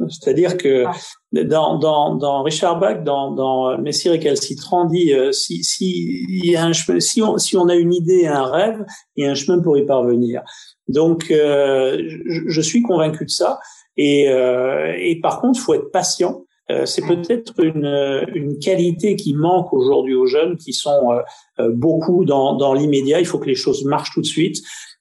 C'est-à-dire 0.09 0.57
que 0.57 0.85
dans, 1.31 1.79
dans, 1.79 2.15
dans 2.15 2.43
Richard 2.43 2.79
Bach, 2.79 3.03
dans, 3.03 3.31
dans 3.31 3.77
Messire 3.79 4.13
et 4.13 4.19
Calcitran, 4.19 4.85
dit 4.85 5.13
euh, 5.13 5.31
si, 5.31 5.63
si, 5.63 6.23
il 6.29 6.51
y 6.51 6.55
a 6.55 6.65
un 6.65 6.73
chemin, 6.73 6.99
si, 6.99 7.21
on, 7.21 7.37
si 7.37 7.57
on 7.57 7.67
a 7.67 7.75
une 7.75 7.93
idée, 7.93 8.27
un 8.27 8.45
rêve, 8.45 8.85
il 9.15 9.25
y 9.25 9.27
a 9.27 9.31
un 9.31 9.35
chemin 9.35 9.59
pour 9.59 9.77
y 9.77 9.85
parvenir. 9.85 10.43
Donc, 10.87 11.31
euh, 11.31 11.99
je, 12.27 12.41
je, 12.47 12.61
suis 12.61 12.83
convaincu 12.83 13.25
de 13.25 13.29
ça. 13.29 13.59
Et, 13.97 14.29
euh, 14.29 14.93
et 14.99 15.19
par 15.19 15.41
contre, 15.41 15.59
faut 15.59 15.73
être 15.73 15.91
patient 15.91 16.45
euh, 16.69 16.85
c'est 16.85 17.05
peut-être 17.05 17.53
une, 17.63 18.25
une, 18.33 18.59
qualité 18.59 19.15
qui 19.15 19.33
manque 19.33 19.71
aujourd'hui 19.71 20.15
aux 20.15 20.25
jeunes 20.25 20.57
qui 20.57 20.73
sont 20.73 21.11
euh, 21.11 21.21
euh, 21.59 21.71
beaucoup 21.73 22.25
dans, 22.25 22.55
dans 22.55 22.73
l'immédiat. 22.73 23.19
Il 23.19 23.25
faut 23.25 23.39
que 23.39 23.45
les 23.47 23.55
choses 23.55 23.85
marchent 23.85 24.11
tout 24.13 24.21
de 24.21 24.25
suite. 24.25 24.57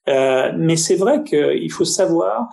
mais 0.06 0.76
c'est 0.76 0.94
vrai 0.94 1.24
qu'il 1.24 1.72
faut 1.72 1.84
savoir 1.84 2.48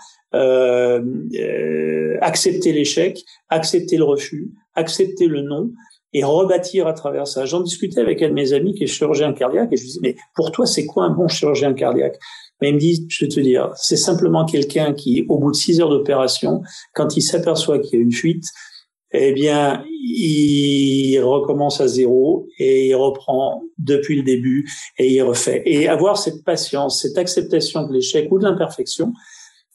accepter 2.22 2.74
l'échec, 2.74 3.24
accepter 3.50 3.98
le 3.98 4.04
refus, 4.04 4.50
accepter 4.74 5.28
le 5.28 5.42
non 5.42 5.72
et 6.14 6.24
rebâtir 6.24 6.88
à 6.88 6.94
travers 6.94 7.28
ça. 7.28 7.46
J'en 7.46 7.62
discutais 7.62 8.00
avec 8.00 8.22
un 8.24 8.30
de 8.30 8.34
mes 8.34 8.54
amis 8.54 8.74
qui 8.74 8.84
est 8.84 8.88
chirurgien 8.88 9.34
cardiaque 9.34 9.70
et 9.72 9.78
je 9.78 9.82
lui 9.82 9.88
disais, 9.90 10.00
mais 10.02 10.16
pour 10.36 10.52
toi, 10.52 10.66
c'est 10.66 10.86
quoi 10.86 11.04
un 11.04 11.10
bon 11.12 11.28
chirurgien 11.28 11.74
cardiaque? 11.74 12.18
Mais 12.62 12.70
il 12.70 12.76
me 12.76 12.80
dit, 12.80 13.06
je 13.10 13.26
vais 13.26 13.30
te 13.30 13.40
dire, 13.40 13.72
c'est 13.76 13.98
simplement 13.98 14.46
quelqu'un 14.46 14.94
qui, 14.94 15.26
au 15.28 15.38
bout 15.38 15.52
de 15.52 15.56
six 15.56 15.82
heures 15.82 15.90
d'opération, 15.90 16.62
quand 16.94 17.18
il 17.18 17.22
s'aperçoit 17.22 17.80
qu'il 17.80 18.00
y 18.00 18.02
a 18.02 18.04
une 18.04 18.12
fuite, 18.12 18.46
eh 19.14 19.32
bien, 19.32 19.84
il 19.90 21.20
recommence 21.20 21.80
à 21.80 21.88
zéro 21.88 22.48
et 22.58 22.88
il 22.88 22.96
reprend 22.96 23.64
depuis 23.78 24.18
le 24.18 24.24
début 24.24 24.68
et 24.98 25.14
il 25.14 25.22
refait. 25.22 25.62
Et 25.66 25.88
avoir 25.88 26.18
cette 26.18 26.44
patience, 26.44 27.02
cette 27.02 27.18
acceptation 27.18 27.88
de 27.88 27.94
l'échec 27.94 28.28
ou 28.32 28.40
de 28.40 28.44
l'imperfection, 28.44 29.14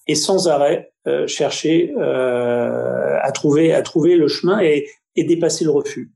et 0.08 0.14
sans 0.14 0.48
arrêt 0.48 0.90
euh, 1.06 1.26
chercher 1.26 1.92
euh, 1.96 3.18
à 3.22 3.30
trouver 3.30 3.72
à 3.72 3.82
trouver 3.82 4.16
le 4.16 4.26
chemin 4.26 4.58
et, 4.60 4.86
et 5.16 5.24
dépasser 5.24 5.64
le 5.64 5.70
refus. 5.70 6.10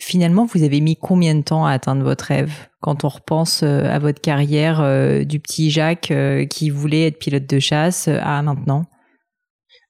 Finalement, 0.00 0.46
vous 0.46 0.62
avez 0.62 0.80
mis 0.80 0.96
combien 0.96 1.34
de 1.34 1.42
temps 1.42 1.66
à 1.66 1.72
atteindre 1.72 2.04
votre 2.04 2.26
rêve? 2.26 2.52
Quand 2.80 3.04
on 3.04 3.08
repense 3.08 3.62
euh, 3.64 3.82
à 3.84 3.98
votre 3.98 4.20
carrière 4.20 4.80
euh, 4.80 5.24
du 5.24 5.40
petit 5.40 5.70
Jacques 5.70 6.12
qui 6.50 6.70
voulait 6.70 7.08
être 7.08 7.18
pilote 7.18 7.46
de 7.46 7.58
chasse 7.58 8.08
à 8.08 8.40
maintenant? 8.42 8.84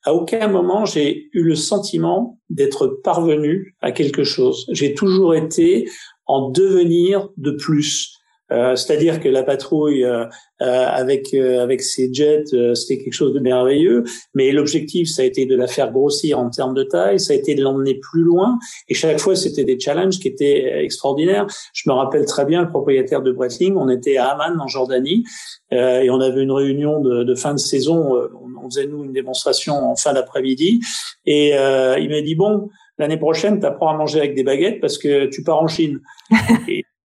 À 0.09 0.15
aucun 0.15 0.49
moment 0.49 0.87
j'ai 0.87 1.29
eu 1.35 1.43
le 1.43 1.55
sentiment 1.55 2.39
d'être 2.49 3.01
parvenu 3.05 3.77
à 3.83 3.93
quelque 3.93 4.25
chose. 4.25 4.65
J'ai 4.73 4.95
toujours 4.95 5.35
été 5.35 5.87
en 6.27 6.51
devenir 6.51 7.29
de 7.37 7.51
plus. 7.51 8.18
Euh, 8.51 8.77
c'est-à-dire 8.77 9.21
que 9.21 9.29
la 9.29 9.43
patrouille 9.43 10.05
euh, 10.05 10.25
euh, 10.63 10.87
avec 10.89 11.35
avec 11.35 11.83
ses 11.83 12.13
jets, 12.13 12.45
c'était 12.75 12.99
quelque 12.99 13.13
chose 13.13 13.33
de 13.33 13.41
merveilleux. 13.41 14.05
Mais 14.35 14.51
l'objectif, 14.53 15.09
ça 15.09 15.23
a 15.23 15.25
été 15.25 15.47
de 15.47 15.55
la 15.55 15.67
faire 15.67 15.93
grossir 15.93 16.39
en 16.39 16.51
termes 16.51 16.75
de 16.75 16.83
taille, 16.83 17.21
ça 17.21 17.33
a 17.33 17.37
été 17.37 17.55
de 17.55 17.63
l'emmener 17.63 17.95
plus 17.95 18.23
loin. 18.23 18.59
Et 18.89 18.95
chaque 18.95 19.19
fois, 19.19 19.37
c'était 19.37 19.65
des 19.65 19.79
challenges 19.79 20.19
qui 20.19 20.29
étaient 20.29 20.83
extraordinaires. 20.83 21.47
Je 21.75 21.89
me 21.89 21.95
rappelle 21.95 22.25
très 22.25 22.45
bien 22.45 22.63
le 22.63 22.69
propriétaire 22.69 23.23
de 23.23 23.33
Breitling. 23.33 23.77
On 23.77 23.89
était 23.89 24.17
à 24.17 24.29
Amman, 24.29 24.61
en 24.61 24.67
Jordanie, 24.67 25.25
et 25.71 26.11
on 26.11 26.21
avait 26.21 26.43
une 26.43 26.53
réunion 26.53 27.01
de, 27.01 27.23
de 27.25 27.35
fin 27.35 27.53
de 27.53 27.59
saison. 27.59 28.15
On, 28.15 28.69
faisait 28.69 28.87
nous 28.87 29.05
une 29.05 29.13
démonstration 29.13 29.75
en 29.75 29.97
fin 29.97 30.13
d'après-midi, 30.13 30.81
et 31.27 31.51
il 31.51 32.09
m'a 32.11 32.21
dit 32.23 32.35
bon. 32.35 32.69
L'année 33.01 33.17
prochaine, 33.17 33.61
tu 33.61 33.67
apprends 33.67 33.91
à 33.91 33.97
manger 33.97 34.19
avec 34.19 34.35
des 34.35 34.43
baguettes 34.43 34.81
parce 34.81 34.99
que 34.99 35.27
tu 35.27 35.45
pars 35.45 35.63
en 35.63 35.69
Chine. 35.69 36.01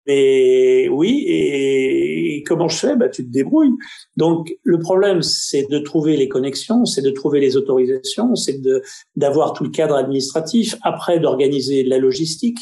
Mais 0.08 0.89
oui, 0.89 1.24
et, 1.28 2.44
comment 2.46 2.68
je 2.68 2.78
fais? 2.78 2.96
Bah, 2.96 3.10
Tu 3.10 3.26
te 3.26 3.32
débrouilles. 3.32 3.74
Donc 4.18 4.54
le 4.63 4.80
problème, 4.80 5.22
c'est 5.22 5.68
de 5.70 5.80
trouver 5.80 6.18
les 6.18 6.28
connexions, 6.28 6.86
c'est 6.86 7.02
de 7.02 7.12
trouver 7.12 7.39
les 7.39 7.56
autorisations, 7.58 8.36
c'est 8.36 8.62
d'avoir 9.16 9.54
tout 9.54 9.63
le 9.63 9.70
cadre 9.70 9.96
administratif, 9.96 10.76
après 10.82 11.20
d'organiser 11.20 11.84
la 11.84 11.98
logistique. 11.98 12.60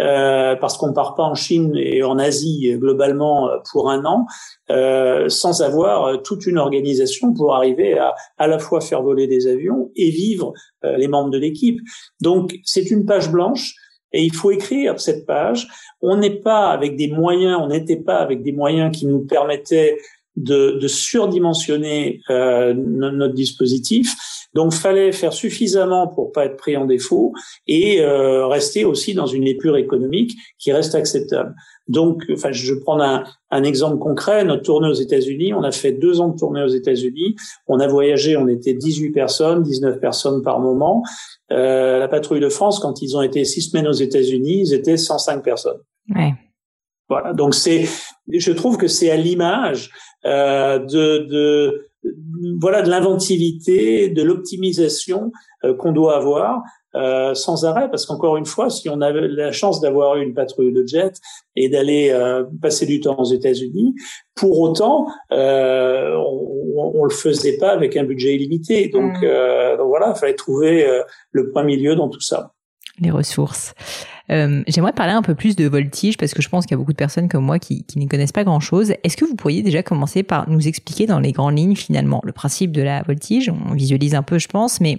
Euh, 0.00 0.56
parce 0.56 0.78
qu'on 0.78 0.94
part 0.94 1.14
pas 1.14 1.22
en 1.22 1.34
Chine 1.34 1.74
et 1.76 2.02
en 2.02 2.18
Asie 2.18 2.74
globalement 2.78 3.50
pour 3.70 3.90
un 3.90 4.06
an 4.06 4.24
euh, 4.70 5.28
sans 5.28 5.60
avoir 5.60 6.22
toute 6.22 6.46
une 6.46 6.56
organisation 6.56 7.34
pour 7.34 7.54
arriver 7.54 7.98
à 7.98 8.14
à 8.38 8.46
la 8.46 8.58
fois 8.58 8.80
faire 8.80 9.02
voler 9.02 9.26
des 9.26 9.46
avions 9.46 9.90
et 9.94 10.08
vivre 10.08 10.54
euh, 10.84 10.96
les 10.96 11.08
membres 11.08 11.28
de 11.28 11.38
l'équipe. 11.38 11.78
Donc 12.22 12.58
c'est 12.64 12.90
une 12.90 13.04
page 13.04 13.30
blanche 13.30 13.74
et 14.12 14.22
il 14.22 14.34
faut 14.34 14.50
écrire 14.50 15.00
cette 15.00 15.26
page. 15.26 15.68
On 16.00 16.16
n'est 16.16 16.40
pas 16.40 16.70
avec 16.70 16.96
des 16.96 17.08
moyens, 17.08 17.58
on 17.60 17.68
n'était 17.68 17.96
pas 17.96 18.18
avec 18.18 18.42
des 18.42 18.52
moyens 18.52 18.96
qui 18.96 19.06
nous 19.06 19.20
permettaient 19.20 19.98
de, 20.36 20.86
surdimensionner 20.86 22.20
euh, 22.30 22.74
notre 22.74 23.34
dispositif. 23.34 24.14
Donc, 24.54 24.72
fallait 24.72 25.12
faire 25.12 25.32
suffisamment 25.32 26.08
pour 26.08 26.32
pas 26.32 26.46
être 26.46 26.56
pris 26.56 26.76
en 26.76 26.84
défaut 26.84 27.32
et 27.66 28.00
euh, 28.00 28.46
rester 28.46 28.84
aussi 28.84 29.14
dans 29.14 29.26
une 29.26 29.46
épure 29.46 29.76
économique 29.76 30.32
qui 30.58 30.72
reste 30.72 30.94
acceptable. 30.94 31.54
Donc, 31.88 32.22
enfin, 32.32 32.52
je 32.52 32.74
prends 32.74 33.00
un, 33.00 33.24
un 33.50 33.64
exemple 33.64 33.98
concret. 33.98 34.44
Notre 34.44 34.62
tournée 34.62 34.88
aux 34.88 34.94
États-Unis, 34.94 35.52
on 35.52 35.62
a 35.62 35.72
fait 35.72 35.92
deux 35.92 36.20
ans 36.20 36.28
de 36.28 36.38
tournée 36.38 36.62
aux 36.62 36.68
États-Unis. 36.68 37.36
On 37.66 37.80
a 37.80 37.86
voyagé, 37.86 38.36
on 38.36 38.48
était 38.48 38.74
18 38.74 39.10
personnes, 39.10 39.62
19 39.62 40.00
personnes 40.00 40.42
par 40.42 40.60
moment. 40.60 41.02
Euh, 41.50 41.98
la 41.98 42.08
patrouille 42.08 42.40
de 42.40 42.48
France, 42.48 42.78
quand 42.78 43.02
ils 43.02 43.16
ont 43.16 43.22
été 43.22 43.44
six 43.44 43.62
semaines 43.62 43.86
aux 43.86 43.92
États-Unis, 43.92 44.62
ils 44.66 44.74
étaient 44.74 44.96
105 44.96 45.42
personnes. 45.42 45.80
Ouais. 46.14 46.34
Voilà. 47.08 47.34
Donc 47.34 47.54
c'est, 47.54 47.84
je 48.32 48.52
trouve 48.52 48.78
que 48.78 48.86
c'est 48.86 49.10
à 49.10 49.16
l'image 49.16 49.90
euh, 50.24 50.78
de, 50.78 51.26
de 51.28 51.88
voilà 52.60 52.82
de 52.82 52.90
l'inventivité, 52.90 54.08
de 54.08 54.22
l'optimisation 54.22 55.32
euh, 55.64 55.74
qu'on 55.74 55.92
doit 55.92 56.16
avoir 56.16 56.62
euh, 56.94 57.34
sans 57.34 57.64
arrêt, 57.64 57.88
parce 57.90 58.04
qu'encore 58.06 58.36
une 58.36 58.44
fois, 58.44 58.68
si 58.68 58.88
on 58.88 59.00
avait 59.00 59.26
la 59.28 59.52
chance 59.52 59.80
d'avoir 59.80 60.16
une 60.16 60.34
patrouille 60.34 60.72
de 60.72 60.84
jet 60.86 61.14
et 61.56 61.68
d'aller 61.68 62.10
euh, 62.10 62.44
passer 62.60 62.86
du 62.86 63.00
temps 63.00 63.18
aux 63.18 63.24
États-Unis, 63.24 63.94
pour 64.34 64.60
autant, 64.60 65.06
euh, 65.32 66.14
on, 66.16 66.92
on 66.94 67.04
le 67.04 67.10
faisait 67.10 67.56
pas 67.56 67.70
avec 67.70 67.96
un 67.96 68.04
budget 68.04 68.34
illimité. 68.34 68.88
Donc, 68.88 69.12
mm. 69.20 69.24
euh, 69.24 69.76
donc 69.76 69.88
voilà, 69.88 70.12
il 70.14 70.18
fallait 70.18 70.34
trouver 70.34 70.86
le 71.30 71.50
point 71.50 71.62
milieu 71.62 71.94
dans 71.94 72.08
tout 72.08 72.20
ça. 72.20 72.52
Les 73.00 73.10
ressources. 73.10 73.74
J'aimerais 74.28 74.92
parler 74.92 75.12
un 75.12 75.22
peu 75.22 75.34
plus 75.34 75.56
de 75.56 75.66
voltige 75.66 76.16
parce 76.16 76.34
que 76.34 76.42
je 76.42 76.48
pense 76.48 76.64
qu'il 76.64 76.72
y 76.72 76.74
a 76.74 76.78
beaucoup 76.78 76.92
de 76.92 76.96
personnes 76.96 77.28
comme 77.28 77.44
moi 77.44 77.58
qui, 77.58 77.84
qui 77.84 77.98
ne 77.98 78.06
connaissent 78.06 78.32
pas 78.32 78.44
grand-chose. 78.44 78.94
Est-ce 79.04 79.16
que 79.16 79.24
vous 79.24 79.36
pourriez 79.36 79.62
déjà 79.62 79.82
commencer 79.82 80.22
par 80.22 80.48
nous 80.48 80.66
expliquer 80.68 81.06
dans 81.06 81.20
les 81.20 81.32
grandes 81.32 81.58
lignes 81.58 81.76
finalement 81.76 82.20
le 82.24 82.32
principe 82.32 82.72
de 82.72 82.82
la 82.82 83.02
voltige? 83.02 83.50
On 83.68 83.74
visualise 83.74 84.14
un 84.14 84.22
peu, 84.22 84.38
je 84.38 84.48
pense, 84.48 84.80
mais 84.80 84.98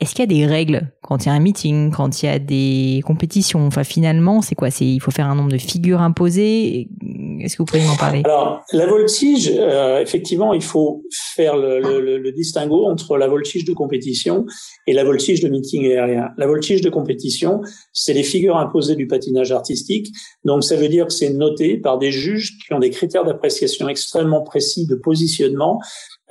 est-ce 0.00 0.14
qu'il 0.14 0.20
y 0.20 0.22
a 0.22 0.26
des 0.26 0.46
règles 0.46 0.92
quand 1.02 1.24
il 1.24 1.28
y 1.28 1.30
a 1.30 1.34
un 1.34 1.40
meeting, 1.40 1.90
quand 1.90 2.22
il 2.22 2.26
y 2.26 2.28
a 2.28 2.38
des 2.38 3.02
compétitions? 3.04 3.66
Enfin, 3.66 3.82
finalement, 3.82 4.42
c'est 4.42 4.54
quoi? 4.54 4.70
C'est 4.70 4.84
il 4.84 5.00
faut 5.00 5.10
faire 5.10 5.26
un 5.26 5.34
nombre 5.34 5.50
de 5.50 5.58
figures 5.58 6.00
imposées? 6.00 6.88
Est-ce 7.40 7.56
que 7.56 7.62
vous 7.62 7.66
pouvez 7.66 7.84
m'en 7.84 7.96
parler? 7.96 8.22
Alors, 8.24 8.62
la 8.72 8.86
voltige, 8.86 9.52
euh, 9.56 10.00
effectivement, 10.00 10.54
il 10.54 10.62
faut 10.62 11.02
faire 11.34 11.56
le, 11.56 11.80
le, 11.80 12.18
le, 12.18 12.32
distinguo 12.32 12.86
entre 12.86 13.16
la 13.16 13.26
voltige 13.26 13.64
de 13.64 13.72
compétition 13.72 14.46
et 14.86 14.92
la 14.92 15.02
voltige 15.02 15.40
de 15.40 15.48
meeting 15.48 15.86
aérien. 15.86 16.28
La 16.36 16.46
voltige 16.46 16.80
de 16.80 16.90
compétition, 16.90 17.60
c'est 17.92 18.12
les 18.12 18.22
figures 18.22 18.56
imposées 18.56 18.94
du 18.94 19.08
patinage 19.08 19.50
artistique. 19.50 20.12
Donc, 20.44 20.62
ça 20.62 20.76
veut 20.76 20.88
dire 20.88 21.08
que 21.08 21.12
c'est 21.12 21.30
noté 21.30 21.76
par 21.76 21.98
des 21.98 22.12
juges 22.12 22.56
qui 22.64 22.72
ont 22.72 22.78
des 22.78 22.90
critères 22.90 23.24
d'appréciation 23.24 23.88
extrêmement 23.88 24.42
précis 24.42 24.86
de 24.86 24.94
positionnement 24.94 25.80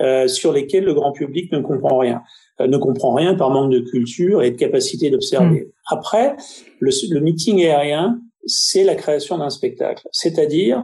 euh, 0.00 0.26
sur 0.26 0.52
lesquels 0.52 0.84
le 0.84 0.94
grand 0.94 1.12
public 1.12 1.52
ne 1.52 1.60
comprend 1.60 1.98
rien. 1.98 2.22
Euh, 2.60 2.66
ne 2.66 2.76
comprend 2.76 3.14
rien 3.14 3.34
par 3.34 3.50
manque 3.50 3.72
de 3.72 3.80
culture 3.80 4.42
et 4.42 4.50
de 4.50 4.56
capacité 4.56 5.10
d'observer. 5.10 5.60
Hmm. 5.60 5.94
Après, 5.94 6.36
le, 6.80 6.90
le 7.10 7.20
meeting 7.20 7.60
aérien, 7.62 8.20
c'est 8.46 8.84
la 8.84 8.94
création 8.94 9.38
d'un 9.38 9.50
spectacle, 9.50 10.06
c'est-à-dire 10.12 10.82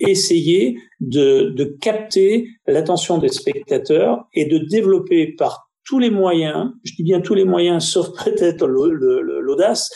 essayer 0.00 0.78
de, 1.00 1.52
de 1.54 1.64
capter 1.64 2.48
l'attention 2.66 3.18
des 3.18 3.28
spectateurs 3.28 4.26
et 4.32 4.46
de 4.46 4.58
développer 4.58 5.34
par 5.38 5.70
tous 5.84 5.98
les 5.98 6.10
moyens, 6.10 6.72
je 6.82 6.94
dis 6.94 7.02
bien 7.02 7.20
tous 7.20 7.34
les 7.34 7.44
moyens, 7.44 7.84
sauf 7.84 8.08
peut-être 8.24 8.66
l'audace, 8.66 9.90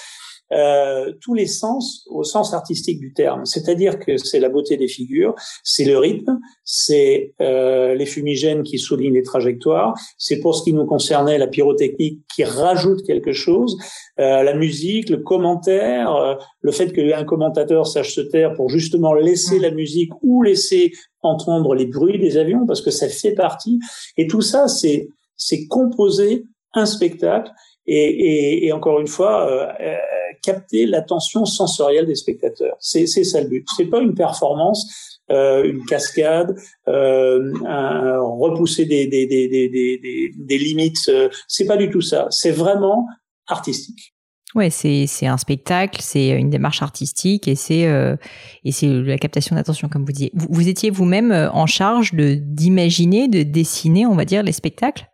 euh, 0.53 1.13
tous 1.21 1.35
les 1.35 1.47
sens 1.47 2.07
au 2.09 2.25
sens 2.25 2.55
artistique 2.55 2.99
du 2.99 3.13
terme. 3.13 3.45
C'est-à-dire 3.45 3.99
que 3.99 4.17
c'est 4.17 4.41
la 4.41 4.49
beauté 4.49 4.77
des 4.77 4.89
figures, 4.89 5.35
c'est 5.63 5.85
le 5.85 5.99
rythme, 5.99 6.39
c'est 6.65 7.35
euh, 7.41 7.95
les 7.95 8.07
fumigènes 8.07 8.63
qui 8.63 8.79
soulignent 8.79 9.15
les 9.15 9.23
trajectoires, 9.23 9.95
c'est 10.19 10.41
pour 10.41 10.55
ce 10.55 10.65
qui 10.65 10.73
nous 10.73 10.87
concernait 10.87 11.39
la 11.39 11.47
pyrotechnique 11.47 12.21
qui 12.35 12.45
rajoute 12.45 13.05
quelque 13.07 13.33
chose, 13.33 13.77
euh, 14.19 14.43
la 14.43 14.55
musique, 14.55 15.09
le 15.09 15.19
commentaire, 15.19 16.15
euh, 16.15 16.35
le 16.63 16.73
fait 16.73 16.93
qu'un 16.93 17.25
commentateur 17.25 17.87
sache 17.87 18.15
se 18.15 18.21
taire 18.21 18.55
pour 18.55 18.69
justement 18.69 19.15
laisser 19.15 19.59
la 19.59 19.71
musique 19.71 20.11
ou 20.23 20.43
laisser 20.43 20.93
entendre 21.23 21.75
les 21.75 21.87
bruits 21.87 22.19
des 22.19 22.37
avions 22.37 22.67
parce 22.67 22.83
que 22.83 22.91
ça 22.91 23.09
fait 23.09 23.35
partie. 23.35 23.79
Et 24.17 24.27
tout 24.27 24.43
ça, 24.43 24.69
c'est 24.69 25.09
c'est 25.37 25.67
composer 25.67 26.45
un 26.75 26.87
spectacle 26.87 27.51
et, 27.87 27.97
et, 27.97 28.67
et 28.67 28.73
encore 28.73 29.01
une 29.01 29.07
fois, 29.07 29.51
euh, 29.51 29.97
capter 30.43 30.87
l'attention 30.87 31.45
sensorielle 31.45 32.07
des 32.07 32.15
spectateurs. 32.15 32.77
C'est 32.81 33.07
ça 33.07 33.41
le 33.41 33.49
but. 33.49 33.67
C'est 33.77 33.87
pas 33.87 34.01
une 34.01 34.15
performance, 34.15 35.19
euh, 35.31 35.65
une 35.65 35.85
cascade, 35.85 36.57
euh, 36.89 37.53
un, 37.67 38.19
repousser 38.21 38.85
des, 38.85 39.07
des, 39.07 39.27
des, 39.27 39.49
des, 39.49 40.33
des 40.37 40.59
limites. 40.59 41.09
Euh, 41.09 41.29
c'est 41.49 41.67
pas 41.67 41.77
du 41.77 41.91
tout 41.91 42.01
ça. 42.01 42.27
C'est 42.31 42.51
vraiment 42.51 43.07
artistique. 43.47 44.15
Ouais, 44.57 44.71
c'est 44.71 45.07
un 45.27 45.37
spectacle, 45.37 46.01
c'est 46.03 46.31
une 46.31 46.51
démarche 46.51 46.83
artistique 46.83 47.47
et 47.47 47.55
c'est 47.55 47.87
euh, 47.87 48.17
et 48.65 48.73
c'est 48.73 48.89
la 48.89 49.17
captation 49.17 49.55
d'attention 49.55 49.89
comme 49.89 50.05
vous 50.05 50.11
disiez. 50.11 50.33
Vous, 50.35 50.49
vous 50.51 50.69
étiez 50.69 50.91
vous-même 50.91 51.31
en 51.53 51.67
charge 51.67 52.15
de 52.15 52.35
d'imaginer, 52.35 53.29
de 53.29 53.45
dessiner, 53.45 54.07
on 54.07 54.17
va 54.17 54.25
dire, 54.25 54.43
les 54.43 54.51
spectacles? 54.51 55.07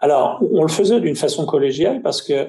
Alors, 0.00 0.40
on 0.52 0.62
le 0.62 0.68
faisait 0.68 1.00
d'une 1.00 1.16
façon 1.16 1.46
collégiale 1.46 2.00
parce 2.00 2.22
que 2.22 2.48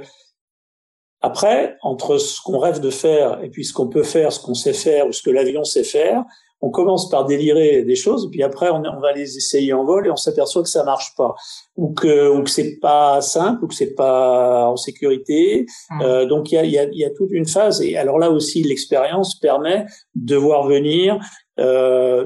après, 1.21 1.77
entre 1.82 2.17
ce 2.17 2.41
qu'on 2.41 2.60
rêve 2.60 2.79
de 2.79 2.89
faire 2.89 3.43
et 3.43 3.49
puis 3.49 3.65
ce 3.65 3.73
qu'on 3.73 3.88
peut 3.88 4.03
faire, 4.03 4.32
ce 4.32 4.39
qu'on 4.39 4.53
sait 4.53 4.73
faire 4.73 5.08
ou 5.08 5.12
ce 5.12 5.21
que 5.21 5.29
l'avion 5.29 5.63
sait 5.63 5.84
faire, 5.84 6.23
on 6.62 6.71
commence 6.71 7.10
par 7.10 7.25
délirer 7.25 7.84
des 7.84 7.95
choses, 7.95 8.29
puis 8.32 8.43
après 8.43 8.69
on, 8.69 8.82
va 8.82 9.13
les 9.13 9.38
essayer 9.38 9.71
en 9.71 9.86
vol 9.86 10.08
et 10.08 10.12
on 10.12 10.17
s'aperçoit 10.17 10.62
que 10.62 10.69
ça 10.69 10.84
marche 10.84 11.15
pas, 11.15 11.34
ou 11.77 11.93
que 11.93 12.29
ou 12.29 12.43
que 12.43 12.49
c'est 12.49 12.79
pas 12.82 13.21
simple, 13.21 13.63
ou 13.63 13.67
que 13.67 13.73
c'est 13.73 13.95
pas 13.95 14.67
en 14.67 14.75
sécurité. 14.75 15.65
Mmh. 15.89 16.01
Euh, 16.01 16.25
donc 16.25 16.51
il 16.51 16.55
y 16.55 16.58
a, 16.58 16.65
y, 16.65 16.77
a, 16.77 16.86
y 16.91 17.05
a 17.05 17.10
toute 17.12 17.32
une 17.32 17.47
phase. 17.47 17.82
Et 17.82 17.95
alors 17.95 18.19
là 18.19 18.29
aussi, 18.29 18.62
l'expérience 18.63 19.39
permet 19.39 19.86
de 20.15 20.36
voir 20.36 20.67
venir 20.67 21.17
euh, 21.60 22.25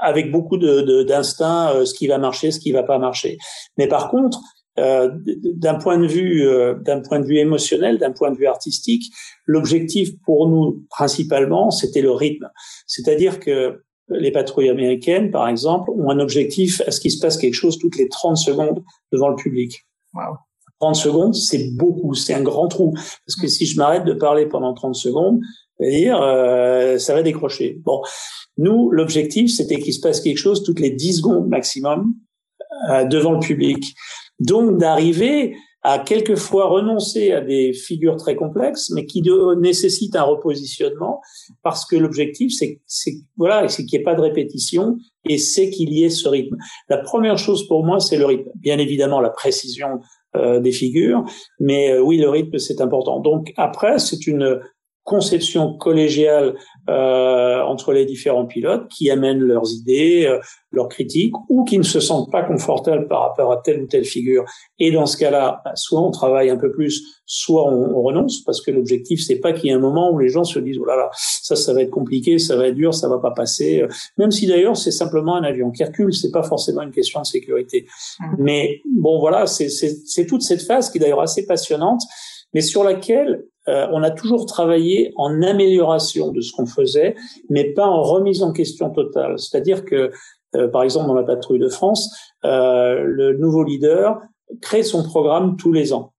avec 0.00 0.30
beaucoup 0.30 0.56
de 0.56 1.02
d'instinct 1.02 1.74
euh, 1.74 1.84
ce 1.84 1.94
qui 1.94 2.06
va 2.08 2.18
marcher, 2.18 2.50
ce 2.50 2.60
qui 2.60 2.72
va 2.72 2.82
pas 2.82 2.98
marcher. 2.98 3.38
Mais 3.76 3.86
par 3.86 4.10
contre, 4.10 4.40
euh, 4.78 5.10
d'un 5.54 5.74
point 5.74 5.98
de 5.98 6.06
vue 6.06 6.46
euh, 6.46 6.74
d'un 6.74 7.00
point 7.00 7.18
de 7.18 7.26
vue 7.26 7.38
émotionnel, 7.38 7.98
d'un 7.98 8.12
point 8.12 8.30
de 8.30 8.36
vue 8.36 8.46
artistique, 8.46 9.12
l'objectif 9.44 10.10
pour 10.24 10.48
nous 10.48 10.84
principalement, 10.90 11.70
c'était 11.70 12.00
le 12.00 12.12
rythme. 12.12 12.48
C'est-à-dire 12.86 13.40
que 13.40 13.82
les 14.08 14.30
patrouilles 14.30 14.68
américaines, 14.68 15.30
par 15.30 15.48
exemple, 15.48 15.90
ont 15.90 16.10
un 16.10 16.20
objectif 16.20 16.80
à 16.86 16.92
ce 16.92 17.00
qu'il 17.00 17.10
se 17.10 17.18
passe 17.18 17.36
quelque 17.36 17.54
chose 17.54 17.78
toutes 17.78 17.96
les 17.96 18.08
30 18.08 18.36
secondes 18.36 18.82
devant 19.12 19.28
le 19.28 19.36
public. 19.36 19.84
Wow. 20.14 20.36
30 20.80 20.94
secondes, 20.94 21.34
c'est 21.34 21.74
beaucoup, 21.76 22.14
c'est 22.14 22.34
un 22.34 22.42
grand 22.42 22.68
trou. 22.68 22.92
Parce 22.92 23.36
que 23.40 23.48
si 23.48 23.66
je 23.66 23.76
m'arrête 23.76 24.04
de 24.04 24.14
parler 24.14 24.46
pendant 24.46 24.74
30 24.74 24.94
secondes, 24.94 25.40
euh, 25.80 26.98
ça 26.98 27.14
va 27.14 27.22
décrocher. 27.22 27.80
Bon, 27.84 28.00
nous, 28.56 28.90
l'objectif, 28.90 29.50
c'était 29.50 29.78
qu'il 29.80 29.92
se 29.92 30.00
passe 30.00 30.20
quelque 30.20 30.38
chose 30.38 30.62
toutes 30.62 30.80
les 30.80 30.90
10 30.90 31.18
secondes 31.18 31.48
maximum 31.48 32.14
devant 33.10 33.32
le 33.32 33.40
public. 33.40 33.94
Donc 34.40 34.78
d'arriver 34.78 35.56
à 35.82 35.98
quelquefois 35.98 36.66
renoncer 36.66 37.32
à 37.32 37.40
des 37.40 37.72
figures 37.72 38.16
très 38.16 38.34
complexes, 38.34 38.90
mais 38.90 39.06
qui 39.06 39.22
nécessitent 39.58 40.16
un 40.16 40.24
repositionnement, 40.24 41.20
parce 41.62 41.86
que 41.86 41.96
l'objectif, 41.96 42.52
c'est, 42.52 42.80
c'est 42.86 43.14
voilà, 43.36 43.68
c'est 43.68 43.84
qu'il 43.84 43.98
n'y 43.98 44.02
ait 44.02 44.04
pas 44.04 44.14
de 44.14 44.20
répétition, 44.20 44.96
et 45.28 45.38
c'est 45.38 45.70
qu'il 45.70 45.92
y 45.92 46.04
ait 46.04 46.10
ce 46.10 46.28
rythme. 46.28 46.56
La 46.88 46.98
première 46.98 47.38
chose 47.38 47.66
pour 47.68 47.84
moi, 47.84 48.00
c'est 48.00 48.16
le 48.16 48.26
rythme. 48.26 48.50
Bien 48.56 48.78
évidemment, 48.78 49.20
la 49.20 49.30
précision 49.30 50.00
euh, 50.36 50.60
des 50.60 50.72
figures, 50.72 51.24
mais 51.60 51.92
euh, 51.92 52.02
oui, 52.02 52.18
le 52.18 52.28
rythme, 52.28 52.58
c'est 52.58 52.80
important. 52.80 53.20
Donc 53.20 53.52
après, 53.56 53.98
c'est 53.98 54.26
une 54.26 54.60
conception 55.08 55.72
collégiale 55.72 56.54
euh, 56.90 57.62
entre 57.62 57.94
les 57.94 58.04
différents 58.04 58.44
pilotes 58.44 58.88
qui 58.88 59.10
amènent 59.10 59.40
leurs 59.40 59.72
idées, 59.72 60.26
euh, 60.26 60.38
leurs 60.70 60.88
critiques, 60.88 61.32
ou 61.48 61.64
qui 61.64 61.78
ne 61.78 61.82
se 61.82 61.98
sentent 61.98 62.30
pas 62.30 62.42
confortables 62.42 63.08
par 63.08 63.22
rapport 63.22 63.50
à 63.50 63.56
telle 63.56 63.80
ou 63.82 63.86
telle 63.86 64.04
figure. 64.04 64.44
Et 64.78 64.90
dans 64.92 65.06
ce 65.06 65.16
cas-là, 65.16 65.62
soit 65.76 66.02
on 66.02 66.10
travaille 66.10 66.50
un 66.50 66.58
peu 66.58 66.70
plus, 66.70 67.22
soit 67.24 67.64
on, 67.64 67.96
on 67.96 68.02
renonce, 68.02 68.44
parce 68.44 68.60
que 68.60 68.70
l'objectif 68.70 69.24
c'est 69.26 69.40
pas 69.40 69.54
qu'il 69.54 69.70
y 69.70 69.72
ait 69.72 69.76
un 69.76 69.80
moment 69.80 70.10
où 70.12 70.18
les 70.18 70.28
gens 70.28 70.44
se 70.44 70.58
disent 70.58 70.78
oh 70.78 70.84
là 70.84 70.96
là, 70.96 71.08
ça 71.14 71.56
ça 71.56 71.72
va 71.72 71.80
être 71.80 71.90
compliqué, 71.90 72.38
ça 72.38 72.56
va 72.56 72.68
être 72.68 72.74
dur, 72.74 72.92
ça 72.92 73.08
va 73.08 73.18
pas 73.18 73.30
passer. 73.30 73.82
Même 74.18 74.30
si 74.30 74.46
d'ailleurs 74.46 74.76
c'est 74.76 74.90
simplement 74.90 75.36
un 75.36 75.42
avion 75.42 75.70
qui 75.70 75.84
recule, 75.84 76.12
c'est 76.12 76.30
pas 76.30 76.42
forcément 76.42 76.82
une 76.82 76.92
question 76.92 77.22
de 77.22 77.26
sécurité. 77.26 77.86
Mmh. 78.20 78.24
Mais 78.38 78.82
bon 78.94 79.18
voilà, 79.20 79.46
c'est 79.46 80.26
toute 80.26 80.42
cette 80.42 80.62
phase 80.62 80.90
qui 80.90 80.98
est 80.98 81.00
d'ailleurs 81.00 81.22
assez 81.22 81.46
passionnante 81.46 82.02
mais 82.54 82.60
sur 82.60 82.84
laquelle 82.84 83.44
euh, 83.68 83.86
on 83.92 84.02
a 84.02 84.10
toujours 84.10 84.46
travaillé 84.46 85.12
en 85.16 85.42
amélioration 85.42 86.30
de 86.32 86.40
ce 86.40 86.52
qu'on 86.52 86.66
faisait, 86.66 87.14
mais 87.50 87.72
pas 87.72 87.86
en 87.86 88.02
remise 88.02 88.42
en 88.42 88.52
question 88.52 88.90
totale. 88.90 89.38
C'est-à-dire 89.38 89.84
que, 89.84 90.10
euh, 90.56 90.68
par 90.68 90.82
exemple, 90.82 91.06
dans 91.06 91.14
la 91.14 91.24
patrouille 91.24 91.58
de 91.58 91.68
France, 91.68 92.10
euh, 92.44 93.02
le 93.04 93.36
nouveau 93.36 93.64
leader 93.64 94.20
crée 94.62 94.82
son 94.82 95.02
programme 95.02 95.56
tous 95.56 95.72
les 95.72 95.92
ans. 95.92 96.14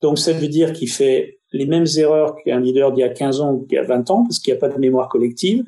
Donc 0.00 0.18
ça 0.18 0.32
veut 0.32 0.48
dire 0.48 0.72
qu'il 0.72 0.90
fait 0.90 1.38
les 1.52 1.66
mêmes 1.66 1.86
erreurs 1.96 2.34
qu'un 2.44 2.60
leader 2.60 2.92
d'il 2.92 3.00
y 3.00 3.04
a 3.04 3.08
15 3.08 3.40
ans 3.40 3.52
ou 3.52 3.66
d'il 3.66 3.76
y 3.76 3.78
a 3.78 3.84
20 3.84 4.10
ans, 4.10 4.24
parce 4.24 4.38
qu'il 4.38 4.52
n'y 4.52 4.58
a 4.58 4.60
pas 4.60 4.68
de 4.68 4.78
mémoire 4.78 5.08
collective. 5.08 5.64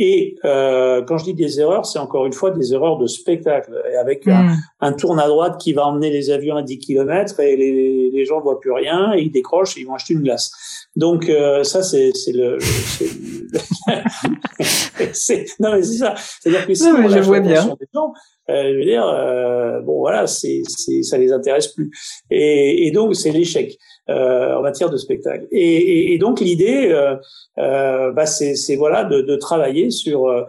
Et 0.00 0.36
euh, 0.44 1.02
quand 1.02 1.18
je 1.18 1.24
dis 1.24 1.34
des 1.34 1.58
erreurs, 1.58 1.84
c'est 1.84 1.98
encore 1.98 2.24
une 2.24 2.32
fois 2.32 2.52
des 2.52 2.72
erreurs 2.72 2.98
de 2.98 3.08
spectacle, 3.08 3.72
avec 4.00 4.28
un, 4.28 4.54
un 4.78 4.92
tourne 4.92 5.18
à 5.18 5.26
droite 5.26 5.60
qui 5.60 5.72
va 5.72 5.86
emmener 5.86 6.10
les 6.10 6.30
avions 6.30 6.54
à 6.54 6.62
10 6.62 6.78
km 6.78 7.40
et 7.40 7.56
les, 7.56 8.10
les 8.12 8.24
gens 8.24 8.38
ne 8.38 8.42
voient 8.42 8.60
plus 8.60 8.70
rien 8.70 9.12
et 9.14 9.22
ils 9.22 9.32
décrochent 9.32 9.76
et 9.76 9.80
ils 9.80 9.86
vont 9.86 9.94
acheter 9.94 10.14
une 10.14 10.22
glace. 10.22 10.52
Donc 10.94 11.28
euh, 11.28 11.64
ça, 11.64 11.82
c'est 11.82 12.12
le... 12.28 12.58
c'est 15.12 15.46
non 15.58 15.72
mais 15.72 15.82
c'est 15.82 15.98
ça. 15.98 16.14
C'est-à-dire 16.16 16.66
que 16.66 16.74
si 16.74 16.84
on 16.84 17.08
je 17.08 17.18
vois 17.18 17.40
bien. 17.40 17.64
Des 17.64 17.86
gens, 17.92 18.12
euh, 18.50 18.72
je 18.72 18.78
veux 18.78 18.84
dire, 18.84 19.06
euh, 19.06 19.80
bon 19.80 19.98
voilà, 19.98 20.26
c'est 20.26 20.62
ça 21.02 21.18
les 21.18 21.32
intéresse 21.32 21.68
plus. 21.68 21.90
Et, 22.30 22.86
et 22.86 22.90
donc 22.92 23.16
c'est 23.16 23.30
l'échec. 23.30 23.76
Euh, 24.10 24.54
en 24.54 24.62
matière 24.62 24.88
de 24.88 24.96
spectacle. 24.96 25.46
Et, 25.50 26.16
donc 26.16 26.40
l'idée, 26.40 26.88
euh, 26.90 27.16
euh, 27.58 28.10
bah, 28.10 28.24
c'est 28.24 28.74
voilà 28.76 29.04
de, 29.04 29.36
travailler 29.36 29.90
sur 29.90 30.46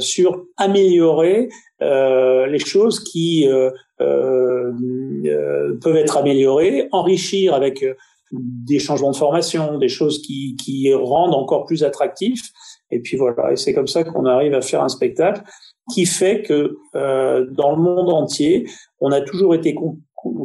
sur 0.00 0.44
améliorer 0.56 1.48
les 1.80 2.58
choses 2.58 2.98
qui 2.98 3.46
peuvent 3.98 5.96
être 5.96 6.16
améliorées, 6.16 6.88
enrichir 6.90 7.54
avec 7.54 7.84
des 8.32 8.80
changements 8.80 9.12
de 9.12 9.16
formation, 9.16 9.78
des 9.78 9.88
choses 9.88 10.20
qui, 10.20 10.92
rendent 10.92 11.34
encore 11.34 11.66
plus 11.66 11.84
attractifs. 11.84 12.50
Et 12.90 12.98
puis 12.98 13.16
voilà, 13.16 13.52
et 13.52 13.56
c'est 13.56 13.72
comme 13.72 13.86
ça 13.86 14.02
qu'on 14.02 14.24
arrive 14.24 14.54
à 14.54 14.62
faire 14.62 14.82
un 14.82 14.88
spectacle 14.88 15.42
qui 15.94 16.06
fait 16.06 16.42
que 16.42 16.76
dans 16.92 17.76
le 17.76 17.80
monde 17.80 18.10
entier, 18.12 18.66
on 18.98 19.12
a 19.12 19.20
toujours 19.20 19.54
été 19.54 19.76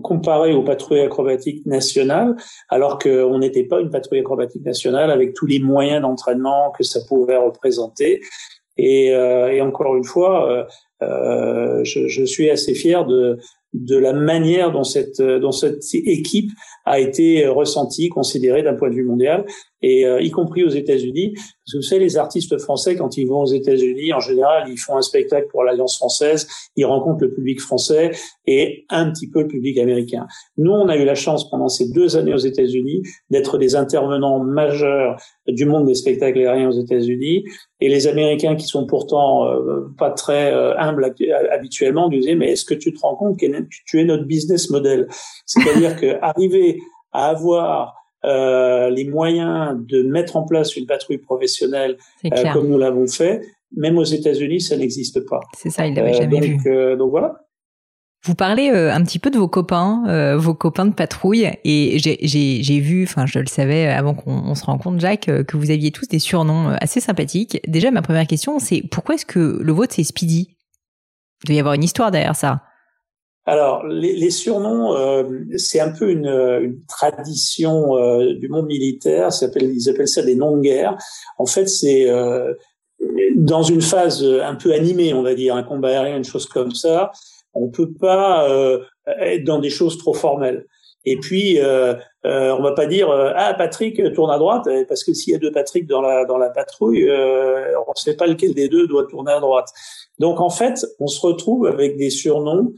comparé 0.03 0.53
aux 0.53 0.63
patrouilles 0.63 1.01
acrobatiques 1.01 1.65
nationales, 1.65 2.35
alors 2.69 2.97
qu'on 2.97 3.37
n'était 3.39 3.63
pas 3.63 3.81
une 3.81 3.89
patrouille 3.89 4.19
acrobatique 4.19 4.63
nationale 4.63 5.11
avec 5.11 5.33
tous 5.33 5.45
les 5.45 5.59
moyens 5.59 6.01
d'entraînement 6.01 6.71
que 6.71 6.83
ça 6.83 6.99
pouvait 7.07 7.37
représenter. 7.37 8.21
Et, 8.77 9.13
euh, 9.13 9.51
et 9.51 9.61
encore 9.61 9.95
une 9.95 10.03
fois, 10.03 10.51
euh, 10.51 10.63
euh 11.01 11.83
je, 11.83 12.07
je, 12.07 12.23
suis 12.23 12.49
assez 12.49 12.73
fier 12.73 13.05
de, 13.05 13.37
la 13.73 14.13
manière 14.13 14.71
dont 14.71 14.83
cette 14.83 15.19
équipe 15.93 16.51
a 16.85 16.99
été 16.99 17.47
ressentie, 17.47 18.09
considérée 18.09 18.63
d'un 18.63 18.73
point 18.73 18.89
de 18.89 18.95
vue 18.95 19.03
mondial, 19.03 19.45
et 19.81 20.05
euh, 20.05 20.21
y 20.21 20.31
compris 20.31 20.63
aux 20.63 20.69
États-Unis. 20.69 21.33
Vous 21.73 21.81
savez, 21.81 22.01
les 22.01 22.17
artistes 22.17 22.57
français, 22.59 22.95
quand 22.95 23.17
ils 23.17 23.25
vont 23.25 23.41
aux 23.41 23.51
États-Unis, 23.51 24.13
en 24.13 24.19
général, 24.19 24.69
ils 24.69 24.77
font 24.77 24.97
un 24.97 25.01
spectacle 25.01 25.47
pour 25.51 25.63
l'Alliance 25.63 25.97
française, 25.97 26.47
ils 26.75 26.85
rencontrent 26.85 27.23
le 27.23 27.33
public 27.33 27.59
français 27.59 28.11
et 28.47 28.85
un 28.89 29.11
petit 29.11 29.29
peu 29.29 29.41
le 29.41 29.47
public 29.47 29.77
américain. 29.77 30.27
Nous, 30.57 30.71
on 30.71 30.87
a 30.87 30.97
eu 30.97 31.05
la 31.05 31.15
chance 31.15 31.49
pendant 31.49 31.69
ces 31.69 31.89
deux 31.89 32.17
années 32.17 32.33
aux 32.33 32.37
États-Unis 32.37 33.01
d'être 33.29 33.57
des 33.57 33.75
intervenants 33.75 34.39
majeurs 34.39 35.17
du 35.47 35.65
monde 35.65 35.85
des 35.85 35.95
spectacles 35.95 36.39
aériens 36.39 36.69
aux 36.69 36.79
États-Unis. 36.79 37.43
Et 37.81 37.89
les 37.89 38.07
Américains, 38.07 38.55
qui 38.55 38.65
sont 38.65 38.85
pourtant 38.85 39.45
euh, 39.45 39.87
pas 39.97 40.11
très 40.11 40.53
euh, 40.53 40.77
humbles 40.77 41.13
habituellement, 41.51 42.09
disaient 42.09 42.35
mais 42.35 42.51
est-ce 42.51 42.65
que 42.65 42.73
tu 42.73 42.93
te 42.93 42.99
rends 42.99 43.15
compte 43.15 43.39
que 43.39 43.45
tu 43.85 43.99
es 43.99 44.05
notre 44.05 44.25
business 44.25 44.69
model? 44.69 45.07
C'est-à-dire 45.45 45.95
que 45.99 46.17
arriver 46.21 46.79
à 47.11 47.29
avoir 47.29 47.93
euh, 48.25 48.89
les 48.89 49.05
moyens 49.05 49.75
de 49.77 50.03
mettre 50.03 50.35
en 50.35 50.43
place 50.43 50.75
une 50.75 50.85
patrouille 50.85 51.17
professionnelle 51.17 51.97
euh, 52.25 52.53
comme 52.53 52.67
nous 52.67 52.77
l'avons 52.77 53.07
fait, 53.07 53.41
même 53.75 53.97
aux 53.97 54.03
États-Unis, 54.03 54.61
ça 54.61 54.77
n'existe 54.77 55.19
pas. 55.27 55.41
C'est 55.57 55.69
ça, 55.69 55.85
il 55.85 55.95
l'avait 55.95 56.15
euh, 56.15 56.21
jamais 56.21 56.39
vu. 56.39 56.97
donc 56.97 57.11
voilà. 57.11 57.41
Vous 58.23 58.33
parlez 58.33 58.69
un 58.69 59.03
petit 59.03 59.19
peu 59.19 59.29
de 59.29 59.37
vos 59.37 59.47
copains, 59.47 60.35
vos 60.35 60.55
copains 60.55 60.87
de 60.87 60.93
patrouille, 60.95 61.47
et 61.63 61.99
j'ai 61.99 62.79
vu, 62.79 63.03
enfin 63.03 63.27
je 63.27 63.37
le 63.37 63.45
savais 63.45 63.85
avant 63.85 64.15
qu'on 64.15 64.55
se 64.55 64.65
rencontre, 64.65 64.99
Jacques, 64.99 65.29
que 65.45 65.57
vous 65.57 65.69
aviez 65.69 65.91
tous 65.91 66.07
des 66.07 66.17
surnoms 66.17 66.75
assez 66.81 66.99
sympathiques. 66.99 67.61
Déjà, 67.67 67.91
ma 67.91 68.01
première 68.01 68.25
question, 68.25 68.57
c'est 68.57 68.81
pourquoi 68.89 69.13
est-ce 69.13 69.27
que 69.27 69.59
le 69.61 69.71
vôtre 69.71 69.93
c'est 69.95 70.03
Speedy? 70.03 70.57
Il 71.43 71.47
doit 71.47 71.55
y 71.55 71.59
avoir 71.59 71.75
une 71.75 71.83
histoire 71.83 72.09
derrière 72.09 72.35
ça. 72.35 72.63
Alors, 73.47 73.85
les, 73.85 74.15
les 74.15 74.31
surnoms, 74.31 74.95
euh, 74.95 75.23
c'est 75.55 75.79
un 75.79 75.91
peu 75.91 76.09
une, 76.09 76.27
une 76.27 76.79
tradition 76.87 77.95
euh, 77.95 78.33
du 78.33 78.49
monde 78.49 78.65
militaire. 78.65 79.29
Appelle, 79.39 79.71
ils 79.71 79.87
appellent 79.87 80.07
ça 80.07 80.23
des 80.23 80.35
noms 80.35 80.57
de 80.57 80.61
guerre. 80.61 80.97
En 81.37 81.45
fait, 81.45 81.67
c'est 81.67 82.09
euh, 82.09 82.53
dans 83.35 83.61
une 83.61 83.81
phase 83.81 84.23
un 84.23 84.55
peu 84.55 84.73
animée, 84.73 85.13
on 85.13 85.21
va 85.21 85.35
dire, 85.35 85.55
un 85.55 85.63
combat 85.63 85.89
aérien, 85.89 86.17
une 86.17 86.23
chose 86.23 86.47
comme 86.47 86.73
ça. 86.73 87.11
On 87.53 87.69
peut 87.69 87.93
pas 87.93 88.49
être 89.21 89.43
dans 89.45 89.59
des 89.59 89.69
choses 89.69 89.97
trop 89.97 90.13
formelles. 90.13 90.65
Et 91.05 91.17
puis, 91.17 91.59
euh, 91.59 91.93
on 92.23 92.61
va 92.61 92.73
pas 92.73 92.87
dire 92.87 93.09
ah 93.11 93.53
Patrick 93.53 94.01
tourne 94.13 94.31
à 94.31 94.37
droite 94.39 94.67
parce 94.89 95.03
que 95.03 95.13
s'il 95.13 95.33
y 95.33 95.35
a 95.35 95.39
deux 95.39 95.51
Patrick 95.51 95.87
dans 95.87 96.01
la 96.01 96.25
dans 96.25 96.37
la 96.37 96.49
patrouille, 96.49 97.09
on 97.09 97.91
ne 97.91 97.95
sait 97.95 98.17
pas 98.17 98.27
lequel 98.27 98.53
des 98.53 98.67
deux 98.67 98.87
doit 98.87 99.05
tourner 99.05 99.31
à 99.31 99.39
droite. 99.39 99.69
Donc 100.19 100.41
en 100.41 100.49
fait, 100.49 100.85
on 100.99 101.07
se 101.07 101.21
retrouve 101.21 101.67
avec 101.67 101.95
des 101.95 102.09
surnoms 102.09 102.73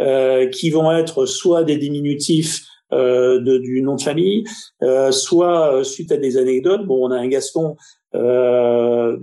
euh, 0.00 0.48
qui 0.48 0.70
vont 0.70 0.90
être 0.92 1.26
soit 1.26 1.64
des 1.64 1.76
diminutifs 1.76 2.60
euh, 2.92 3.40
de, 3.40 3.58
du 3.58 3.82
nom 3.82 3.96
de 3.96 4.02
famille, 4.02 4.44
euh, 4.82 5.10
soit 5.12 5.72
euh, 5.74 5.84
suite 5.84 6.12
à 6.12 6.16
des 6.18 6.36
anecdotes. 6.36 6.86
Bon, 6.86 7.08
on 7.08 7.10
a 7.10 7.16
un 7.16 7.28
Gaston, 7.28 7.76
euh, 8.14 9.16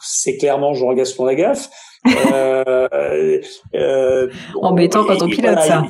c'est 0.00 0.36
clairement 0.36 0.74
Jean 0.74 0.92
Gaston 0.94 1.24
Lagaffe. 1.24 1.68
Euh, 3.74 4.28
Embêtant 4.62 5.04
quand 5.04 5.20
on 5.22 5.28
pilote 5.28 5.58
ça. 5.60 5.84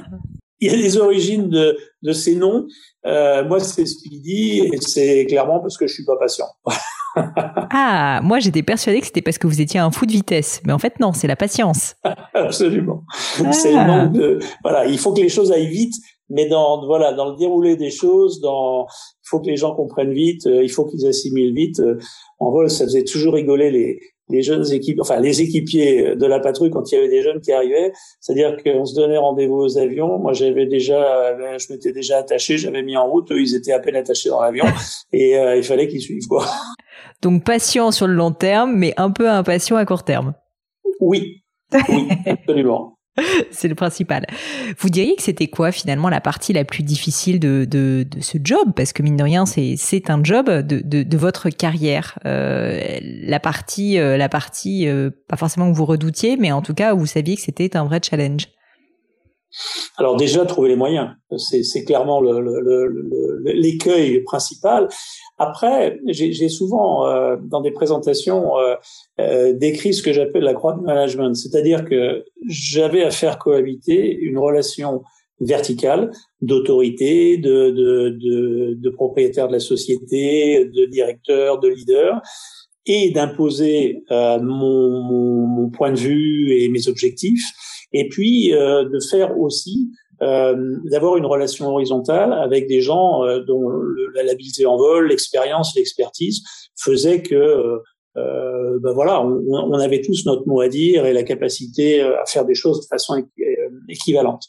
Il 0.60 0.72
y 0.72 0.74
a 0.74 0.76
des 0.78 0.96
origines 0.96 1.48
de, 1.50 1.76
de 2.02 2.12
ces 2.12 2.34
noms. 2.34 2.66
moi, 3.04 3.60
c'est 3.60 3.84
ce 3.84 3.96
qu'il 4.02 4.22
dit, 4.22 4.60
et 4.60 4.78
c'est 4.80 5.26
clairement 5.26 5.60
parce 5.60 5.76
que 5.76 5.86
je 5.86 5.92
suis 5.92 6.04
pas 6.04 6.16
patient. 6.16 6.46
ah, 7.70 8.20
moi 8.22 8.38
j'étais 8.38 8.62
persuadée 8.62 9.00
que 9.00 9.06
c'était 9.06 9.22
parce 9.22 9.38
que 9.38 9.46
vous 9.46 9.60
étiez 9.60 9.80
un 9.80 9.90
fou 9.90 10.06
de 10.06 10.12
vitesse, 10.12 10.60
mais 10.66 10.72
en 10.72 10.78
fait 10.78 11.00
non, 11.00 11.12
c'est 11.12 11.26
la 11.26 11.36
patience. 11.36 11.94
Absolument. 12.34 13.02
C'est 13.52 13.72
le 13.72 13.86
manque 13.86 14.12
de 14.12 14.38
voilà, 14.62 14.86
il 14.86 14.98
faut 14.98 15.12
que 15.12 15.20
les 15.20 15.28
choses 15.28 15.52
aillent 15.52 15.68
vite, 15.68 15.94
mais 16.28 16.48
dans 16.48 16.84
voilà, 16.86 17.12
dans 17.12 17.30
le 17.30 17.36
déroulé 17.36 17.76
des 17.76 17.90
choses, 17.90 18.40
dans 18.40 18.86
il 18.86 19.28
faut 19.28 19.40
que 19.40 19.46
les 19.46 19.56
gens 19.56 19.74
comprennent 19.74 20.12
vite, 20.12 20.46
euh, 20.46 20.62
il 20.62 20.70
faut 20.70 20.84
qu'ils 20.84 21.06
assimilent 21.06 21.54
vite. 21.54 21.80
Euh, 22.40 22.44
en 22.44 22.50
vol, 22.50 22.70
ça 22.70 22.84
faisait 22.84 23.04
toujours 23.04 23.34
rigoler 23.34 23.70
les 23.70 24.00
les 24.28 24.42
jeunes 24.42 24.72
équipes, 24.72 24.98
enfin 25.00 25.20
les 25.20 25.40
équipiers 25.40 26.16
de 26.16 26.26
la 26.26 26.40
patrouille 26.40 26.70
quand 26.70 26.90
il 26.90 26.96
y 26.96 26.98
avait 26.98 27.08
des 27.08 27.22
jeunes 27.22 27.40
qui 27.40 27.52
arrivaient, 27.52 27.92
c'est-à-dire 28.20 28.56
qu'on 28.62 28.84
se 28.84 28.94
donnait 28.94 29.18
rendez-vous 29.18 29.56
aux 29.56 29.78
avions. 29.78 30.18
Moi, 30.18 30.32
j'avais 30.32 30.66
déjà, 30.66 31.36
je 31.58 31.72
m'étais 31.72 31.92
déjà 31.92 32.18
attaché, 32.18 32.58
j'avais 32.58 32.82
mis 32.82 32.96
en 32.96 33.08
route. 33.08 33.30
Eux, 33.30 33.40
ils 33.40 33.54
étaient 33.54 33.72
à 33.72 33.78
peine 33.78 33.96
attachés 33.96 34.28
dans 34.28 34.40
l'avion 34.40 34.64
et 35.12 35.38
euh, 35.38 35.56
il 35.56 35.62
fallait 35.62 35.88
qu'ils 35.88 36.00
suivent 36.00 36.26
quoi. 36.26 36.44
Donc 37.22 37.44
patient 37.44 37.92
sur 37.92 38.06
le 38.06 38.14
long 38.14 38.32
terme, 38.32 38.74
mais 38.76 38.92
un 38.96 39.10
peu 39.10 39.28
impatient 39.28 39.76
à 39.76 39.84
court 39.84 40.02
terme. 40.02 40.34
Oui, 41.00 41.42
oui, 41.88 42.08
absolument. 42.26 42.95
c'est 43.50 43.68
le 43.68 43.74
principal. 43.74 44.26
Vous 44.78 44.90
diriez 44.90 45.16
que 45.16 45.22
c'était 45.22 45.48
quoi 45.48 45.72
finalement 45.72 46.08
la 46.08 46.20
partie 46.20 46.52
la 46.52 46.64
plus 46.64 46.82
difficile 46.82 47.40
de, 47.40 47.66
de, 47.68 48.06
ce 48.20 48.38
job? 48.42 48.72
Parce 48.74 48.92
que 48.92 49.02
mine 49.02 49.16
de 49.16 49.22
rien, 49.22 49.46
c'est 49.46 50.10
un 50.10 50.22
job 50.22 50.48
de, 50.48 50.80
de, 50.80 51.16
votre 51.16 51.50
carrière. 51.50 52.18
Euh, 52.26 52.98
la 53.02 53.40
partie, 53.40 53.98
euh, 53.98 54.16
la 54.16 54.28
partie 54.28 54.88
euh, 54.88 55.10
pas 55.28 55.36
forcément 55.36 55.70
que 55.70 55.76
vous 55.76 55.86
redoutiez, 55.86 56.36
mais 56.36 56.52
en 56.52 56.62
tout 56.62 56.74
cas 56.74 56.94
où 56.94 56.98
vous 57.00 57.06
saviez 57.06 57.36
que 57.36 57.42
c'était 57.42 57.76
un 57.76 57.84
vrai 57.84 58.00
challenge. 58.02 58.48
Alors 59.96 60.16
déjà, 60.16 60.44
trouver 60.44 60.68
les 60.68 60.76
moyens, 60.76 61.10
c'est 61.38 61.84
clairement 61.84 62.20
l'écueil 63.44 64.22
principal. 64.24 64.88
Après, 65.38 66.00
j'ai 66.06 66.48
souvent, 66.48 67.06
euh, 67.06 67.36
dans 67.38 67.60
des 67.60 67.70
présentations, 67.70 68.58
euh, 68.58 68.74
euh, 69.20 69.52
décrit 69.52 69.92
ce 69.92 70.02
que 70.02 70.12
j'appelle 70.12 70.44
la 70.44 70.54
croix 70.54 70.72
de 70.72 70.80
management, 70.80 71.34
c'est-à-dire 71.34 71.84
que 71.84 72.24
j'avais 72.48 73.02
à 73.02 73.10
faire 73.10 73.38
cohabiter 73.38 74.16
une 74.18 74.38
relation 74.38 75.02
verticale 75.40 76.10
d'autorité, 76.40 77.36
de, 77.36 77.70
de, 77.70 78.16
de, 78.18 78.74
de 78.78 78.90
propriétaire 78.90 79.48
de 79.48 79.52
la 79.52 79.60
société, 79.60 80.64
de 80.64 80.86
directeur, 80.86 81.60
de 81.60 81.68
leader, 81.68 82.22
et 82.86 83.10
d'imposer 83.10 84.04
euh, 84.10 84.40
mon, 84.40 85.02
mon, 85.02 85.46
mon, 85.46 85.70
point 85.70 85.92
de 85.92 85.98
vue 85.98 86.52
et 86.52 86.68
mes 86.68 86.88
objectifs, 86.88 87.44
et 87.92 88.08
puis 88.08 88.54
euh, 88.54 88.84
de 88.84 88.98
faire 89.10 89.38
aussi 89.38 89.90
euh, 90.22 90.76
d'avoir 90.84 91.16
une 91.16 91.26
relation 91.26 91.68
horizontale 91.68 92.32
avec 92.32 92.66
des 92.66 92.80
gens 92.80 93.24
euh, 93.24 93.40
dont 93.40 93.70
l'habileté 94.14 94.66
en 94.66 94.76
vol, 94.76 95.08
l'expérience, 95.08 95.74
l'expertise 95.76 96.42
faisaient 96.76 97.22
que 97.22 97.80
euh, 98.16 98.78
ben 98.80 98.92
voilà, 98.92 99.22
on, 99.22 99.72
avait 99.74 100.00
tous 100.00 100.24
notre 100.24 100.48
mot 100.48 100.60
à 100.60 100.68
dire 100.68 101.04
et 101.04 101.12
la 101.12 101.22
capacité 101.22 102.00
à 102.00 102.24
faire 102.24 102.46
des 102.46 102.54
choses 102.54 102.80
de 102.80 102.86
façon 102.86 103.22
équivalente. 103.90 104.44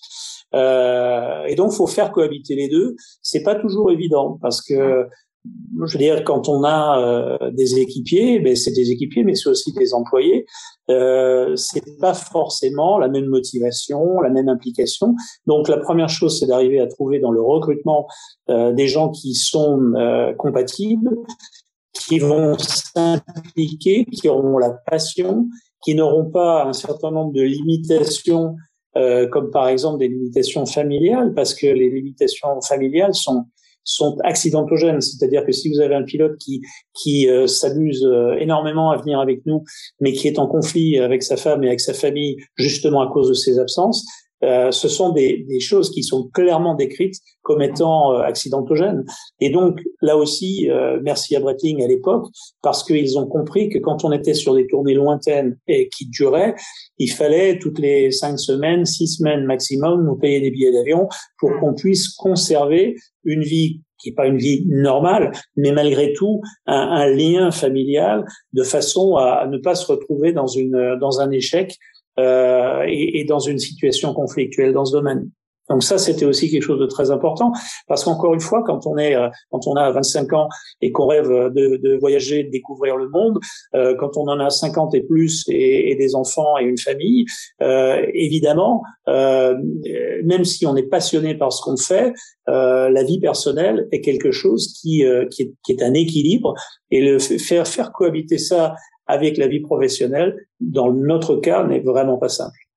Euh, 0.54 1.44
et 1.46 1.56
donc, 1.56 1.74
faut 1.74 1.88
faire 1.88 2.12
cohabiter 2.12 2.56
les 2.56 2.70
deux. 2.70 2.96
C'est 3.22 3.44
pas 3.44 3.56
toujours 3.56 3.92
évident 3.92 4.40
parce 4.42 4.62
que 4.62 5.06
je 5.86 5.94
veux 5.94 6.00
dire, 6.00 6.24
quand 6.24 6.50
on 6.50 6.64
a 6.64 7.00
euh, 7.00 7.52
des 7.52 7.80
équipiers, 7.80 8.40
ben 8.40 8.56
c'est 8.56 8.72
des 8.72 8.92
équipiers, 8.92 9.24
mais 9.24 9.36
c'est 9.36 9.50
aussi 9.50 9.74
des 9.74 9.94
employés. 9.94 10.46
Euh, 10.90 11.56
c'est 11.56 12.00
pas 12.00 12.14
forcément 12.14 12.98
la 12.98 13.10
même 13.10 13.26
motivation, 13.26 14.22
la 14.22 14.30
même 14.30 14.48
implication. 14.48 15.16
Donc 15.46 15.68
la 15.68 15.78
première 15.78 16.10
chose, 16.10 16.40
c'est 16.40 16.46
d'arriver 16.46 16.80
à 16.80 16.88
trouver 16.88 17.20
dans 17.20 17.32
le 17.32 17.42
recrutement 17.42 18.08
euh, 18.50 18.72
des 18.72 18.88
gens 18.88 19.10
qui 19.10 19.34
sont 19.34 19.94
euh, 19.96 20.34
compatibles, 20.34 21.10
qui 21.94 22.20
vont 22.20 22.58
s'impliquer, 22.58 24.06
qui 24.06 24.30
auront 24.30 24.58
la 24.58 24.70
passion, 24.70 25.48
qui 25.84 25.96
n'auront 25.96 26.30
pas 26.30 26.66
un 26.66 26.74
certain 26.74 27.12
nombre 27.12 27.34
de 27.34 27.42
limitations, 27.42 28.56
euh, 28.96 29.28
comme 29.28 29.52
par 29.52 29.68
exemple 29.68 30.00
des 30.00 30.08
limitations 30.08 30.66
familiales, 30.66 31.34
parce 31.34 31.54
que 31.54 31.68
les 31.68 31.90
limitations 31.90 32.62
familiales 32.62 33.14
sont 33.14 33.46
sont 33.88 34.18
accidentogènes, 34.24 35.00
c'est-à-dire 35.00 35.46
que 35.46 35.54
si 35.54 35.70
vous 35.70 35.80
avez 35.80 35.96
un 35.96 36.04
pilote 36.04 36.38
qui 36.38 36.62
qui 36.94 37.30
euh, 37.30 37.48
s'amuse 37.48 38.04
euh, 38.04 38.36
énormément 38.38 38.92
à 38.92 38.98
venir 38.98 39.20
avec 39.20 39.46
nous, 39.46 39.64
mais 40.02 40.12
qui 40.12 40.28
est 40.28 40.40
en 40.40 40.48
conflit 40.48 41.00
avec 41.00 41.24
sa 41.24 41.38
femme 41.38 41.64
et 41.64 41.68
avec 41.68 41.80
sa 41.80 41.94
famille 41.94 42.36
justement 42.56 43.02
à 43.02 43.12
cause 43.12 43.30
de 43.30 43.34
ses 43.34 43.60
absences, 43.60 44.06
euh, 44.44 44.72
ce 44.72 44.88
sont 44.88 45.12
des, 45.12 45.46
des, 45.48 45.60
choses 45.60 45.90
qui 45.90 46.04
sont 46.04 46.30
clairement 46.32 46.76
décrites 46.76 47.16
comme 47.42 47.62
étant 47.62 48.14
euh, 48.14 48.22
accidentogènes. 48.22 49.04
Et 49.40 49.50
donc 49.50 49.82
là 50.02 50.16
aussi, 50.16 50.70
euh, 50.70 51.00
merci 51.02 51.36
à 51.36 51.40
Breitling 51.40 51.84
à 51.84 51.88
l'époque, 51.88 52.28
parce 52.62 52.84
qu'ils 52.84 53.18
ont 53.18 53.26
compris 53.26 53.70
que 53.70 53.80
quand 53.80 54.06
on 54.06 54.12
était 54.12 54.36
sur 54.36 54.54
des 54.54 54.68
tournées 54.68 54.94
lointaines 54.94 55.58
et 55.68 55.90
qui 55.90 56.08
duraient, 56.08 56.56
il 57.00 57.12
fallait 57.12 57.58
toutes 57.58 57.80
les 57.80 58.12
cinq 58.12 58.38
semaines, 58.38 58.86
six 58.86 59.08
semaines 59.08 59.46
maximum, 59.46 60.06
nous 60.06 60.18
payer 60.18 60.40
des 60.40 60.52
billets 60.52 60.74
d'avion 60.74 61.08
pour 61.40 61.52
qu'on 61.60 61.74
puisse 61.74 62.10
conserver 62.10 62.96
une 63.24 63.42
vie 63.42 63.82
qui 64.00 64.10
n'est 64.10 64.16
pas 64.16 64.28
une 64.28 64.38
vie 64.38 64.64
normale, 64.68 65.32
mais 65.56 65.72
malgré 65.72 66.14
tout 66.14 66.40
un, 66.68 66.76
un 66.76 67.08
lien 67.08 67.50
familial, 67.50 68.26
de 68.54 68.62
façon 68.62 69.16
à, 69.16 69.32
à 69.32 69.48
ne 69.48 69.58
pas 69.58 69.74
se 69.74 69.92
retrouver 69.92 70.34
dans 70.34 70.46
une 70.46 70.98
dans 71.00 71.20
un 71.20 71.32
échec 71.32 71.76
euh, 72.20 72.84
et, 72.88 73.20
et, 73.20 73.24
dans 73.26 73.40
une 73.40 73.60
situation 73.60 74.14
conflictuelle 74.14 74.74
dans 74.74 74.86
ce 74.86 74.94
domaine. 74.94 75.30
Donc 75.70 75.84
ça, 75.84 75.98
c'était 75.98 76.26
aussi 76.26 76.50
quelque 76.50 76.64
chose 76.64 76.80
de 76.80 76.86
très 76.86 77.12
important, 77.12 77.52
parce 77.88 78.04
qu'encore 78.04 78.34
une 78.34 78.40
fois, 78.40 78.64
quand 78.66 78.88
on 78.88 78.98
est, 78.98 79.16
euh, 79.16 79.28
quand 79.52 79.68
on 79.68 79.76
a 79.76 79.92
25 79.92 80.32
ans 80.34 80.48
et 80.82 80.92
qu'on 80.92 81.08
rêve 81.08 81.28
de, 81.28 81.78
de, 81.78 81.98
voyager, 81.98 82.44
de 82.44 82.50
découvrir 82.50 82.96
le 82.96 83.10
monde, 83.10 83.40
euh, 83.76 83.96
quand 83.96 84.16
on 84.16 84.28
en 84.28 84.40
a 84.40 84.50
50 84.50 84.96
et 84.96 85.02
plus 85.02 85.44
et, 85.50 85.92
et 85.92 85.96
des 85.96 86.16
enfants 86.16 86.58
et 86.58 86.64
une 86.64 86.78
famille, 86.78 87.26
euh, 87.62 88.06
évidemment, 88.14 88.82
euh, 89.10 89.56
même 90.24 90.46
si 90.46 90.66
on 90.66 90.76
est 90.76 90.88
passionné 90.88 91.36
par 91.36 91.52
ce 91.52 91.62
qu'on 91.62 91.78
fait, 91.78 92.14
euh, 92.48 92.90
la 92.90 93.04
vie 93.04 93.20
personnelle 93.20 93.88
est 93.92 94.02
quelque 94.02 94.32
chose 94.32 94.74
qui, 94.80 95.04
qui 95.32 95.42
est, 95.42 95.52
qui, 95.66 95.72
est, 95.74 95.84
un 95.84 95.94
équilibre 95.94 96.54
et 96.92 97.02
le 97.02 97.20
faire 97.20 97.68
faire 97.68 97.92
cohabiter 97.92 98.38
ça 98.38 98.74
avec 99.08 99.38
la 99.38 99.48
vie 99.48 99.62
professionnelle, 99.62 100.48
dans 100.60 100.92
notre 100.92 101.38
cas, 101.38 101.66
n'est 101.66 101.80
vraiment 101.80 102.18
pas 102.18 102.30
simple. 102.30 102.68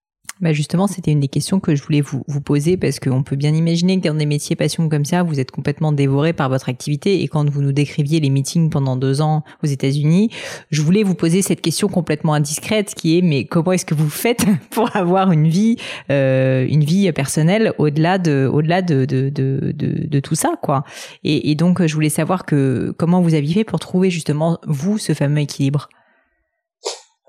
Bah 0.41 0.55
justement, 0.55 0.87
c'était 0.87 1.11
une 1.11 1.21
des 1.21 1.29
questions 1.29 1.61
que 1.61 1.75
je 1.75 1.83
voulais 1.83 2.01
vous, 2.01 2.23
vous 2.27 2.41
poser 2.41 2.79
parce 2.79 2.99
qu'on 2.99 3.23
peut 3.23 3.37
bien 3.37 3.55
imaginer 3.55 4.01
que 4.01 4.09
dans 4.09 4.15
des 4.15 4.25
métiers 4.25 4.57
passion 4.57 4.89
comme 4.89 5.05
ça, 5.05 5.23
vous 5.23 5.39
êtes 5.39 5.51
complètement 5.51 5.93
dévoré 5.93 6.33
par 6.33 6.49
votre 6.49 6.71
activité 6.71 7.23
et 7.23 7.29
quand 7.29 7.49
vous 7.51 7.61
nous 7.61 7.73
décriviez 7.73 8.21
les 8.21 8.31
meetings 8.31 8.71
pendant 8.71 8.97
deux 8.97 9.21
ans 9.21 9.45
aux 9.63 9.67
États-Unis, 9.67 10.31
je 10.71 10.81
voulais 10.81 11.03
vous 11.03 11.15
poser 11.15 11.43
cette 11.43 11.61
question 11.61 11.89
complètement 11.89 12.33
indiscrète 12.33 12.95
qui 12.95 13.19
est 13.19 13.23
mais 13.23 13.45
comment 13.45 13.73
est-ce 13.73 13.85
que 13.85 13.95
vous 13.95 14.09
faites 14.09 14.47
pour 14.71 14.97
avoir 14.97 15.31
une 15.31 15.47
vie, 15.47 15.77
euh, 16.11 16.67
une 16.67 16.85
vie 16.85 17.13
personnelle 17.13 17.75
au-delà 17.77 18.17
de, 18.17 18.49
au-delà 18.51 18.81
de, 18.81 19.05
de, 19.05 19.29
de, 19.29 19.75
de, 19.75 20.21
tout 20.21 20.37
ça 20.37 20.55
quoi? 20.63 20.85
Et, 21.23 21.51
et 21.51 21.55
donc 21.55 21.85
je 21.85 21.95
voulais 21.95 22.09
savoir 22.09 22.47
que 22.47 22.95
comment 22.97 23.21
vous 23.21 23.35
aviez 23.35 23.53
fait 23.53 23.65
pour 23.65 23.79
trouver 23.79 24.09
justement 24.09 24.59
vous 24.67 24.97
ce 24.97 25.13
fameux 25.13 25.43
équilibre? 25.43 25.91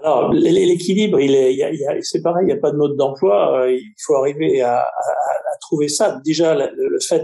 Alors, 0.03 0.31
l'équilibre, 0.33 1.19
il 1.19 1.35
est, 1.35 2.01
c'est 2.01 2.21
pareil, 2.21 2.43
il 2.43 2.47
n'y 2.47 2.53
a 2.53 2.57
pas 2.57 2.71
de 2.71 2.77
mode 2.77 2.95
d'emploi. 2.95 3.61
Euh, 3.61 3.71
il 3.71 3.93
faut 4.05 4.15
arriver 4.15 4.61
à, 4.61 4.77
à, 4.77 4.81
à 4.81 5.57
trouver 5.61 5.87
ça. 5.87 6.19
Déjà, 6.25 6.55
le, 6.55 6.71
le, 6.75 6.99
fait 6.99 7.23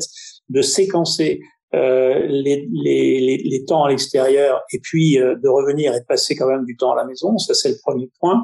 de 0.50 0.62
séquencer 0.62 1.40
euh, 1.76 2.26
les, 2.30 2.66
les, 2.72 3.38
les, 3.44 3.66
temps 3.66 3.84
à 3.84 3.90
l'extérieur 3.90 4.62
et 4.72 4.80
puis 4.80 5.20
euh, 5.20 5.36
de 5.36 5.50
revenir 5.50 5.94
et 5.94 6.00
de 6.00 6.06
passer 6.06 6.34
quand 6.34 6.48
même 6.48 6.64
du 6.64 6.78
temps 6.78 6.94
à 6.94 6.96
la 6.96 7.04
maison, 7.04 7.38
ça 7.38 7.54
c'est 7.54 7.70
le 7.70 7.76
premier 7.84 8.10
point. 8.22 8.42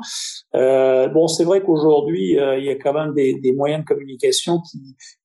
Euh, 0.55 1.07
bon, 1.07 1.27
c'est 1.27 1.45
vrai 1.45 1.63
qu'aujourd'hui, 1.63 2.37
euh, 2.37 2.59
il 2.59 2.65
y 2.65 2.69
a 2.69 2.75
quand 2.75 2.91
même 2.91 3.13
des, 3.13 3.35
des, 3.35 3.53
moyens 3.53 3.83
de 3.83 3.87
communication 3.87 4.59
qui, 4.69 4.77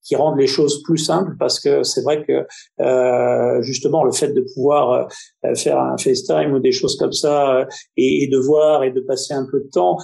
qui 0.09 0.15
rendent 0.15 0.39
les 0.39 0.47
choses 0.47 0.81
plus 0.81 0.97
simples 0.97 1.33
parce 1.37 1.59
que 1.59 1.83
c'est 1.83 2.01
vrai 2.01 2.25
que 2.25 2.45
euh, 2.81 3.61
justement 3.61 4.03
le 4.03 4.11
fait 4.11 4.29
de 4.29 4.43
pouvoir 4.55 5.07
euh, 5.45 5.55
faire 5.55 5.79
un 5.79 5.97
FaceTime 5.97 6.51
ou 6.53 6.59
des 6.59 6.71
choses 6.71 6.97
comme 6.97 7.13
ça 7.13 7.67
et, 7.95 8.23
et, 8.23 8.27
de 8.27 8.37
voir 8.39 8.83
et 8.83 8.89
de 8.89 9.01
passer 9.01 9.35
un 9.35 9.45
peu 9.49 9.59
de 9.59 9.69
temps 9.71 9.97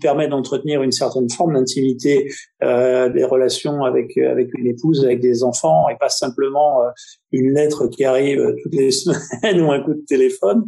permet 0.00 0.28
d'entretenir 0.28 0.82
une 0.82 0.92
certaine 0.92 1.30
forme 1.30 1.54
d'intimité 1.54 2.28
des 2.60 3.24
relations 3.24 3.84
avec 3.84 4.16
avec 4.18 4.48
une 4.58 4.66
épouse, 4.66 5.04
avec 5.04 5.20
des 5.20 5.42
enfants 5.42 5.88
et 5.88 5.96
pas 5.96 6.10
simplement 6.10 6.80
une 7.30 7.54
lettre 7.54 7.86
qui 7.86 8.04
arrive 8.04 8.54
toutes 8.62 8.74
les 8.74 8.90
semaines 9.02 9.60
ou 9.62 9.72
un 9.72 9.80
coup 9.80 9.94
de 9.94 10.04
téléphone. 10.06 10.64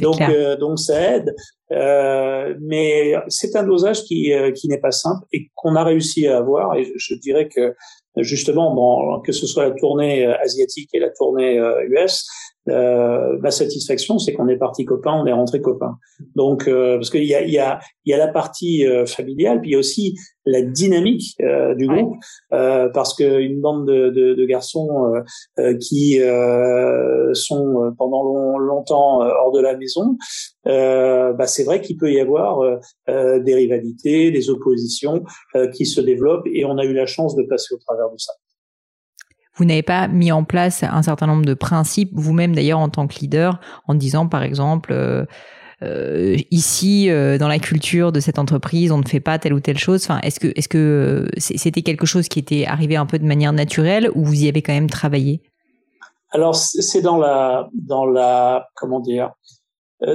Donc 0.00 0.20
donc 0.60 0.78
ça 0.78 1.16
aide. 1.16 1.34
Euh, 1.72 2.54
mais 2.60 3.14
c'est 3.28 3.56
un 3.56 3.62
dosage 3.64 4.04
qui, 4.04 4.32
euh, 4.32 4.52
qui 4.52 4.68
n'est 4.68 4.80
pas 4.80 4.92
simple 4.92 5.24
et 5.32 5.50
qu'on 5.54 5.76
a 5.76 5.84
réussi 5.84 6.26
à 6.26 6.38
avoir. 6.38 6.76
Et 6.76 6.92
je, 6.96 7.14
dirais 7.14 7.48
que 7.48 7.74
justement, 8.18 8.74
dans, 8.74 9.20
que 9.20 9.32
ce 9.32 9.46
soit 9.46 9.68
la 9.68 9.74
tournée 9.74 10.26
euh, 10.26 10.36
asiatique 10.40 10.90
et 10.92 11.00
la 11.00 11.10
tournée 11.10 11.58
US, 11.88 12.26
euh, 12.68 13.38
ma 13.40 13.50
satisfaction, 13.50 14.18
c'est 14.18 14.32
qu'on 14.32 14.48
est 14.48 14.56
parti 14.56 14.84
copains, 14.84 15.12
on 15.12 15.26
est 15.26 15.32
rentré 15.32 15.60
copains. 15.60 15.98
Donc, 16.34 16.66
euh, 16.66 16.96
parce 16.96 17.10
qu'il 17.10 17.24
y 17.24 17.34
a, 17.34 17.44
y, 17.44 17.58
a, 17.58 17.80
y 18.06 18.12
a 18.12 18.18
la 18.18 18.28
partie 18.28 18.86
euh, 18.86 19.06
familiale, 19.06 19.60
puis 19.60 19.70
il 19.70 19.72
y 19.74 19.76
a 19.76 19.78
aussi 19.78 20.16
la 20.46 20.62
dynamique 20.62 21.34
euh, 21.40 21.74
du 21.74 21.86
groupe, 21.86 22.16
euh, 22.52 22.88
parce 22.90 23.14
qu'une 23.14 23.60
bande 23.60 23.86
de, 23.86 24.10
de, 24.10 24.34
de 24.34 24.44
garçons 24.44 25.12
qui 25.80 26.18
sont 27.32 27.94
pendant 27.96 28.22
long, 28.22 28.58
longtemps 28.58 29.20
hors 29.20 29.52
de 29.52 29.60
la 29.60 29.76
maison, 29.76 30.16
bah, 30.64 31.46
c'est 31.46 31.64
vrai 31.64 31.80
qu'il 31.80 31.96
peut 31.96 32.12
y 32.12 32.20
avoir 32.20 32.60
des 33.16 33.54
rivalités, 33.54 34.30
des 34.30 34.50
oppositions 34.50 35.24
qui 35.74 35.86
se 35.86 36.00
développent, 36.00 36.46
et 36.52 36.64
on 36.64 36.76
a 36.76 36.84
eu 36.84 36.92
la 36.92 37.06
chance 37.06 37.34
de 37.36 37.42
passer 37.42 37.74
au 37.74 37.78
travers 37.78 38.10
de 38.10 38.18
ça 38.18 38.32
vous 39.56 39.64
n'avez 39.64 39.82
pas 39.82 40.08
mis 40.08 40.32
en 40.32 40.44
place 40.44 40.82
un 40.82 41.02
certain 41.02 41.26
nombre 41.26 41.44
de 41.44 41.54
principes, 41.54 42.10
vous-même 42.12 42.54
d'ailleurs 42.54 42.80
en 42.80 42.88
tant 42.88 43.06
que 43.06 43.18
leader, 43.20 43.60
en 43.86 43.94
disant 43.94 44.26
par 44.26 44.42
exemple, 44.42 44.92
euh, 44.92 45.24
euh, 45.82 46.36
ici 46.50 47.08
euh, 47.08 47.38
dans 47.38 47.48
la 47.48 47.58
culture 47.58 48.10
de 48.10 48.20
cette 48.20 48.38
entreprise, 48.38 48.90
on 48.90 48.98
ne 48.98 49.06
fait 49.06 49.20
pas 49.20 49.38
telle 49.38 49.54
ou 49.54 49.60
telle 49.60 49.78
chose. 49.78 50.02
Enfin, 50.04 50.20
est-ce 50.20 50.40
que 50.40 50.48
est-ce 50.56 50.68
que 50.68 51.28
c'était 51.36 51.82
quelque 51.82 52.06
chose 52.06 52.28
qui 52.28 52.38
était 52.38 52.66
arrivé 52.66 52.96
un 52.96 53.06
peu 53.06 53.18
de 53.18 53.24
manière 53.24 53.52
naturelle 53.52 54.10
ou 54.14 54.24
vous 54.24 54.44
y 54.44 54.48
avez 54.48 54.62
quand 54.62 54.72
même 54.72 54.90
travaillé? 54.90 55.42
Alors 56.30 56.56
c'est 56.56 57.02
dans 57.02 57.18
la 57.18 57.68
dans 57.74 58.06
la 58.06 58.66
comment 58.74 58.98
dire 58.98 59.30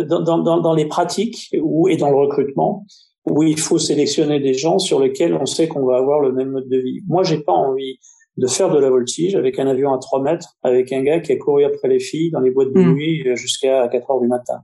dans, 0.10 0.22
dans, 0.22 0.74
les 0.74 0.86
pratiques 0.86 1.56
ou 1.62 1.88
et 1.88 1.96
dans 1.96 2.10
le 2.10 2.18
recrutement 2.18 2.86
où 3.26 3.44
il 3.44 3.58
faut 3.58 3.80
sélectionner 3.80 4.40
des 4.40 4.54
gens 4.54 4.80
sur 4.80 5.00
lesquels 5.00 5.34
on 5.34 5.46
sait 5.46 5.68
qu'on 5.68 5.86
va 5.86 5.98
avoir 5.98 6.20
le 6.20 6.32
même 6.32 6.52
mode 6.52 6.70
de 6.70 6.78
vie. 6.78 7.00
Moi, 7.08 7.24
j'ai 7.24 7.40
pas 7.40 7.54
envie 7.54 8.00
de 8.40 8.48
faire 8.48 8.70
de 8.70 8.80
la 8.80 8.90
voltige 8.90 9.36
avec 9.36 9.60
un 9.60 9.68
avion 9.68 9.94
à 9.94 9.98
3 9.98 10.22
mètres, 10.22 10.58
avec 10.64 10.92
un 10.94 11.04
gars 11.04 11.20
qui 11.20 11.32
a 11.34 11.38
couru 11.38 11.66
après 11.66 11.90
les 11.90 12.00
filles 12.00 12.32
dans 12.32 12.40
les 12.40 12.52
boîtes 12.52 12.74
de 12.74 12.80
mm. 12.80 12.94
nuit 12.94 13.28
euh, 13.28 13.36
jusqu'à 13.36 13.88
4 13.88 14.12
heures 14.12 14.22
du 14.22 14.28
matin. 14.28 14.62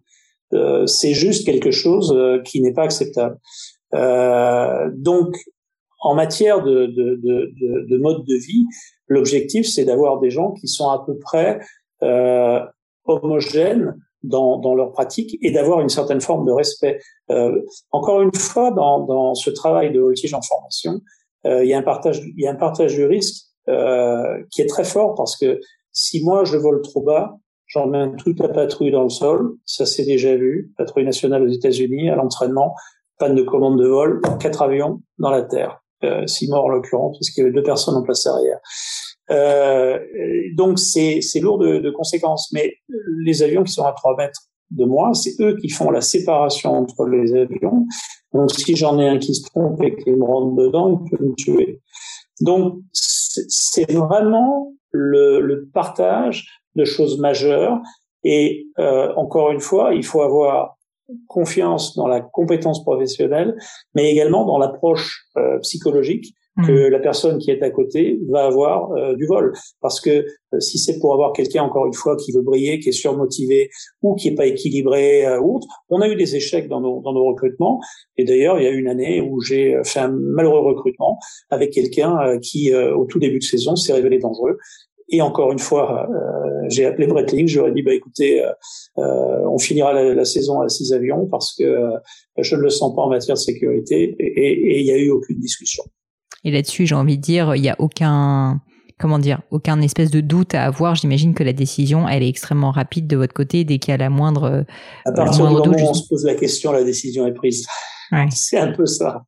Euh, 0.54 0.86
c'est 0.86 1.14
juste 1.14 1.46
quelque 1.46 1.72
chose 1.72 2.14
euh, 2.16 2.42
qui 2.44 2.62
n'est 2.62 2.74
pas 2.74 2.84
acceptable. 2.84 3.38
Euh, 3.94 4.90
donc, 4.96 5.36
en 6.00 6.16
matière 6.16 6.64
de, 6.64 6.86
de, 6.86 7.20
de, 7.22 7.88
de 7.90 7.98
mode 7.98 8.24
de 8.26 8.36
vie, 8.36 8.66
l'objectif, 9.08 9.68
c'est 9.68 9.86
d'avoir 9.86 10.20
des 10.20 10.30
gens 10.30 10.52
qui 10.54 10.68
sont 10.68 10.90
à 10.90 11.04
peu 11.06 11.18
près 11.18 11.60
euh, 12.04 12.60
homogènes 13.06 13.96
dans, 14.24 14.58
dans 14.58 14.74
leur 14.74 14.92
pratique 14.92 15.38
et 15.42 15.52
d'avoir 15.52 15.82
une 15.82 15.90
certaine 15.90 16.22
forme 16.22 16.46
de 16.46 16.52
respect. 16.52 17.00
Euh, 17.30 17.62
encore 17.92 18.22
une 18.22 18.34
fois, 18.34 18.72
dans, 18.72 19.02
dans 19.02 19.36
ce 19.36 19.50
travail 19.50 19.92
de 19.92 20.00
voltige 20.00 20.34
en 20.34 20.42
formation, 20.42 21.02
euh, 21.46 21.64
il 21.64 21.70
y 21.70 21.74
a 21.74 21.78
un 21.78 21.84
partage, 21.84 22.22
il 22.24 22.44
y 22.44 22.48
a 22.48 22.52
un 22.52 22.56
partage 22.56 22.96
du 22.96 23.06
risque 23.06 23.46
euh, 23.68 24.44
qui 24.52 24.62
est 24.62 24.68
très 24.68 24.84
fort 24.84 25.16
parce 25.16 25.38
que 25.38 25.60
si 25.92 26.24
moi 26.24 26.44
je 26.44 26.58
vole 26.58 26.82
trop 26.82 27.02
bas, 27.02 27.36
j'emmène 27.68 28.16
toute 28.16 28.40
la 28.40 28.50
patrouille 28.50 28.92
dans 28.92 29.04
le 29.04 29.10
sol. 29.10 29.56
Ça 29.66 29.86
s'est 29.86 30.06
déjà 30.06 30.36
vu. 30.36 30.72
Patrouille 30.78 31.06
nationale 31.06 31.44
aux 31.44 31.52
États-Unis 31.52 32.10
à 32.10 32.16
l'entraînement, 32.16 32.76
panne 33.18 33.36
de 33.36 33.44
commande 33.44 33.80
de 33.80 33.88
vol, 33.88 34.22
quatre 34.40 34.62
avions 34.62 35.02
dans 35.18 35.32
la 35.32 35.42
terre, 35.42 35.82
euh, 36.04 36.28
six 36.28 36.50
morts 36.50 36.66
en 36.66 36.70
l'occurrence 36.70 37.18
parce 37.18 37.30
qu'il 37.32 37.44
y 37.44 37.46
avait 37.46 37.56
deux 37.56 37.64
personnes 37.64 37.96
en 37.96 38.04
place 38.04 38.26
arrière. 38.28 38.60
Euh, 39.32 39.98
donc 40.56 40.78
c'est 40.78 41.22
c'est 41.22 41.40
lourd 41.40 41.58
de, 41.58 41.80
de, 41.80 41.90
conséquences. 41.90 42.52
Mais 42.54 42.74
les 43.24 43.42
avions 43.42 43.64
qui 43.64 43.72
sont 43.72 43.86
à 43.86 43.94
3 43.94 44.16
mètres 44.18 44.42
de 44.72 44.86
moi, 44.86 45.14
c'est 45.14 45.34
eux 45.42 45.56
qui 45.60 45.70
font 45.70 45.90
la 45.90 46.02
séparation 46.02 46.74
entre 46.74 47.06
les 47.06 47.34
avions. 47.34 47.86
Donc 48.34 48.52
si 48.52 48.76
j'en 48.76 49.00
ai 49.00 49.08
un 49.08 49.18
qui 49.18 49.34
se 49.34 49.44
trompe 49.50 49.82
et 49.82 49.96
qui 49.96 50.12
me 50.12 50.24
rentre 50.24 50.56
dedans, 50.56 51.02
il 51.04 51.10
peut 51.10 51.24
me 51.24 51.34
tuer. 51.36 51.82
Donc 52.42 52.80
c'est 53.48 53.92
vraiment 53.92 54.74
le, 54.92 55.40
le, 55.42 55.68
partage 55.74 56.48
de 56.76 56.86
choses 56.86 57.20
majeures. 57.20 57.80
Et 58.24 58.68
euh, 58.80 59.14
encore 59.16 59.52
une 59.52 59.60
fois, 59.60 59.94
il 59.94 60.04
faut 60.04 60.22
avoir 60.22 60.78
confiance 61.28 61.96
dans 61.96 62.08
la 62.08 62.22
compétence 62.22 62.84
professionnelle, 62.84 63.56
mais 63.94 64.12
également 64.12 64.46
dans 64.46 64.58
l'approche 64.58 65.26
euh, 65.38 65.60
psychologique 65.60 66.34
que 66.64 66.88
hmm. 66.88 66.92
la 66.92 67.00
personne 67.00 67.38
qui 67.38 67.52
est 67.52 67.62
à 67.62 67.70
côté 67.70 68.20
va 68.30 68.46
avoir 68.46 68.92
euh, 68.94 69.16
du 69.16 69.26
vol. 69.26 69.54
Parce 69.82 70.00
que 70.00 70.26
euh, 70.54 70.60
si 70.60 70.78
c'est 70.78 71.00
pour 71.00 71.14
avoir 71.14 71.34
quelqu'un, 71.34 71.64
encore 71.64 71.86
une 71.86 71.94
fois, 71.94 72.16
qui 72.16 72.32
veut 72.32 72.42
briller, 72.42 72.80
qui 72.80 72.90
est 72.90 72.94
surmotivé 72.94 73.70
ou 74.02 74.16
qui 74.16 74.30
est 74.30 74.36
pas 74.36 74.46
équilibré 74.46 75.26
euh, 75.26 75.40
ou 75.42 75.58
autre, 75.58 75.68
on 75.90 76.02
a 76.02 76.08
eu 76.08 76.16
des 76.16 76.36
échecs 76.36 76.70
dans 76.70 76.80
nos, 76.80 77.02
dans 77.02 77.14
nos 77.14 77.26
recrutements. 77.26 77.82
Et 78.18 78.24
d'ailleurs, 78.24 78.60
il 78.60 78.64
y 78.64 78.68
a 78.68 78.72
une 78.72 78.88
année 78.88 79.22
où 79.22 79.42
j'ai 79.42 79.78
fait 79.84 80.00
un 80.00 80.10
malheureux 80.10 80.62
recrutement 80.62 81.20
avec 81.50 81.72
quelqu'un 81.72 82.40
qui, 82.42 82.74
au 82.74 83.06
tout 83.06 83.20
début 83.20 83.40
de 83.40 83.44
saison, 83.44 83.76
s'est 83.76 83.94
révélé 83.94 84.20
dangereux. 84.20 84.58
Et 85.10 85.22
encore 85.22 85.52
une 85.52 85.60
fois, 85.60 86.08
j'ai 86.70 86.86
appelé 86.86 87.06
leur 87.08 87.68
ai 87.68 87.72
dit, 87.72 87.82
bah 87.84 87.94
écoutez, 87.94 88.44
on 88.98 89.58
finira 89.58 89.94
la, 89.94 90.26
saison 90.26 90.62
à 90.62 90.70
six 90.70 90.94
avions 90.94 91.28
parce 91.28 91.54
que 91.56 91.92
je 92.38 92.56
ne 92.56 92.62
le 92.62 92.70
sens 92.70 92.96
pas 92.96 93.02
en 93.02 93.10
matière 93.10 93.36
de 93.36 93.40
sécurité 93.40 94.16
et 94.20 94.80
il 94.80 94.86
n'y 94.86 94.92
a 94.92 94.98
eu 94.98 95.12
aucune 95.12 95.40
discussion. 95.40 95.84
Et 96.46 96.52
là-dessus, 96.52 96.86
j'ai 96.86 96.96
envie 96.96 97.18
de 97.18 97.22
dire, 97.22 97.56
il 97.56 97.62
n'y 97.62 97.70
a 97.70 97.76
aucun, 97.80 98.62
comment 99.00 99.20
dire, 99.20 99.42
aucun 99.52 99.82
espèce 99.82 100.12
de 100.12 100.22
doute 100.22 100.56
à 100.56 100.64
avoir. 100.64 100.96
J'imagine 100.96 101.34
que 101.34 101.44
la 101.44 101.54
décision, 101.54 102.08
elle 102.08 102.24
est 102.24 102.30
extrêmement 102.30 102.72
rapide 102.72 103.08
de 103.08 103.18
votre 103.18 103.34
côté 103.34 103.66
dès 103.66 103.80
qu'il 103.80 103.92
y 103.92 103.96
a 103.96 103.98
la 103.98 104.10
moindre. 104.10 104.64
À 105.06 105.12
partir 105.12 105.48
du 105.48 105.54
moment 105.54 105.66
où 105.66 105.90
on 105.90 105.94
se 105.94 106.08
pose 106.08 106.24
la 106.24 106.36
question, 106.36 106.72
la 106.72 106.84
décision 106.84 107.26
est 107.26 107.34
prise. 107.34 107.66
Ouais. 108.12 108.28
C'est 108.32 108.60
un 108.60 108.72
peu 108.72 108.86
ça. 108.86 109.26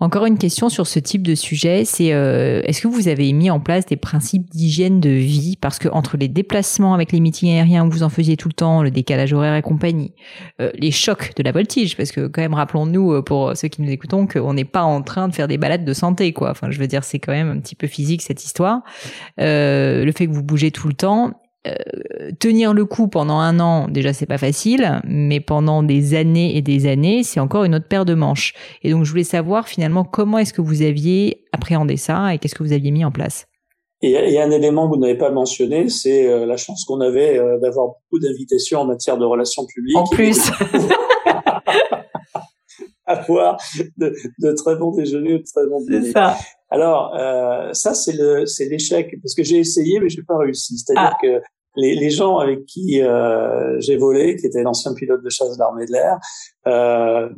Encore 0.00 0.26
une 0.26 0.38
question 0.38 0.68
sur 0.68 0.86
ce 0.86 0.98
type 0.98 1.22
de 1.22 1.34
sujet, 1.34 1.84
c'est 1.84 2.12
euh, 2.12 2.62
est-ce 2.64 2.82
que 2.82 2.88
vous 2.88 3.08
avez 3.08 3.32
mis 3.32 3.50
en 3.50 3.60
place 3.60 3.86
des 3.86 3.96
principes 3.96 4.50
d'hygiène 4.50 5.00
de 5.00 5.10
vie? 5.10 5.56
Parce 5.60 5.78
que 5.78 5.88
entre 5.88 6.16
les 6.16 6.28
déplacements 6.28 6.94
avec 6.94 7.12
les 7.12 7.20
meetings 7.20 7.50
aériens 7.50 7.86
où 7.86 7.90
vous 7.90 8.02
en 8.02 8.08
faisiez 8.08 8.36
tout 8.36 8.48
le 8.48 8.54
temps, 8.54 8.82
le 8.82 8.90
décalage 8.90 9.32
horaire 9.32 9.54
et 9.54 9.62
compagnie, 9.62 10.14
euh, 10.60 10.70
les 10.74 10.90
chocs 10.90 11.32
de 11.36 11.42
la 11.42 11.52
voltige, 11.52 11.96
parce 11.96 12.10
que 12.10 12.26
quand 12.26 12.42
même 12.42 12.54
rappelons-nous 12.54 13.12
euh, 13.12 13.22
pour 13.22 13.56
ceux 13.56 13.68
qui 13.68 13.82
nous 13.82 13.90
écoutons 13.90 14.26
qu'on 14.26 14.54
n'est 14.54 14.64
pas 14.64 14.82
en 14.82 15.02
train 15.02 15.28
de 15.28 15.34
faire 15.34 15.48
des 15.48 15.58
balades 15.58 15.84
de 15.84 15.92
santé, 15.94 16.32
quoi. 16.32 16.50
Enfin, 16.50 16.70
je 16.70 16.78
veux 16.78 16.88
dire, 16.88 17.04
c'est 17.04 17.18
quand 17.18 17.32
même 17.32 17.50
un 17.50 17.60
petit 17.60 17.76
peu 17.76 17.86
physique 17.86 18.22
cette 18.22 18.44
histoire. 18.44 18.80
le 19.38 20.12
fait 20.16 20.26
que 20.26 20.32
vous 20.32 20.42
bougez 20.42 20.70
tout 20.70 20.88
le 20.88 20.94
temps 20.94 21.32
euh, 21.66 22.30
tenir 22.40 22.74
le 22.74 22.84
coup 22.84 23.06
pendant 23.06 23.38
un 23.38 23.60
an, 23.60 23.86
déjà 23.88 24.12
c'est 24.12 24.26
pas 24.26 24.38
facile, 24.38 25.00
mais 25.04 25.38
pendant 25.38 25.84
des 25.84 26.14
années 26.14 26.56
et 26.56 26.62
des 26.62 26.86
années, 26.86 27.22
c'est 27.22 27.38
encore 27.38 27.62
une 27.64 27.76
autre 27.76 27.86
paire 27.86 28.04
de 28.04 28.14
manches. 28.14 28.52
Et 28.82 28.90
donc 28.90 29.04
je 29.04 29.10
voulais 29.10 29.22
savoir 29.22 29.68
finalement 29.68 30.02
comment 30.04 30.38
est-ce 30.38 30.52
que 30.52 30.60
vous 30.60 30.82
aviez 30.82 31.44
appréhendé 31.52 31.96
ça 31.96 32.34
et 32.34 32.38
qu'est-ce 32.38 32.56
que 32.56 32.64
vous 32.64 32.72
aviez 32.72 32.90
mis 32.90 33.04
en 33.04 33.12
place? 33.12 33.46
A 34.02 34.42
un 34.42 34.50
élément 34.50 34.88
que 34.88 34.96
vous 34.96 35.00
n'avez 35.00 35.16
pas 35.16 35.30
mentionné, 35.30 35.88
c'est 35.88 36.26
euh, 36.26 36.44
la 36.44 36.56
chance 36.56 36.84
qu'on 36.84 37.00
avait 37.00 37.38
euh, 37.38 37.60
d'avoir 37.60 37.86
beaucoup 37.86 38.18
d'invitations 38.20 38.80
en 38.80 38.84
matière 38.84 39.16
de 39.16 39.24
relations 39.24 39.64
publiques. 39.64 39.96
En 39.96 40.08
plus. 40.08 40.50
avoir 43.12 43.58
de, 43.96 44.14
de, 44.38 44.52
très 44.52 44.76
bons 44.76 44.92
déjeuners, 44.92 45.38
de 45.38 45.44
très 45.44 45.66
bons. 45.66 45.84
C'est 45.88 46.12
ça. 46.12 46.36
Alors 46.70 47.14
euh, 47.14 47.72
ça 47.72 47.94
c'est 47.94 48.14
le 48.14 48.46
c'est 48.46 48.66
l'échec 48.66 49.14
parce 49.22 49.34
que 49.34 49.42
j'ai 49.42 49.58
essayé 49.58 50.00
mais 50.00 50.08
j'ai 50.08 50.22
pas 50.22 50.38
réussi. 50.38 50.78
C'est-à-dire 50.78 51.12
ah. 51.14 51.18
que 51.20 51.42
les, 51.76 51.94
les, 51.94 52.10
gens 52.10 52.38
avec 52.38 52.66
qui 52.66 53.00
euh, 53.00 53.80
j'ai 53.80 53.96
volé, 53.96 54.36
qui 54.36 54.46
étaient 54.46 54.62
l'ancien 54.62 54.92
pilote 54.94 55.22
de 55.22 55.30
chasse 55.30 55.54
de 55.54 55.58
l'armée 55.58 55.86
de 55.86 55.92
l'air, 55.92 56.18
euh, 56.66 57.28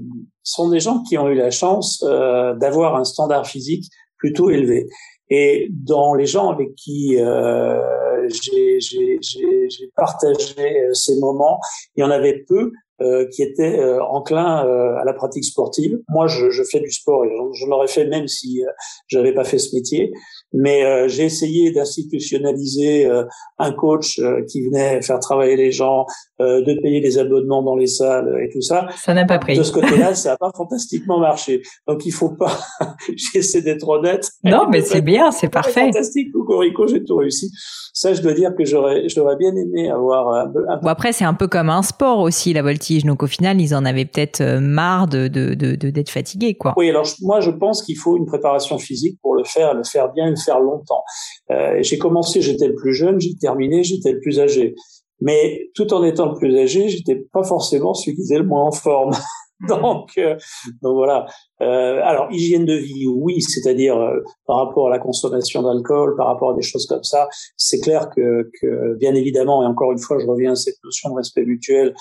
sont 0.42 0.70
des 0.70 0.80
gens 0.80 1.02
qui 1.02 1.16
ont 1.18 1.28
eu 1.28 1.34
la 1.34 1.50
chance 1.50 2.02
d'avoir 2.02 2.96
un 2.96 3.04
standard 3.04 3.46
physique 3.46 3.84
plutôt 4.18 4.50
élevé. 4.50 4.88
Et 5.30 5.68
dans 5.70 6.14
les 6.14 6.26
gens 6.26 6.50
avec 6.50 6.74
qui 6.74 7.16
euh, 7.18 7.80
j'ai 8.28 9.90
partagé 9.96 10.88
ces 10.92 11.18
moments, 11.18 11.58
il 11.96 12.00
y 12.00 12.04
en 12.04 12.10
avait 12.10 12.44
peu 12.46 12.72
euh, 13.04 13.26
qui 13.26 13.42
étaient 13.42 13.78
euh, 13.78 14.02
enclins 14.02 14.66
euh, 14.66 14.96
à 14.96 15.04
la 15.04 15.12
pratique 15.12 15.44
sportive. 15.44 15.98
Moi, 16.08 16.26
je, 16.26 16.48
je 16.48 16.62
fais 16.62 16.80
du 16.80 16.90
sport 16.90 17.24
et 17.24 17.28
je, 17.28 17.60
je 17.60 17.66
l'aurais 17.66 17.86
fait 17.86 18.06
même 18.06 18.28
si 18.28 18.62
j'avais 19.08 19.34
pas 19.34 19.44
fait 19.44 19.58
ce 19.58 19.76
métier. 19.76 20.10
Mais 20.52 21.08
j'ai 21.08 21.24
essayé 21.24 21.72
d'institutionnaliser 21.72 23.10
un 23.58 23.72
coach 23.72 24.20
qui 24.48 24.62
venait 24.62 25.02
faire 25.02 25.18
travailler 25.18 25.56
les 25.56 25.72
gens, 25.72 26.06
de 26.38 26.80
payer 26.80 27.00
les 27.00 27.18
abonnements 27.18 27.62
dans 27.62 27.74
les 27.74 27.88
salles 27.88 28.32
et 28.40 28.48
tout 28.52 28.60
ça. 28.60 28.86
Ça 28.96 29.14
n'a 29.14 29.24
pas 29.24 29.38
pris. 29.38 29.58
De 29.58 29.64
ce 29.64 29.72
côté-là, 29.72 30.14
ça 30.14 30.30
n'a 30.30 30.36
pas 30.36 30.52
fantastiquement 30.56 31.18
marché. 31.18 31.62
Donc 31.88 32.06
il 32.06 32.12
faut 32.12 32.36
pas. 32.36 32.56
J'essaie 33.32 33.62
d'être 33.62 33.88
honnête. 33.88 34.28
Non, 34.44 34.68
mais 34.70 34.82
c'est 34.82 35.02
bien, 35.02 35.32
c'est 35.32 35.48
parfait. 35.48 35.86
Fantastique, 35.86 36.32
Cocorico, 36.32 36.86
j'ai 36.86 37.02
tout 37.02 37.16
réussi. 37.16 37.50
Ça, 37.92 38.12
je 38.12 38.22
dois 38.22 38.32
dire 38.32 38.50
que 38.56 38.64
j'aurais, 38.64 39.08
j'aurais 39.08 39.36
bien 39.36 39.54
aimé 39.54 39.90
avoir 39.90 40.28
un 40.34 40.48
peu. 40.48 40.64
Bon, 40.82 40.88
après, 40.88 41.12
c'est 41.12 41.24
un 41.24 41.34
peu 41.34 41.46
comme 41.46 41.70
un 41.70 41.82
sport 41.82 42.18
aussi, 42.20 42.52
la 42.52 42.62
voltige. 42.62 42.93
Donc, 43.02 43.22
au 43.22 43.26
final, 43.26 43.60
ils 43.60 43.74
en 43.74 43.84
avaient 43.84 44.04
peut-être 44.04 44.40
euh, 44.40 44.60
marre 44.60 45.08
de, 45.08 45.28
de, 45.28 45.54
de, 45.54 45.74
d'être 45.74 46.10
fatigués, 46.10 46.54
quoi. 46.54 46.74
Oui, 46.76 46.88
alors 46.90 47.06
moi, 47.22 47.40
je 47.40 47.50
pense 47.50 47.82
qu'il 47.82 47.96
faut 47.96 48.16
une 48.16 48.26
préparation 48.26 48.78
physique 48.78 49.18
pour 49.22 49.34
le 49.34 49.44
faire, 49.44 49.74
le 49.74 49.84
faire 49.84 50.12
bien, 50.12 50.30
le 50.30 50.36
faire 50.36 50.60
longtemps. 50.60 51.02
Euh, 51.50 51.78
j'ai 51.80 51.98
commencé, 51.98 52.40
j'étais 52.40 52.68
le 52.68 52.74
plus 52.74 52.94
jeune, 52.94 53.20
j'ai 53.20 53.36
terminé, 53.36 53.82
j'étais 53.82 54.12
le 54.12 54.20
plus 54.20 54.40
âgé. 54.40 54.74
Mais 55.20 55.70
tout 55.74 55.92
en 55.94 56.04
étant 56.04 56.32
le 56.32 56.38
plus 56.38 56.56
âgé, 56.58 56.88
j'étais 56.88 57.16
pas 57.32 57.44
forcément 57.44 57.94
celui 57.94 58.16
qui 58.16 58.22
était 58.22 58.38
le 58.38 58.44
moins 58.44 58.64
en 58.64 58.72
forme. 58.72 59.12
donc, 59.68 60.10
euh, 60.18 60.36
donc 60.82 60.94
voilà. 60.94 61.26
Euh, 61.62 62.00
alors 62.02 62.30
hygiène 62.30 62.64
de 62.64 62.74
vie, 62.74 63.06
oui, 63.06 63.40
c'est-à-dire 63.40 63.96
euh, 63.96 64.20
par 64.46 64.56
rapport 64.56 64.88
à 64.88 64.90
la 64.90 64.98
consommation 64.98 65.62
d'alcool, 65.62 66.16
par 66.16 66.26
rapport 66.26 66.50
à 66.50 66.54
des 66.54 66.62
choses 66.62 66.86
comme 66.86 67.04
ça, 67.04 67.28
c'est 67.56 67.80
clair 67.80 68.10
que, 68.14 68.50
que, 68.60 68.96
bien 68.98 69.14
évidemment, 69.14 69.62
et 69.62 69.66
encore 69.66 69.92
une 69.92 69.98
fois, 69.98 70.18
je 70.18 70.26
reviens 70.26 70.52
à 70.52 70.56
cette 70.56 70.82
notion 70.82 71.10
de 71.10 71.16
respect 71.16 71.44
mutuel, 71.44 71.94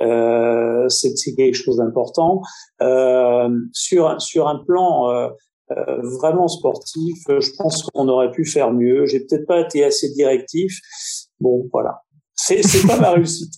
euh, 0.00 0.88
c'est 0.88 1.34
quelque 1.36 1.54
chose 1.54 1.76
d'important. 1.76 2.42
sur 3.72 4.20
sur 4.20 4.48
un 4.48 4.58
plan 4.66 5.30
vraiment 6.20 6.48
sportif, 6.48 7.18
je 7.28 7.50
pense 7.56 7.84
qu'on 7.84 8.08
aurait 8.08 8.32
pu 8.32 8.44
faire 8.44 8.72
mieux. 8.72 9.06
J'ai 9.06 9.20
peut-être 9.20 9.46
pas 9.46 9.60
été 9.60 9.84
assez 9.84 10.10
directif. 10.10 10.78
Bon, 11.40 11.68
voilà 11.72 12.02
c'est 12.40 12.86
pas 12.86 12.98
ma 12.98 13.10
réussite. 13.12 13.54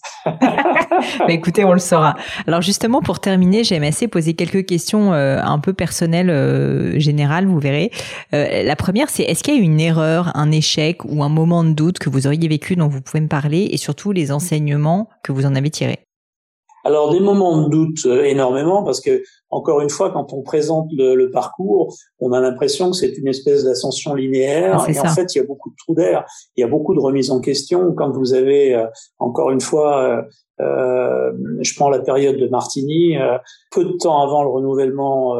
Mais 1.26 1.34
écoutez, 1.34 1.64
on 1.64 1.72
le 1.72 1.78
saura. 1.78 2.16
Alors 2.46 2.62
justement, 2.62 3.00
pour 3.00 3.20
terminer, 3.20 3.64
j'aime 3.64 3.82
assez 3.82 4.08
poser 4.08 4.34
quelques 4.34 4.66
questions 4.66 5.12
euh, 5.12 5.40
un 5.42 5.58
peu 5.58 5.72
personnelles, 5.72 6.30
euh, 6.30 6.98
générales, 6.98 7.46
vous 7.46 7.58
verrez. 7.58 7.90
Euh, 8.34 8.62
la 8.62 8.76
première, 8.76 9.10
c'est 9.10 9.22
est-ce 9.22 9.42
qu'il 9.42 9.54
y 9.54 9.58
a 9.58 9.60
eu 9.60 9.64
une 9.64 9.80
erreur, 9.80 10.30
un 10.36 10.50
échec 10.50 11.04
ou 11.04 11.22
un 11.22 11.28
moment 11.28 11.64
de 11.64 11.72
doute 11.72 11.98
que 11.98 12.10
vous 12.10 12.26
auriez 12.26 12.48
vécu 12.48 12.76
dont 12.76 12.88
vous 12.88 13.00
pouvez 13.00 13.20
me 13.20 13.28
parler 13.28 13.68
et 13.70 13.76
surtout 13.76 14.12
les 14.12 14.32
enseignements 14.32 15.08
que 15.22 15.32
vous 15.32 15.46
en 15.46 15.54
avez 15.54 15.70
tirés? 15.70 16.00
Alors 16.84 17.12
des 17.12 17.20
moments 17.20 17.62
de 17.62 17.68
doute 17.68 18.06
euh, 18.06 18.24
énormément 18.24 18.82
parce 18.82 19.00
que 19.00 19.22
encore 19.50 19.80
une 19.80 19.90
fois 19.90 20.10
quand 20.10 20.32
on 20.32 20.42
présente 20.42 20.88
le, 20.92 21.14
le 21.14 21.30
parcours, 21.30 21.94
on 22.20 22.32
a 22.32 22.40
l'impression 22.40 22.90
que 22.90 22.96
c'est 22.96 23.16
une 23.18 23.28
espèce 23.28 23.64
d'ascension 23.64 24.14
linéaire 24.14 24.78
ah, 24.80 24.90
et 24.90 24.98
en 24.98 25.04
fait 25.04 25.34
il 25.34 25.38
y 25.38 25.40
a 25.40 25.44
beaucoup 25.44 25.70
de 25.70 25.76
trous 25.76 25.94
d'air, 25.94 26.24
il 26.56 26.62
y 26.62 26.64
a 26.64 26.68
beaucoup 26.68 26.94
de 26.94 27.00
remises 27.00 27.30
en 27.30 27.40
question. 27.40 27.92
Quand 27.94 28.10
vous 28.10 28.34
avez 28.34 28.74
euh, 28.74 28.86
encore 29.18 29.50
une 29.50 29.60
fois 29.60 30.02
euh, 30.02 30.22
euh, 30.60 31.32
je 31.60 31.74
prends 31.74 31.90
la 31.90 32.00
période 32.00 32.36
de 32.36 32.48
Martini, 32.48 33.16
peu 33.70 33.84
de 33.84 33.92
temps 33.98 34.22
avant 34.22 34.42
le 34.42 34.50
renouvellement 34.50 35.36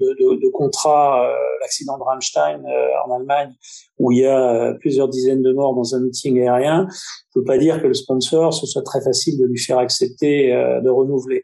de, 0.00 0.06
de, 0.06 0.40
de 0.40 0.50
contrat, 0.50 1.30
l'accident 1.60 1.98
de 1.98 2.02
Rammstein 2.02 2.62
en 3.06 3.14
Allemagne, 3.14 3.52
où 3.98 4.12
il 4.12 4.18
y 4.18 4.26
a 4.26 4.74
plusieurs 4.80 5.08
dizaines 5.08 5.42
de 5.42 5.52
morts 5.52 5.74
dans 5.74 5.94
un 5.94 6.00
meeting 6.00 6.40
aérien, 6.40 6.88
ne 7.34 7.40
peut 7.40 7.46
pas 7.46 7.58
dire 7.58 7.80
que 7.80 7.86
le 7.86 7.94
sponsor, 7.94 8.52
ce 8.52 8.66
soit 8.66 8.82
très 8.82 9.02
facile 9.02 9.38
de 9.38 9.46
lui 9.46 9.58
faire 9.58 9.78
accepter 9.78 10.52
euh, 10.52 10.80
de 10.80 10.88
renouveler. 10.88 11.42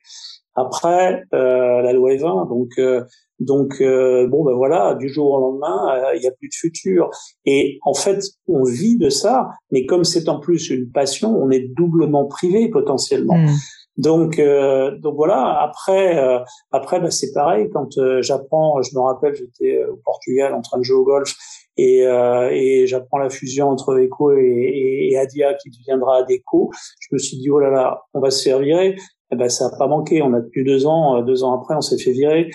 Après, 0.55 1.25
euh, 1.33 1.81
la 1.81 1.93
loi 1.93 2.13
est 2.13 2.19
20, 2.19 2.47
donc 2.47 2.71
euh, 2.79 3.05
Donc 3.39 3.81
bon 3.81 4.45
ben 4.45 4.55
voilà, 4.55 4.95
du 4.95 5.09
jour 5.09 5.33
au 5.33 5.41
lendemain, 5.41 6.13
il 6.15 6.21
n'y 6.21 6.27
a 6.27 6.33
plus 6.33 6.49
de 6.49 6.55
futur. 6.55 7.09
Et 7.47 7.79
en 7.85 7.95
fait, 7.95 8.23
on 8.49 8.65
vit 8.65 8.99
de 8.99 9.09
ça, 9.09 9.49
mais 9.71 9.87
comme 9.87 10.05
c'est 10.05 10.29
en 10.29 10.39
plus 10.39 10.69
une 10.69 10.91
passion, 10.91 11.35
on 11.35 11.51
est 11.51 11.67
doublement 11.75 12.27
privé 12.27 12.69
potentiellement. 12.69 13.39
Mmh. 13.39 13.57
Donc, 13.97 14.39
euh, 14.39 14.97
donc 14.99 15.17
voilà. 15.17 15.61
Après, 15.63 16.19
euh, 16.19 16.39
après, 16.73 17.01
bah, 17.01 17.11
c'est 17.11 17.33
pareil. 17.33 17.69
Quand 17.73 17.99
euh, 17.99 18.23
j'apprends, 18.23 18.81
je 18.83 18.95
me 18.97 19.01
rappelle, 19.01 19.35
j'étais 19.35 19.85
au 19.85 19.97
Portugal 19.97 20.55
en 20.55 20.63
train 20.63 20.79
de 20.79 20.85
jouer 20.85 20.99
au 20.99 21.05
golf 21.05 21.35
et, 21.77 22.01
et 22.01 22.87
j'apprends 22.87 23.19
la 23.19 23.31
fusion 23.31 23.69
entre 23.69 23.99
Eco 23.99 24.33
et, 24.33 25.11
et, 25.11 25.17
Adia 25.17 25.55
qui 25.55 25.71
deviendra 25.71 26.19
Adeco. 26.19 26.71
Je 27.01 27.09
me 27.13 27.19
suis 27.19 27.39
dit 27.39 27.51
oh 27.51 27.59
là 27.59 27.71
là, 27.71 28.03
on 28.13 28.21
va 28.21 28.31
se 28.31 28.43
faire 28.43 28.59
virer. 28.59 28.97
Eh 29.33 29.37
ben 29.37 29.49
ça 29.49 29.67
a 29.67 29.79
pas 29.79 29.87
manqué. 29.87 30.21
On 30.23 30.35
a 30.35 30.41
tenu 30.41 30.65
deux 30.65 30.87
ans. 30.87 31.23
Deux 31.23 31.43
ans 31.43 31.59
après, 31.59 31.75
on 31.75 31.81
s'est 31.81 31.99
fait 31.99 32.13
virer. 32.13 32.51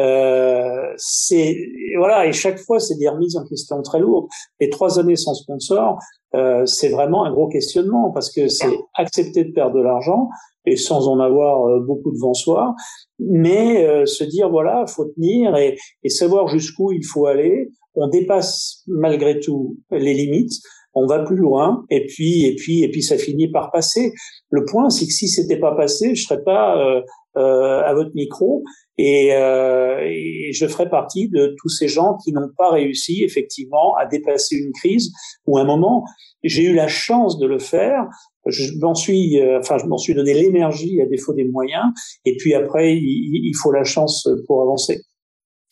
Euh, 0.00 0.92
c'est 0.96 1.56
voilà 1.96 2.26
et 2.26 2.32
chaque 2.32 2.58
fois 2.58 2.78
c'est 2.78 2.96
des 2.96 3.08
remises 3.08 3.36
en 3.36 3.44
question 3.44 3.82
très 3.82 3.98
lourdes. 3.98 4.28
Les 4.60 4.70
trois 4.70 4.98
années 5.00 5.16
sans 5.16 5.34
sponsor, 5.34 5.98
euh, 6.34 6.64
c'est 6.66 6.88
vraiment 6.88 7.24
un 7.24 7.32
gros 7.32 7.48
questionnement 7.48 8.10
parce 8.12 8.32
que 8.32 8.48
c'est 8.48 8.78
accepter 8.94 9.44
de 9.44 9.52
perdre 9.52 9.76
de 9.76 9.82
l'argent 9.82 10.28
et 10.66 10.76
sans 10.76 11.08
en 11.08 11.18
avoir 11.18 11.66
euh, 11.66 11.80
beaucoup 11.80 12.12
devant 12.12 12.34
soi, 12.34 12.74
mais 13.18 13.86
euh, 13.86 14.06
se 14.06 14.24
dire 14.24 14.50
voilà, 14.50 14.84
faut 14.86 15.06
tenir 15.16 15.56
et, 15.56 15.76
et 16.04 16.08
savoir 16.08 16.48
jusqu'où 16.48 16.92
il 16.92 17.04
faut 17.04 17.26
aller. 17.26 17.70
On 17.94 18.06
dépasse 18.06 18.84
malgré 18.86 19.40
tout 19.40 19.76
les 19.90 20.14
limites 20.14 20.60
on 20.98 21.06
va 21.06 21.20
plus 21.20 21.36
loin 21.36 21.84
et 21.90 22.06
puis 22.06 22.44
et 22.44 22.54
puis 22.56 22.82
et 22.82 22.90
puis 22.90 23.02
ça 23.02 23.16
finit 23.16 23.50
par 23.50 23.70
passer. 23.70 24.12
Le 24.50 24.64
point 24.64 24.90
c'est 24.90 25.06
que 25.06 25.12
si 25.12 25.28
c'était 25.28 25.58
pas 25.58 25.74
passé, 25.74 26.14
je 26.14 26.24
serais 26.24 26.42
pas 26.42 26.78
euh, 26.78 27.02
euh, 27.36 27.82
à 27.82 27.94
votre 27.94 28.10
micro 28.14 28.64
et, 28.98 29.32
euh, 29.32 30.50
je 30.52 30.66
ferai 30.66 30.88
partie 30.88 31.28
de 31.28 31.54
tous 31.58 31.68
ces 31.68 31.88
gens 31.88 32.16
qui 32.24 32.32
n'ont 32.32 32.50
pas 32.56 32.70
réussi 32.70 33.22
effectivement 33.22 33.94
à 33.96 34.06
dépasser 34.06 34.56
une 34.56 34.72
crise 34.72 35.12
ou 35.46 35.58
un 35.58 35.64
moment. 35.64 36.04
J'ai 36.42 36.64
eu 36.64 36.74
la 36.74 36.88
chance 36.88 37.38
de 37.38 37.46
le 37.46 37.58
faire. 37.58 38.04
Je 38.46 38.72
m'en 38.80 38.94
suis, 38.94 39.40
euh, 39.40 39.60
enfin, 39.60 39.78
je 39.78 39.86
m'en 39.86 39.98
suis 39.98 40.14
donné 40.14 40.34
l'énergie 40.34 41.00
à 41.00 41.06
défaut 41.06 41.32
des 41.32 41.44
moyens. 41.44 41.86
Et 42.24 42.36
puis 42.36 42.54
après, 42.54 42.96
il, 42.96 43.40
il 43.44 43.54
faut 43.56 43.72
la 43.72 43.84
chance 43.84 44.28
pour 44.46 44.62
avancer. 44.62 45.02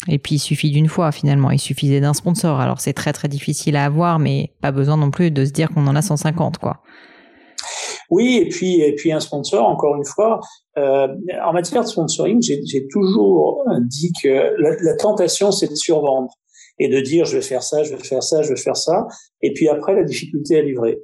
Et 0.09 0.19
puis 0.19 0.37
il 0.37 0.39
suffit 0.39 0.71
d'une 0.71 0.89
fois 0.89 1.11
finalement, 1.11 1.51
il 1.51 1.59
suffisait 1.59 2.01
d'un 2.01 2.15
sponsor. 2.15 2.61
Alors 2.61 2.81
c'est 2.81 2.93
très 2.93 3.13
très 3.13 3.29
difficile 3.29 3.77
à 3.77 3.85
avoir, 3.87 4.19
mais 4.19 4.53
pas 4.61 4.71
besoin 4.71 4.97
non 4.97 5.11
plus 5.11 5.31
de 5.31 5.45
se 5.45 5.51
dire 5.51 5.71
qu'on 5.71 5.87
en 5.87 5.97
a 5.97 6.03
150 6.03 6.59
quoi. 6.59 6.83
Oui, 8.11 8.39
et 8.43 8.49
puis 8.49 8.81
et 8.81 8.95
puis 8.95 9.13
un 9.13 9.21
sponsor, 9.21 9.67
encore 9.67 9.97
une 9.97 10.05
fois, 10.05 10.41
euh, 10.79 11.09
en 11.45 11.53
matière 11.53 11.83
de 11.83 11.89
sponsoring, 11.89 12.41
j'ai 12.43 12.87
toujours 12.89 13.65
dit 13.83 14.13
que 14.23 14.55
la, 14.59 14.97
tentation 14.97 15.51
c'est 15.53 15.69
de 15.69 15.75
survendre 15.75 16.31
et 16.79 16.89
de 16.89 17.01
dire 17.01 17.25
je 17.25 17.37
vais 17.37 17.43
faire 17.43 17.63
ça, 17.63 17.83
je 17.83 17.95
vais 17.95 18.03
faire 18.03 18.23
ça, 18.23 18.43
je 18.43 18.51
vais 18.51 18.61
faire 18.61 18.77
ça, 18.77 19.07
et 19.43 19.53
puis 19.53 19.69
après 19.69 19.95
la 19.95 20.05
difficulté 20.05 20.59
à 20.59 20.63
livrer. 20.63 20.99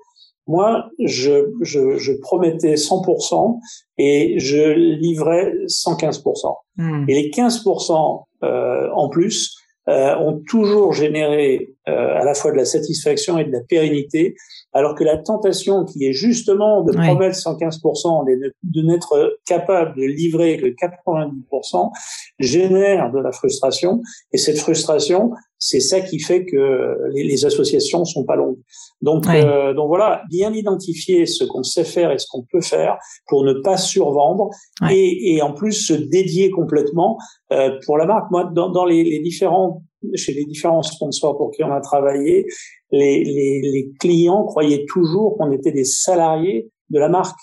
Moi, 0.48 0.86
je, 0.98 1.52
je, 1.60 1.98
je 1.98 2.12
promettais 2.14 2.74
100% 2.74 3.60
et 3.98 4.38
je 4.38 4.72
livrais 4.72 5.52
115%. 5.66 6.56
Hmm. 6.76 7.04
Et 7.08 7.14
les 7.14 7.30
15% 7.30 8.24
euh, 8.42 8.88
en 8.92 9.08
plus 9.08 9.56
euh, 9.88 10.16
ont 10.16 10.40
toujours 10.48 10.92
généré 10.92 11.74
euh, 11.88 12.20
à 12.20 12.24
la 12.24 12.34
fois 12.34 12.52
de 12.52 12.56
la 12.56 12.64
satisfaction 12.64 13.38
et 13.38 13.44
de 13.44 13.50
la 13.50 13.60
pérennité, 13.60 14.36
alors 14.72 14.94
que 14.94 15.02
la 15.02 15.18
tentation 15.18 15.84
qui 15.84 16.06
est 16.06 16.12
justement 16.12 16.82
de 16.82 16.92
promettre 16.92 17.36
115% 17.36 18.30
et 18.30 18.36
de, 18.62 18.82
n'être 18.82 19.36
capable 19.46 19.96
de 19.96 20.04
livrer 20.04 20.58
que 20.58 20.66
90% 20.66 21.90
génère 22.38 23.10
de 23.10 23.18
la 23.18 23.32
frustration. 23.32 24.00
Et 24.32 24.38
cette 24.38 24.58
frustration, 24.58 25.32
c'est 25.58 25.80
ça 25.80 26.00
qui 26.00 26.20
fait 26.20 26.44
que 26.44 26.96
les, 27.14 27.24
les 27.24 27.44
associations 27.44 28.04
sont 28.04 28.24
pas 28.24 28.36
longues. 28.36 28.58
Donc, 29.00 29.26
euh, 29.28 29.74
donc 29.74 29.88
voilà, 29.88 30.22
bien 30.30 30.52
identifier 30.52 31.26
ce 31.26 31.42
qu'on 31.42 31.64
sait 31.64 31.84
faire 31.84 32.12
et 32.12 32.18
ce 32.18 32.26
qu'on 32.30 32.44
peut 32.50 32.60
faire 32.60 32.96
pour 33.26 33.44
ne 33.44 33.54
pas 33.54 33.76
survendre 33.76 34.50
et, 34.88 35.34
et, 35.34 35.42
en 35.42 35.52
plus 35.52 35.72
se 35.72 35.92
dédier 35.92 36.50
complètement 36.50 37.18
euh, 37.52 37.78
pour 37.84 37.98
la 37.98 38.06
marque. 38.06 38.30
Moi, 38.30 38.50
dans, 38.54 38.70
dans 38.70 38.84
les, 38.84 39.02
les 39.02 39.18
différents 39.20 39.82
chez 40.14 40.32
les 40.32 40.44
différents 40.44 40.82
sponsors 40.82 41.36
pour 41.36 41.50
qui 41.50 41.62
on 41.64 41.72
a 41.72 41.80
travaillé, 41.80 42.46
les, 42.90 43.24
les, 43.24 43.60
les 43.62 43.92
clients 44.00 44.44
croyaient 44.44 44.84
toujours 44.88 45.36
qu'on 45.36 45.50
était 45.52 45.72
des 45.72 45.84
salariés 45.84 46.70
de 46.90 46.98
la 46.98 47.08
marque. 47.08 47.38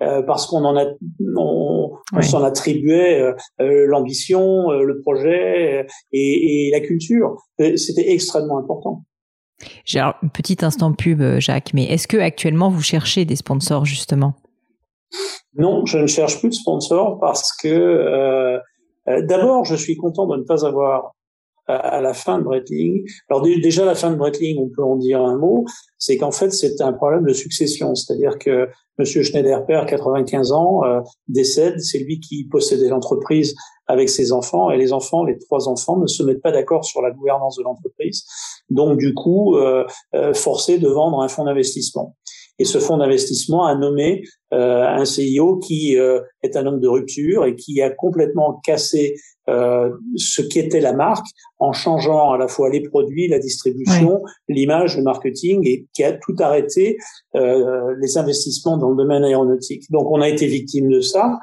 Euh, 0.00 0.22
parce 0.22 0.46
qu'on 0.46 0.64
en 0.64 0.76
a, 0.76 0.84
on, 1.36 1.90
on 2.12 2.22
s'en 2.22 2.44
attribuait 2.44 3.20
euh, 3.20 3.32
euh 3.60 3.84
l'ambition, 3.88 4.70
euh, 4.70 4.84
le 4.84 5.00
projet 5.00 5.88
et, 6.12 6.68
et 6.68 6.70
la 6.70 6.78
culture. 6.78 7.34
C'était 7.74 8.12
extrêmement 8.12 8.58
important. 8.58 9.02
J'ai 9.84 9.98
un 9.98 10.14
petit 10.32 10.58
instant 10.64 10.92
pub, 10.92 11.20
Jacques, 11.40 11.72
mais 11.74 11.82
est-ce 11.86 12.06
que 12.06 12.16
actuellement 12.16 12.70
vous 12.70 12.80
cherchez 12.80 13.24
des 13.24 13.34
sponsors 13.34 13.84
justement? 13.86 14.34
Non, 15.56 15.84
je 15.84 15.98
ne 15.98 16.06
cherche 16.06 16.38
plus 16.38 16.50
de 16.50 16.54
sponsors 16.54 17.18
parce 17.18 17.52
que 17.56 18.60
euh, 19.08 19.22
d'abord, 19.22 19.64
je 19.64 19.74
suis 19.74 19.96
content 19.96 20.26
de 20.26 20.36
ne 20.36 20.42
pas 20.42 20.66
avoir 20.66 21.14
à 21.68 22.00
la 22.00 22.14
fin 22.14 22.38
de 22.38 22.44
Breitling. 22.44 23.06
Alors 23.28 23.42
déjà 23.42 23.84
la 23.84 23.94
fin 23.94 24.10
de 24.10 24.16
Breitling, 24.16 24.58
on 24.58 24.68
peut 24.68 24.82
en 24.82 24.96
dire 24.96 25.20
un 25.22 25.36
mot, 25.36 25.64
c'est 25.98 26.16
qu'en 26.16 26.32
fait 26.32 26.50
c'est 26.50 26.80
un 26.80 26.92
problème 26.92 27.24
de 27.24 27.32
succession, 27.32 27.94
c'est-à-dire 27.94 28.38
que 28.38 28.68
Monsieur 28.98 29.22
Schneider 29.22 29.64
père, 29.64 29.86
95 29.86 30.50
ans, 30.50 30.84
euh, 30.84 31.00
décède, 31.28 31.80
c'est 31.80 32.00
lui 32.00 32.18
qui 32.18 32.44
possédait 32.44 32.88
l'entreprise 32.88 33.54
avec 33.86 34.08
ses 34.08 34.32
enfants. 34.32 34.72
Et 34.72 34.76
les 34.76 34.92
enfants, 34.92 35.24
les 35.24 35.38
trois 35.38 35.68
enfants, 35.68 35.98
ne 35.98 36.08
se 36.08 36.24
mettent 36.24 36.42
pas 36.42 36.50
d'accord 36.50 36.84
sur 36.84 37.00
la 37.00 37.12
gouvernance 37.12 37.56
de 37.56 37.62
l'entreprise, 37.62 38.24
donc 38.70 38.98
du 38.98 39.14
coup 39.14 39.56
euh, 39.56 39.84
euh, 40.14 40.34
forcé 40.34 40.78
de 40.78 40.88
vendre 40.88 41.20
un 41.20 41.28
fonds 41.28 41.44
d'investissement. 41.44 42.16
Et 42.58 42.64
ce 42.64 42.78
fonds 42.78 42.96
d'investissement 42.96 43.64
a 43.66 43.74
nommé 43.74 44.22
euh, 44.52 44.84
un 44.86 45.04
CIO 45.04 45.58
qui 45.58 45.96
euh, 45.96 46.20
est 46.42 46.56
un 46.56 46.66
homme 46.66 46.80
de 46.80 46.88
rupture 46.88 47.44
et 47.44 47.54
qui 47.54 47.80
a 47.80 47.90
complètement 47.90 48.60
cassé 48.64 49.16
euh, 49.48 49.90
ce 50.16 50.42
qu'était 50.42 50.80
la 50.80 50.92
marque 50.92 51.26
en 51.58 51.72
changeant 51.72 52.32
à 52.32 52.38
la 52.38 52.48
fois 52.48 52.68
les 52.68 52.80
produits, 52.80 53.28
la 53.28 53.38
distribution, 53.38 54.20
l'image, 54.48 54.96
le 54.96 55.02
marketing 55.02 55.66
et 55.66 55.86
qui 55.94 56.04
a 56.04 56.12
tout 56.12 56.34
arrêté 56.38 56.98
euh, 57.34 57.94
les 58.00 58.18
investissements 58.18 58.76
dans 58.76 58.90
le 58.90 58.96
domaine 58.96 59.24
aéronautique. 59.24 59.90
Donc 59.90 60.10
on 60.10 60.20
a 60.20 60.28
été 60.28 60.46
victime 60.46 60.90
de 60.90 61.00
ça 61.00 61.38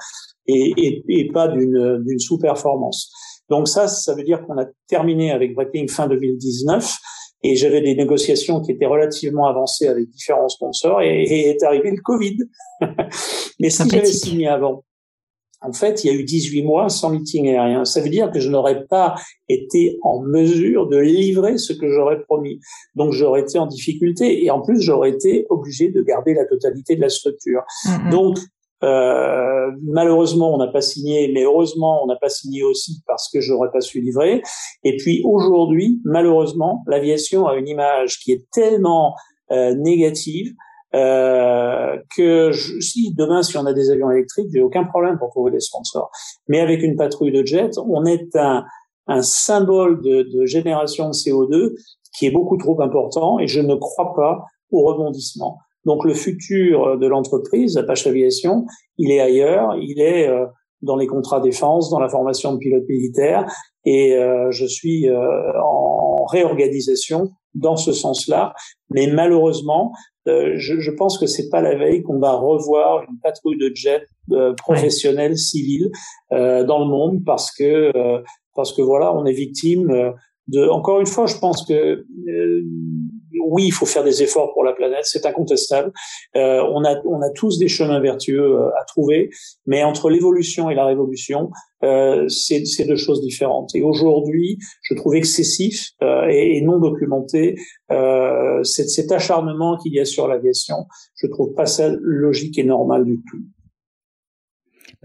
et, 0.47 0.73
et, 0.77 1.03
et 1.07 1.31
pas 1.31 1.47
d'une 1.47 2.19
sous-performance. 2.19 3.11
Donc 3.49 3.67
ça, 3.67 3.87
ça 3.87 4.13
veut 4.13 4.23
dire 4.23 4.45
qu'on 4.45 4.57
a 4.57 4.65
terminé 4.87 5.31
avec 5.31 5.55
Breitling 5.55 5.89
fin 5.89 6.07
2019 6.07 6.95
et 7.45 7.55
j'avais 7.55 7.81
des 7.81 7.95
négociations 7.95 8.61
qui 8.61 8.71
étaient 8.71 8.85
relativement 8.85 9.47
avancées 9.47 9.87
avec 9.87 10.09
différents 10.09 10.49
sponsors 10.49 11.01
et, 11.01 11.23
est 11.49 11.63
arrivé 11.63 11.91
le 11.91 12.01
Covid. 12.01 12.37
Mais 13.59 13.69
si 13.69 13.87
j'avais 13.89 14.05
signé 14.05 14.47
avant, 14.47 14.83
en 15.61 15.73
fait, 15.73 16.03
il 16.03 16.07
y 16.07 16.09
a 16.09 16.13
eu 16.13 16.23
18 16.23 16.63
mois 16.63 16.89
sans 16.89 17.09
meeting 17.09 17.47
aérien. 17.47 17.85
Ça 17.85 18.01
veut 18.01 18.09
dire 18.09 18.31
que 18.31 18.39
je 18.39 18.49
n'aurais 18.49 18.85
pas 18.85 19.15
été 19.49 19.97
en 20.03 20.21
mesure 20.21 20.87
de 20.87 20.97
livrer 20.97 21.57
ce 21.57 21.73
que 21.73 21.89
j'aurais 21.89 22.21
promis. 22.21 22.59
Donc, 22.95 23.13
j'aurais 23.13 23.41
été 23.41 23.57
en 23.57 23.65
difficulté 23.65 24.43
et 24.43 24.51
en 24.51 24.61
plus, 24.61 24.81
j'aurais 24.81 25.09
été 25.09 25.45
obligé 25.49 25.89
de 25.89 26.01
garder 26.01 26.33
la 26.33 26.45
totalité 26.45 26.95
de 26.95 27.01
la 27.01 27.09
structure. 27.09 27.61
Mm-hmm. 27.85 28.09
Donc, 28.11 28.37
euh, 28.83 29.71
malheureusement, 29.83 30.53
on 30.53 30.57
n'a 30.57 30.67
pas 30.67 30.81
signé, 30.81 31.31
mais 31.33 31.43
heureusement, 31.43 32.03
on 32.03 32.07
n'a 32.07 32.17
pas 32.17 32.29
signé 32.29 32.63
aussi 32.63 33.01
parce 33.07 33.29
que 33.31 33.39
j'aurais 33.41 33.71
pas 33.71 33.81
su 33.81 34.01
livrer. 34.01 34.41
Et 34.83 34.97
puis 34.97 35.21
aujourd'hui, 35.23 36.01
malheureusement, 36.03 36.83
l'aviation 36.87 37.47
a 37.47 37.55
une 37.55 37.67
image 37.67 38.19
qui 38.19 38.31
est 38.31 38.45
tellement 38.51 39.15
euh, 39.51 39.73
négative 39.75 40.53
euh, 40.93 41.97
que 42.15 42.51
je, 42.51 42.79
si 42.79 43.13
demain, 43.15 43.43
si 43.43 43.57
on 43.57 43.65
a 43.65 43.73
des 43.73 43.91
avions 43.91 44.11
électriques, 44.11 44.47
j'ai 44.53 44.61
aucun 44.61 44.83
problème 44.83 45.17
pour 45.17 45.29
trouver 45.29 45.51
des 45.51 45.59
sponsors. 45.59 46.09
Mais 46.47 46.59
avec 46.59 46.83
une 46.83 46.95
patrouille 46.95 47.31
de 47.31 47.45
jets, 47.45 47.77
on 47.77 48.05
est 48.05 48.35
un, 48.35 48.65
un 49.07 49.21
symbole 49.21 50.01
de, 50.01 50.23
de 50.23 50.45
génération 50.45 51.07
de 51.07 51.13
CO2 51.13 51.73
qui 52.17 52.27
est 52.27 52.31
beaucoup 52.31 52.57
trop 52.57 52.81
important 52.81 53.39
et 53.39 53.47
je 53.47 53.59
ne 53.59 53.75
crois 53.75 54.13
pas 54.15 54.45
au 54.71 54.83
rebondissement. 54.85 55.59
Donc 55.85 56.03
le 56.03 56.13
futur 56.13 56.97
de 56.97 57.07
l'entreprise, 57.07 57.77
Apache 57.77 58.07
Aviation, 58.07 58.65
il 58.97 59.11
est 59.11 59.19
ailleurs, 59.19 59.75
il 59.79 60.01
est 60.01 60.27
euh, 60.27 60.45
dans 60.81 60.95
les 60.95 61.07
contrats 61.07 61.39
défense, 61.39 61.89
dans 61.89 61.99
la 61.99 62.09
formation 62.09 62.53
de 62.53 62.57
pilotes 62.57 62.87
militaires, 62.89 63.45
et 63.85 64.15
euh, 64.15 64.51
je 64.51 64.65
suis 64.65 65.07
euh, 65.09 65.17
en 65.63 66.25
réorganisation 66.25 67.29
dans 67.53 67.75
ce 67.75 67.93
sens-là. 67.93 68.53
Mais 68.89 69.07
malheureusement, 69.07 69.93
je, 70.25 70.79
je, 70.79 70.91
pense 70.91 71.19
que 71.19 71.27
c'est 71.27 71.49
pas 71.49 71.61
la 71.61 71.75
veille 71.75 72.01
qu'on 72.01 72.17
va 72.17 72.33
revoir 72.33 73.03
une 73.03 73.19
patrouille 73.21 73.59
de 73.59 73.71
jets 73.75 74.07
professionnels 74.57 75.37
civils 75.37 75.91
dans 76.31 76.79
le 76.79 76.85
monde, 76.85 77.23
parce 77.23 77.51
que 77.55 77.91
parce 78.55 78.73
que 78.73 78.81
voilà, 78.81 79.15
on 79.15 79.25
est 79.25 79.33
victime 79.33 80.13
de. 80.47 80.67
Encore 80.67 80.99
une 80.99 81.05
fois, 81.05 81.27
je 81.27 81.37
pense 81.37 81.63
que 81.63 82.03
oui, 83.43 83.65
il 83.65 83.71
faut 83.71 83.85
faire 83.85 84.03
des 84.03 84.23
efforts 84.23 84.53
pour 84.53 84.63
la 84.63 84.73
planète, 84.73 85.03
c'est 85.03 85.25
incontestable. 85.25 85.91
Euh, 86.35 86.61
on 86.73 86.83
a 86.83 86.95
on 87.05 87.21
a 87.21 87.29
tous 87.29 87.59
des 87.59 87.67
chemins 87.67 87.99
vertueux 87.99 88.59
euh, 88.59 88.69
à 88.79 88.83
trouver, 88.85 89.29
mais 89.65 89.83
entre 89.83 90.09
l'évolution 90.09 90.69
et 90.69 90.75
la 90.75 90.85
révolution, 90.85 91.49
euh, 91.83 92.27
c'est 92.29 92.85
deux 92.87 92.95
choses 92.95 93.21
différentes. 93.21 93.75
Et 93.75 93.81
aujourd'hui, 93.81 94.57
je 94.83 94.95
trouve 94.95 95.15
excessif 95.15 95.91
euh, 96.01 96.27
et, 96.29 96.57
et, 96.57 96.61
non 96.61 96.79
documenté 96.79 97.55
euh, 97.91 98.63
cet, 98.63 98.89
cet 98.89 99.11
acharnement 99.11 99.77
qu'il 99.77 99.93
y 99.93 99.99
a 99.99 100.05
sur 100.05 100.27
l'aviation. 100.27 100.77
Je 101.15 101.27
trouve 101.27 101.53
pas 101.53 101.65
ça 101.65 101.89
logique 102.01 102.57
et 102.57 102.63
normal 102.63 103.05
du 103.05 103.21
tout. 103.29 103.37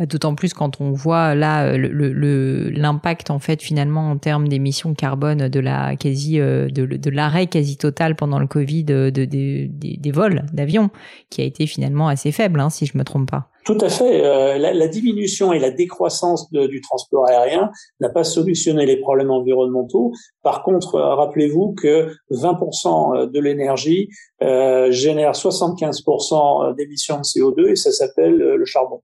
Bah, 0.00 0.06
d'autant 0.06 0.34
plus 0.34 0.54
quand 0.54 0.80
on 0.80 0.92
voit 0.92 1.34
là 1.34 1.76
l'impact 1.76 3.28
le, 3.28 3.34
en 3.34 3.38
fait 3.38 3.60
finalement 3.60 4.10
en 4.10 4.16
termes 4.16 4.48
d'émissions 4.48 4.94
carbone 4.94 5.48
de 5.48 5.60
la 5.60 5.94
quasi 5.94 6.40
euh, 6.40 6.70
de, 6.70 6.86
de 6.86 7.10
l'arrêt 7.10 7.48
quasi 7.48 7.76
total 7.76 8.16
pendant 8.16 8.38
le 8.38 8.46
Covid 8.46 8.84
de, 8.84 9.10
de, 9.10 9.26
des 9.26 10.10
vols 10.10 10.46
d'avions 10.54 10.88
qui 11.28 11.42
a 11.42 11.44
été 11.44 11.66
finalement 11.66 12.08
assez 12.08 12.32
faible 12.32 12.60
hein, 12.60 12.70
si 12.70 12.86
je 12.86 12.96
me 12.96 13.04
trompe 13.04 13.30
pas. 13.30 13.50
Tout 13.66 13.76
à 13.82 13.90
fait. 13.90 14.24
Euh, 14.24 14.56
la, 14.56 14.72
la, 14.72 14.88
diminution 14.88 15.52
et 15.52 15.58
la 15.58 15.70
décroissance 15.70 16.50
du 16.50 16.80
transport 16.80 17.28
aérien 17.28 17.70
n'a 18.00 18.08
pas 18.08 18.24
solutionné 18.24 18.86
les 18.86 18.96
problèmes 18.96 19.30
environnementaux. 19.30 20.12
Par 20.42 20.62
contre, 20.62 20.94
euh, 20.94 21.14
rappelez-vous 21.14 21.74
que 21.74 22.10
20% 22.30 23.30
de 23.30 23.38
l'énergie 23.38 24.08
euh, 24.42 24.90
génère 24.90 25.32
75% 25.32 26.74
d'émissions 26.74 27.18
de 27.18 27.22
CO2 27.22 27.72
et 27.72 27.76
ça 27.76 27.92
s'appelle 27.92 28.36
le 28.36 28.64
charbon. 28.64 29.02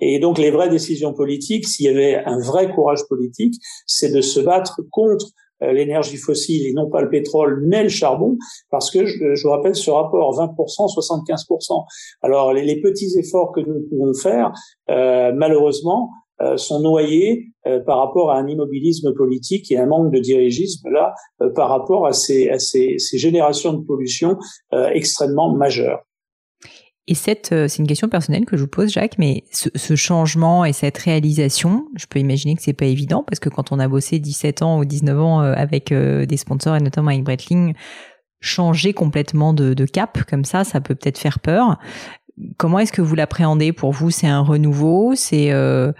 Et 0.00 0.18
donc 0.18 0.38
les 0.38 0.50
vraies 0.50 0.68
décisions 0.68 1.12
politiques, 1.12 1.66
s'il 1.66 1.86
y 1.86 1.88
avait 1.88 2.16
un 2.24 2.38
vrai 2.38 2.72
courage 2.72 3.06
politique, 3.08 3.54
c'est 3.86 4.12
de 4.12 4.20
se 4.20 4.40
battre 4.40 4.80
contre 4.90 5.26
euh, 5.62 5.72
l'énergie 5.72 6.16
fossile 6.16 6.66
et 6.66 6.72
non 6.72 6.90
pas 6.90 7.00
le 7.00 7.08
pétrole, 7.08 7.62
mais 7.66 7.82
le 7.82 7.88
charbon, 7.88 8.36
parce 8.70 8.90
que 8.90 9.06
je, 9.06 9.34
je 9.34 9.42
vous 9.42 9.50
rappelle 9.50 9.74
ce 9.74 9.90
rapport 9.90 10.38
20%, 10.38 10.54
75%. 10.54 11.84
Alors 12.22 12.52
les, 12.52 12.62
les, 12.62 12.80
petits 12.80 13.18
efforts 13.18 13.52
que 13.52 13.60
nous 13.60 13.80
pouvons 13.88 14.12
faire, 14.12 14.52
euh, 14.90 15.32
malheureusement, 15.34 16.10
euh, 16.42 16.58
sont 16.58 16.80
noyés 16.80 17.46
euh, 17.66 17.80
par 17.80 17.98
rapport 17.98 18.30
à 18.30 18.36
un 18.36 18.46
immobilisme 18.46 19.14
politique 19.14 19.72
et 19.72 19.78
un 19.78 19.86
manque 19.86 20.12
de 20.12 20.18
dirigisme 20.18 20.86
là 20.90 21.14
euh, 21.40 21.48
par 21.48 21.70
rapport 21.70 22.06
à 22.06 22.12
ces, 22.12 22.50
à 22.50 22.58
ces, 22.58 22.98
ces 22.98 23.16
générations 23.16 23.72
de 23.72 23.82
pollution 23.82 24.36
extrêmement 24.92 25.54
majeures. 25.54 26.05
Et 27.08 27.14
cette, 27.14 27.52
euh, 27.52 27.68
c'est 27.68 27.78
une 27.78 27.86
question 27.86 28.08
personnelle 28.08 28.46
que 28.46 28.56
je 28.56 28.62
vous 28.62 28.68
pose, 28.68 28.90
Jacques, 28.90 29.16
mais 29.18 29.44
ce, 29.52 29.68
ce, 29.76 29.94
changement 29.94 30.64
et 30.64 30.72
cette 30.72 30.98
réalisation, 30.98 31.86
je 31.94 32.06
peux 32.06 32.18
imaginer 32.18 32.56
que 32.56 32.62
c'est 32.62 32.72
pas 32.72 32.86
évident 32.86 33.22
parce 33.24 33.38
que 33.38 33.48
quand 33.48 33.70
on 33.70 33.78
a 33.78 33.86
bossé 33.86 34.18
17 34.18 34.62
ans 34.62 34.78
ou 34.78 34.84
19 34.84 35.20
ans 35.20 35.40
euh, 35.40 35.54
avec 35.56 35.92
euh, 35.92 36.26
des 36.26 36.36
sponsors 36.36 36.74
et 36.74 36.80
notamment 36.80 37.10
avec 37.10 37.22
Breitling, 37.22 37.74
changer 38.40 38.92
complètement 38.92 39.52
de, 39.52 39.72
de 39.72 39.84
cap 39.84 40.24
comme 40.28 40.44
ça, 40.44 40.64
ça 40.64 40.80
peut 40.80 40.94
peut-être 40.94 41.18
faire 41.18 41.38
peur. 41.38 41.78
Comment 42.58 42.80
est-ce 42.80 42.92
que 42.92 43.02
vous 43.02 43.14
l'appréhendez 43.14 43.72
pour 43.72 43.92
vous? 43.92 44.10
C'est 44.10 44.26
un 44.26 44.40
renouveau? 44.40 45.14
C'est 45.14 45.52
euh, 45.52 45.92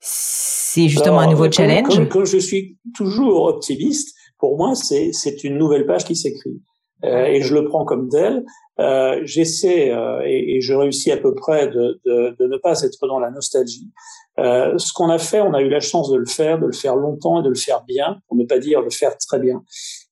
c'est 0.00 0.88
justement 0.88 1.20
un 1.20 1.28
nouveau 1.28 1.50
challenge? 1.50 1.94
comme, 1.94 2.08
comme, 2.08 2.26
je 2.26 2.38
suis 2.38 2.78
toujours 2.96 3.44
optimiste, 3.44 4.16
pour 4.38 4.56
moi, 4.56 4.74
c'est 4.74 5.10
c'est 5.12 5.44
une 5.44 5.58
nouvelle 5.58 5.86
page 5.86 6.04
qui 6.04 6.16
s'écrit. 6.16 6.60
Euh, 7.04 7.26
et 7.26 7.42
je 7.42 7.54
le 7.54 7.64
prends 7.64 7.84
comme 7.84 8.08
tel. 8.08 8.44
Euh, 8.80 9.20
J'essaie, 9.24 9.90
euh, 9.90 10.22
et, 10.24 10.56
et, 10.56 10.60
je 10.60 10.72
réussis 10.74 11.12
à 11.12 11.18
peu 11.18 11.34
près, 11.34 11.68
de, 11.68 12.00
de, 12.06 12.34
de, 12.38 12.46
ne 12.46 12.56
pas 12.56 12.80
être 12.82 13.06
dans 13.06 13.18
la 13.18 13.30
nostalgie. 13.30 13.90
Euh, 14.38 14.78
ce 14.78 14.92
qu'on 14.94 15.10
a 15.10 15.18
fait, 15.18 15.40
on 15.40 15.52
a 15.52 15.60
eu 15.60 15.68
la 15.68 15.80
chance 15.80 16.10
de 16.10 16.16
le 16.16 16.26
faire, 16.26 16.58
de 16.58 16.66
le 16.66 16.72
faire 16.72 16.96
longtemps 16.96 17.40
et 17.40 17.42
de 17.42 17.50
le 17.50 17.54
faire 17.54 17.84
bien, 17.84 18.20
pour 18.26 18.36
ne 18.36 18.44
pas 18.44 18.58
dire 18.58 18.80
le 18.80 18.90
faire 18.90 19.16
très 19.18 19.38
bien. 19.38 19.62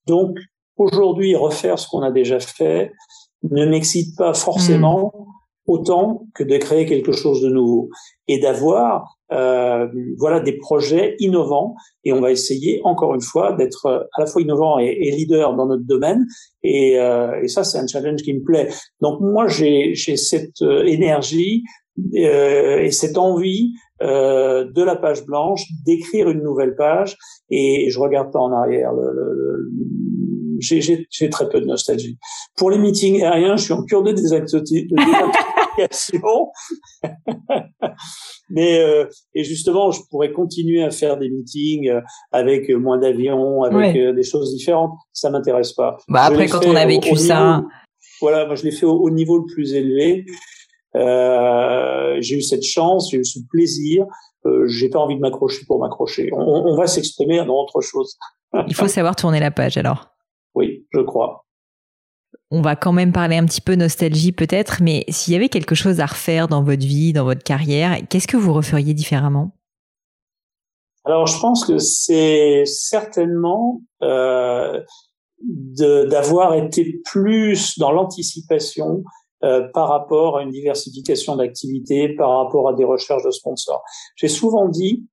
Donc, 0.06 0.36
aujourd'hui, 0.76 1.34
refaire 1.34 1.78
ce 1.78 1.88
qu'on 1.88 2.02
a 2.02 2.10
déjà 2.10 2.38
fait 2.38 2.92
ne 3.42 3.64
m'excite 3.64 4.16
pas 4.16 4.34
forcément. 4.34 5.12
Mmh 5.14 5.30
autant 5.70 6.26
que 6.34 6.42
de 6.42 6.56
créer 6.56 6.84
quelque 6.84 7.12
chose 7.12 7.40
de 7.40 7.48
nouveau 7.48 7.90
et 8.26 8.40
d'avoir 8.40 9.16
euh, 9.32 9.86
voilà 10.18 10.40
des 10.40 10.56
projets 10.58 11.14
innovants. 11.20 11.76
Et 12.04 12.12
on 12.12 12.20
va 12.20 12.32
essayer 12.32 12.80
encore 12.82 13.14
une 13.14 13.20
fois 13.20 13.52
d'être 13.52 13.86
à 14.16 14.20
la 14.20 14.26
fois 14.26 14.42
innovant 14.42 14.80
et, 14.80 14.98
et 15.00 15.10
leader 15.12 15.54
dans 15.54 15.66
notre 15.66 15.84
domaine. 15.84 16.26
Et, 16.64 16.98
euh, 16.98 17.40
et 17.42 17.48
ça 17.48 17.62
c'est 17.62 17.78
un 17.78 17.86
challenge 17.86 18.22
qui 18.22 18.34
me 18.34 18.42
plaît. 18.42 18.68
Donc 19.00 19.20
moi 19.20 19.46
j'ai 19.46 19.94
cette 19.94 20.62
euh, 20.62 20.84
énergie 20.84 21.62
euh, 22.16 22.80
et 22.80 22.90
cette 22.90 23.16
envie 23.16 23.72
euh, 24.02 24.64
de 24.64 24.82
la 24.82 24.96
page 24.96 25.24
blanche 25.24 25.62
d'écrire 25.86 26.28
une 26.30 26.42
nouvelle 26.42 26.74
page. 26.74 27.16
Et 27.50 27.90
je 27.90 28.00
regarde 28.00 28.32
pas 28.32 28.40
en 28.40 28.52
arrière 28.52 28.92
le, 28.92 29.12
le, 29.12 29.70
j'ai 30.60 31.30
très 31.30 31.48
peu 31.48 31.60
de 31.60 31.66
nostalgie. 31.66 32.18
Pour 32.56 32.70
les 32.70 32.78
meetings 32.78 33.22
aériens, 33.22 33.56
je 33.56 33.64
suis 33.64 33.72
en 33.72 33.84
cure 33.84 34.02
de 34.02 34.12
désactivation. 34.12 34.86
Mais 38.50 38.80
euh, 38.80 39.06
et 39.34 39.44
justement, 39.44 39.90
je 39.90 40.00
pourrais 40.10 40.32
continuer 40.32 40.82
à 40.82 40.90
faire 40.90 41.16
des 41.16 41.30
meetings 41.30 41.88
euh, 41.88 42.00
avec 42.32 42.68
moins 42.70 42.98
d'avions, 42.98 43.62
avec 43.62 43.96
euh, 43.96 44.12
des 44.12 44.22
choses 44.22 44.54
différentes. 44.54 44.92
Ça 45.12 45.30
m'intéresse 45.30 45.72
pas. 45.72 45.96
Bah 46.08 46.22
après, 46.24 46.48
quand 46.48 46.66
on 46.66 46.74
a 46.74 46.86
vécu 46.86 47.16
ça, 47.16 47.62
voilà, 48.20 48.46
moi 48.46 48.54
je 48.54 48.64
l'ai 48.64 48.72
fait 48.72 48.86
au, 48.86 49.10
niveau 49.10 49.38
le 49.38 49.44
plus 49.52 49.74
élevé. 49.74 50.26
Euh, 50.96 52.16
j'ai 52.20 52.36
eu 52.36 52.42
cette 52.42 52.64
chance, 52.64 53.10
j'ai 53.10 53.18
eu 53.18 53.24
ce 53.24 53.38
plaisir. 53.50 54.04
Euh, 54.46 54.66
j'ai 54.66 54.88
pas 54.88 54.98
envie 54.98 55.16
de 55.16 55.20
m'accrocher 55.20 55.64
pour 55.66 55.78
m'accrocher. 55.80 56.30
On, 56.32 56.40
on 56.40 56.76
va 56.76 56.86
s'exprimer 56.86 57.44
dans 57.44 57.54
autre 57.54 57.80
chose. 57.80 58.16
Il 58.66 58.74
faut 58.74 58.88
savoir 58.88 59.14
tourner 59.14 59.38
la 59.38 59.50
page 59.50 59.76
alors. 59.76 60.09
Oui, 60.54 60.86
je 60.92 61.00
crois. 61.00 61.44
On 62.50 62.62
va 62.62 62.76
quand 62.76 62.92
même 62.92 63.12
parler 63.12 63.36
un 63.36 63.46
petit 63.46 63.60
peu 63.60 63.76
nostalgie 63.76 64.32
peut-être, 64.32 64.82
mais 64.82 65.04
s'il 65.08 65.32
y 65.32 65.36
avait 65.36 65.48
quelque 65.48 65.74
chose 65.74 66.00
à 66.00 66.06
refaire 66.06 66.48
dans 66.48 66.62
votre 66.62 66.84
vie, 66.84 67.12
dans 67.12 67.24
votre 67.24 67.44
carrière, 67.44 67.96
qu'est-ce 68.08 68.26
que 68.26 68.36
vous 68.36 68.52
referiez 68.52 68.94
différemment? 68.94 69.52
Alors 71.04 71.26
je 71.26 71.38
pense 71.40 71.64
que 71.64 71.78
c'est 71.78 72.64
certainement 72.66 73.80
euh, 74.02 74.80
d'avoir 75.40 76.54
été 76.54 77.00
plus 77.04 77.78
dans 77.78 77.90
l'anticipation 77.90 79.02
euh, 79.42 79.66
par 79.72 79.88
rapport 79.88 80.36
à 80.36 80.42
une 80.42 80.50
diversification 80.50 81.36
d'activités, 81.36 82.14
par 82.14 82.44
rapport 82.44 82.68
à 82.68 82.74
des 82.74 82.84
recherches 82.84 83.24
de 83.24 83.30
sponsors. 83.30 83.82
J'ai 84.16 84.28
souvent 84.28 84.68
dit 84.68 85.06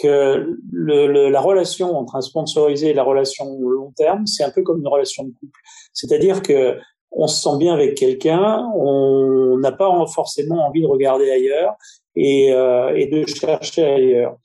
que 0.00 0.56
le, 0.72 1.06
le, 1.06 1.30
la 1.30 1.40
relation 1.40 1.96
entre 1.96 2.16
un 2.16 2.20
sponsorisé 2.20 2.90
et 2.90 2.94
la 2.94 3.02
relation 3.02 3.46
long 3.60 3.92
terme, 3.96 4.26
c'est 4.26 4.44
un 4.44 4.50
peu 4.50 4.62
comme 4.62 4.80
une 4.80 4.88
relation 4.88 5.24
de 5.24 5.30
couple. 5.30 5.60
C'est-à-dire 5.92 6.42
que 6.42 6.78
on 7.16 7.26
se 7.26 7.40
sent 7.42 7.56
bien 7.58 7.72
avec 7.72 7.94
quelqu'un, 7.94 8.68
on 8.74 9.56
n'a 9.58 9.72
pas 9.72 9.88
forcément 10.12 10.66
envie 10.66 10.82
de 10.82 10.86
regarder 10.86 11.30
ailleurs 11.30 11.74
et, 12.16 12.52
euh, 12.52 12.94
et 12.96 13.06
de 13.06 13.24
chercher 13.26 13.84
ailleurs. 13.84 14.36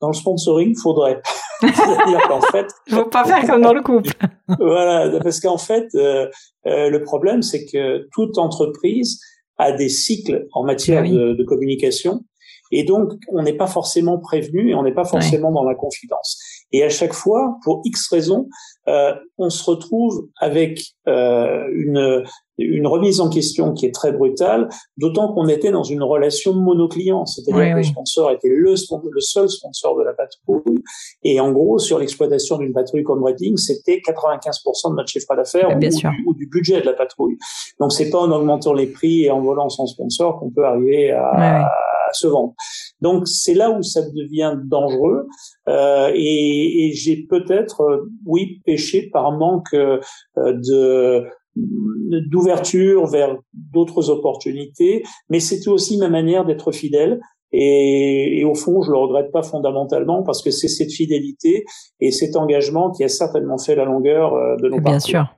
Dans 0.00 0.08
le 0.08 0.14
sponsoring, 0.14 0.70
il 0.70 0.80
faudrait. 0.80 1.20
C'est-à-dire 1.60 2.20
qu'en 2.28 2.40
fait, 2.40 2.66
faut 2.90 3.06
pas 3.06 3.24
faire 3.24 3.46
comme 3.46 3.62
dans 3.62 3.72
le 3.72 3.82
couple. 3.82 4.10
voilà, 4.58 5.18
parce 5.20 5.40
qu'en 5.40 5.58
fait, 5.58 5.88
euh, 5.94 6.28
euh, 6.66 6.88
le 6.90 7.02
problème, 7.02 7.42
c'est 7.42 7.64
que 7.64 8.06
toute 8.12 8.38
entreprise 8.38 9.20
a 9.56 9.72
des 9.72 9.88
cycles 9.88 10.46
en 10.52 10.64
matière 10.64 11.04
ah 11.04 11.08
de, 11.08 11.34
de 11.34 11.44
communication 11.44 12.24
et 12.76 12.82
donc, 12.82 13.12
on 13.28 13.42
n'est 13.42 13.56
pas 13.56 13.68
forcément 13.68 14.18
prévenu 14.18 14.70
et 14.70 14.74
on 14.74 14.82
n'est 14.82 14.94
pas 14.94 15.04
forcément 15.04 15.52
dans 15.52 15.62
la 15.62 15.76
confidence. 15.76 16.40
Et 16.72 16.82
à 16.82 16.88
chaque 16.88 17.12
fois, 17.12 17.56
pour 17.62 17.82
X 17.84 18.08
raisons, 18.08 18.48
euh, 18.88 19.14
on 19.38 19.48
se 19.48 19.62
retrouve 19.70 20.26
avec 20.40 20.80
euh, 21.06 21.68
une, 21.72 22.24
une 22.58 22.88
remise 22.88 23.20
en 23.20 23.30
question 23.30 23.74
qui 23.74 23.86
est 23.86 23.94
très 23.94 24.10
brutale, 24.10 24.68
d'autant 24.96 25.32
qu'on 25.32 25.46
était 25.46 25.70
dans 25.70 25.84
une 25.84 26.02
relation 26.02 26.52
monoclient, 26.52 27.12
c'est-à-dire 27.26 27.74
que 27.74 27.76
le 27.76 27.82
sponsor 27.84 28.32
était 28.32 28.48
le, 28.48 28.74
le, 28.74 29.20
seul 29.20 29.48
sponsor 29.48 29.96
de 29.96 30.02
la 30.02 30.12
patrouille, 30.12 30.82
et 31.22 31.38
en 31.38 31.52
gros, 31.52 31.78
sur 31.78 32.00
l'exploitation 32.00 32.58
d'une 32.58 32.72
patrouille 32.72 33.04
comme 33.04 33.22
Reading, 33.22 33.56
c'était 33.56 34.02
95% 34.04 34.90
de 34.90 34.96
notre 34.96 35.08
chiffre 35.08 35.32
d'affaires 35.36 35.68
ou, 35.70 36.30
ou, 36.30 36.34
du 36.34 36.48
budget 36.48 36.80
de 36.80 36.86
la 36.86 36.94
patrouille. 36.94 37.38
Donc, 37.78 37.92
c'est 37.92 38.10
pas 38.10 38.18
en 38.18 38.32
augmentant 38.32 38.72
les 38.72 38.88
prix 38.88 39.26
et 39.26 39.30
en 39.30 39.40
volant 39.40 39.68
son 39.68 39.86
sponsor 39.86 40.40
qu'on 40.40 40.50
peut 40.50 40.64
arriver 40.64 41.12
à, 41.12 41.68
se 42.12 42.26
vendre. 42.26 42.54
Donc 43.00 43.26
c'est 43.26 43.54
là 43.54 43.70
où 43.70 43.82
ça 43.82 44.02
devient 44.02 44.56
dangereux 44.64 45.26
euh, 45.68 46.10
et, 46.14 46.86
et 46.86 46.92
j'ai 46.92 47.26
peut-être, 47.28 47.82
euh, 47.82 48.10
oui, 48.26 48.60
péché 48.64 49.10
par 49.12 49.32
manque 49.32 49.74
euh, 49.74 49.98
de 50.36 51.24
d'ouverture 51.56 53.06
vers 53.06 53.36
d'autres 53.52 54.10
opportunités, 54.10 55.04
mais 55.28 55.38
c'était 55.38 55.68
aussi 55.68 55.98
ma 55.98 56.08
manière 56.08 56.44
d'être 56.44 56.72
fidèle. 56.72 57.20
Et, 57.52 58.40
et, 58.40 58.44
au 58.44 58.56
fond, 58.56 58.82
je 58.82 58.90
le 58.90 58.98
regrette 58.98 59.30
pas 59.30 59.44
fondamentalement 59.44 60.24
parce 60.24 60.42
que 60.42 60.50
c'est 60.50 60.66
cette 60.66 60.90
fidélité 60.90 61.64
et 62.00 62.10
cet 62.10 62.34
engagement 62.34 62.90
qui 62.90 63.04
a 63.04 63.08
certainement 63.08 63.58
fait 63.58 63.76
la 63.76 63.84
longueur 63.84 64.34
euh, 64.34 64.56
de 64.56 64.68
nos 64.68 64.80
Bien 64.80 64.98
sûr. 64.98 65.28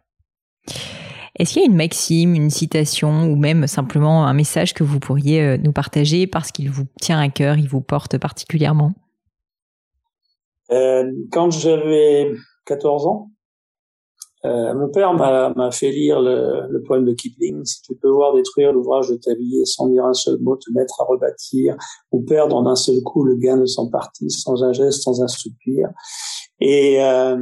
Est-ce 1.39 1.53
qu'il 1.53 1.63
y 1.63 1.65
a 1.65 1.69
une 1.69 1.77
maxime, 1.77 2.35
une 2.35 2.51
citation 2.51 3.25
ou 3.25 3.37
même 3.37 3.67
simplement 3.67 4.27
un 4.27 4.33
message 4.33 4.73
que 4.73 4.85
vous 4.85 5.01
pourriez 5.01 5.43
euh, 5.43 5.57
nous 5.59 5.73
partager 5.73 6.27
parce 6.27 6.51
qu'il 6.51 6.71
vous 6.71 6.85
tient 7.01 7.19
à 7.21 7.29
cœur, 7.29 7.59
il 7.59 7.69
vous 7.69 7.83
porte 7.83 8.19
particulièrement? 8.19 8.93
Euh, 10.73 11.05
Quand 11.31 11.51
j'avais 11.51 12.33
14 12.65 13.07
ans, 13.07 13.31
Euh, 14.45 14.75
mon 14.75 14.89
père 14.91 15.13
m'a 15.15 15.71
fait 15.73 15.91
lire 15.91 16.21
le, 16.21 16.69
le, 16.71 16.83
poème 16.83 17.05
de 17.05 17.15
Kipling. 17.15 17.65
Si 17.65 17.81
tu 17.83 17.97
peux 17.97 18.11
voir 18.11 18.35
détruire 18.35 18.73
l'ouvrage 18.73 19.09
de 19.09 19.17
ta 19.17 19.35
vie 19.35 19.65
sans 19.65 19.89
dire 19.89 20.05
un 20.05 20.15
seul 20.15 20.39
mot, 20.41 20.57
te 20.57 20.71
mettre 20.73 21.01
à 21.01 21.05
rebâtir 21.05 21.77
ou 22.13 22.23
perdre 22.23 22.55
en 22.55 22.67
un 22.67 22.77
seul 22.77 23.01
coup 23.03 23.25
le 23.25 23.37
gain 23.37 23.57
de 23.57 23.67
son 23.67 23.91
parti, 23.91 24.31
sans 24.31 24.63
un 24.63 24.73
geste, 24.73 25.03
sans 25.03 25.21
un 25.23 25.27
soupir. 25.27 25.89
Et, 26.61 27.03
euh, 27.03 27.37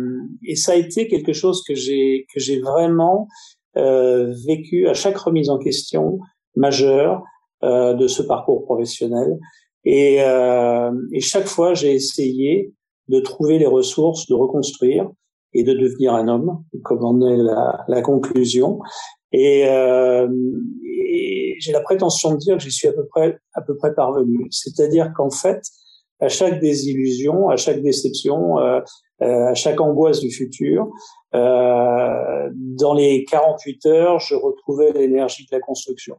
et 0.47 0.57
ça 0.57 0.73
a 0.73 0.77
été 0.77 1.07
quelque 1.07 1.33
chose 1.33 1.63
que 1.67 1.75
j'ai 1.75 2.27
que 2.33 2.41
j'ai 2.41 2.61
vraiment 2.61 3.29
vécu 3.77 4.89
à 4.89 4.95
chaque 4.95 5.17
remise 5.17 5.51
en 5.51 5.59
question 5.59 6.19
majeure 6.57 7.23
euh, 7.63 7.95
de 7.95 8.07
ce 8.07 8.23
parcours 8.23 8.65
professionnel. 8.65 9.39
Et, 9.85 10.23
euh, 10.23 10.91
et 11.13 11.21
chaque 11.21 11.47
fois, 11.47 11.75
j'ai 11.75 11.95
essayé 11.95 12.73
de 13.09 13.21
trouver 13.21 13.59
les 13.59 13.67
ressources, 13.67 14.27
de 14.27 14.35
reconstruire 14.35 15.11
et 15.53 15.63
de 15.63 15.73
devenir 15.73 16.15
un 16.15 16.29
homme, 16.29 16.63
comme 16.83 17.05
en 17.05 17.21
est 17.27 17.37
la, 17.37 17.85
la 17.89 18.03
conclusion. 18.03 18.81
Et, 19.33 19.67
euh, 19.67 20.29
et 20.85 21.55
j'ai 21.59 21.73
la 21.73 21.81
prétention 21.81 22.33
de 22.33 22.39
dire 22.39 22.57
que 22.57 22.63
j'y 22.63 22.71
suis 22.71 22.89
à 22.89 22.93
peu 22.93 23.07
près 23.07 23.39
à 23.55 23.63
peu 23.63 23.77
près 23.77 23.95
parvenu. 23.95 24.47
C'est-à-dire 24.51 25.13
qu'en 25.17 25.31
fait, 25.31 25.63
à 26.21 26.29
chaque 26.29 26.61
désillusion, 26.61 27.49
à 27.49 27.57
chaque 27.57 27.83
déception, 27.83 28.59
euh, 28.59 28.81
euh, 29.23 29.49
à 29.49 29.55
chaque 29.55 29.81
angoisse 29.81 30.21
du 30.21 30.31
futur, 30.31 30.89
euh, 31.35 32.51
dans 32.53 32.95
les 32.95 33.25
48 33.25 33.87
heures, 33.87 34.21
je 34.21 34.35
retrouvais 34.35 34.93
l'énergie 34.93 35.45
de 35.45 35.57
la 35.57 35.61
construction. 35.61 36.17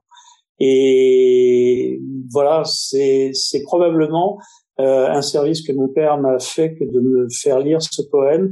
Et 0.60 2.02
voilà, 2.32 2.64
c'est 2.66 3.34
probablement 3.64 4.40
euh, 4.80 5.08
un 5.10 5.22
service 5.22 5.66
que 5.66 5.72
mon 5.74 5.88
père 5.88 6.18
m'a 6.18 6.40
fait 6.40 6.76
que 6.76 6.84
de 6.84 7.00
me 7.00 7.28
faire 7.30 7.60
lire 7.60 7.82
ce 7.82 8.02
poème 8.02 8.52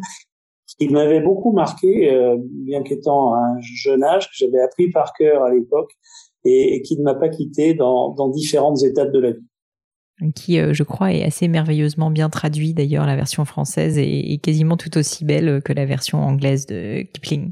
qui 0.80 0.90
m'avait 0.90 1.22
beaucoup 1.22 1.52
marqué, 1.52 2.12
euh, 2.12 2.38
bien 2.40 2.82
qu'étant 2.82 3.36
un 3.36 3.60
jeune 3.62 4.04
âge, 4.04 4.28
que 4.28 4.34
j'avais 4.34 4.60
appris 4.60 4.90
par 4.90 5.14
cœur 5.14 5.44
à 5.44 5.54
l'époque 5.54 5.92
et, 6.46 6.82
qui 6.82 6.98
ne 6.98 7.04
m'a 7.04 7.14
pas 7.14 7.30
quitté 7.30 7.74
dans, 7.74 8.10
dans 8.10 8.30
différentes 8.30 8.84
étapes 8.84 9.12
de 9.12 9.20
la 9.20 9.32
vie 9.32 9.46
qui, 10.36 10.60
euh, 10.60 10.74
je 10.74 10.84
crois, 10.84 11.12
est 11.12 11.24
assez 11.24 11.48
merveilleusement 11.48 12.12
bien 12.12 12.30
traduit. 12.30 12.74
D'ailleurs, 12.74 13.06
la 13.06 13.16
version 13.16 13.46
française 13.46 13.98
est, 13.98 14.42
quasiment 14.42 14.78
tout 14.78 14.98
aussi 14.98 15.26
belle 15.26 15.62
que 15.64 15.74
la 15.74 15.86
version 15.86 16.24
anglaise 16.24 16.66
de 16.66 17.02
Kipling. 17.14 17.52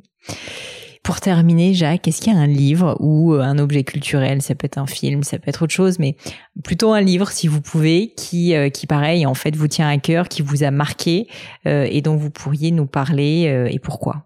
Pour 1.03 1.20
terminer, 1.20 1.74
Jacques, 1.74 2.07
est-ce 2.07 2.22
qu'il 2.22 2.32
y 2.32 2.36
a 2.36 2.39
un 2.39 2.47
livre 2.47 2.95
ou 2.99 3.34
un 3.34 3.57
objet 3.57 3.84
culturel, 3.84 4.43
ça 4.43 4.53
peut 4.53 4.66
être 4.66 4.78
un 4.78 4.86
film, 4.86 5.24
ça 5.24 5.39
peut 5.39 5.49
être 5.49 5.64
autre 5.64 5.74
chose, 5.74 5.97
mais 5.97 6.16
plutôt 6.64 6.93
un 6.93 7.01
livre, 7.01 7.30
si 7.32 7.47
vous 7.47 7.59
pouvez, 7.59 8.14
qui, 8.16 8.55
euh, 8.55 8.70
qui 8.70 8.86
pareil, 8.86 9.26
en 9.26 9.34
fait, 9.34 9.55
vous 9.55 9.68
tient 9.68 9.89
à 9.89 9.97
cœur, 9.97 10.28
qui 10.28 10.43
vous 10.43 10.64
a 10.64 10.70
marqué 10.70 11.28
euh, 11.66 11.88
et 11.89 12.01
dont 12.01 12.16
vous 12.16 12.30
pourriez 12.30 12.70
nous 12.70 12.86
parler 12.86 13.68
et 13.72 13.80
pourquoi? 13.80 14.26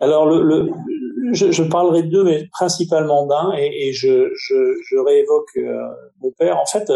Alors, 0.00 0.26
le, 0.26 0.70
je, 1.32 1.50
je, 1.50 1.62
parlerai 1.62 2.02
d'eux, 2.02 2.24
mais 2.24 2.48
principalement 2.52 3.26
d'un, 3.26 3.52
et, 3.56 3.88
et 3.88 3.92
je, 3.92 4.30
je, 4.34 4.74
je, 4.88 4.96
réévoque 4.96 5.56
euh, 5.56 5.88
mon 6.22 6.30
père. 6.32 6.58
En 6.58 6.66
fait, 6.66 6.90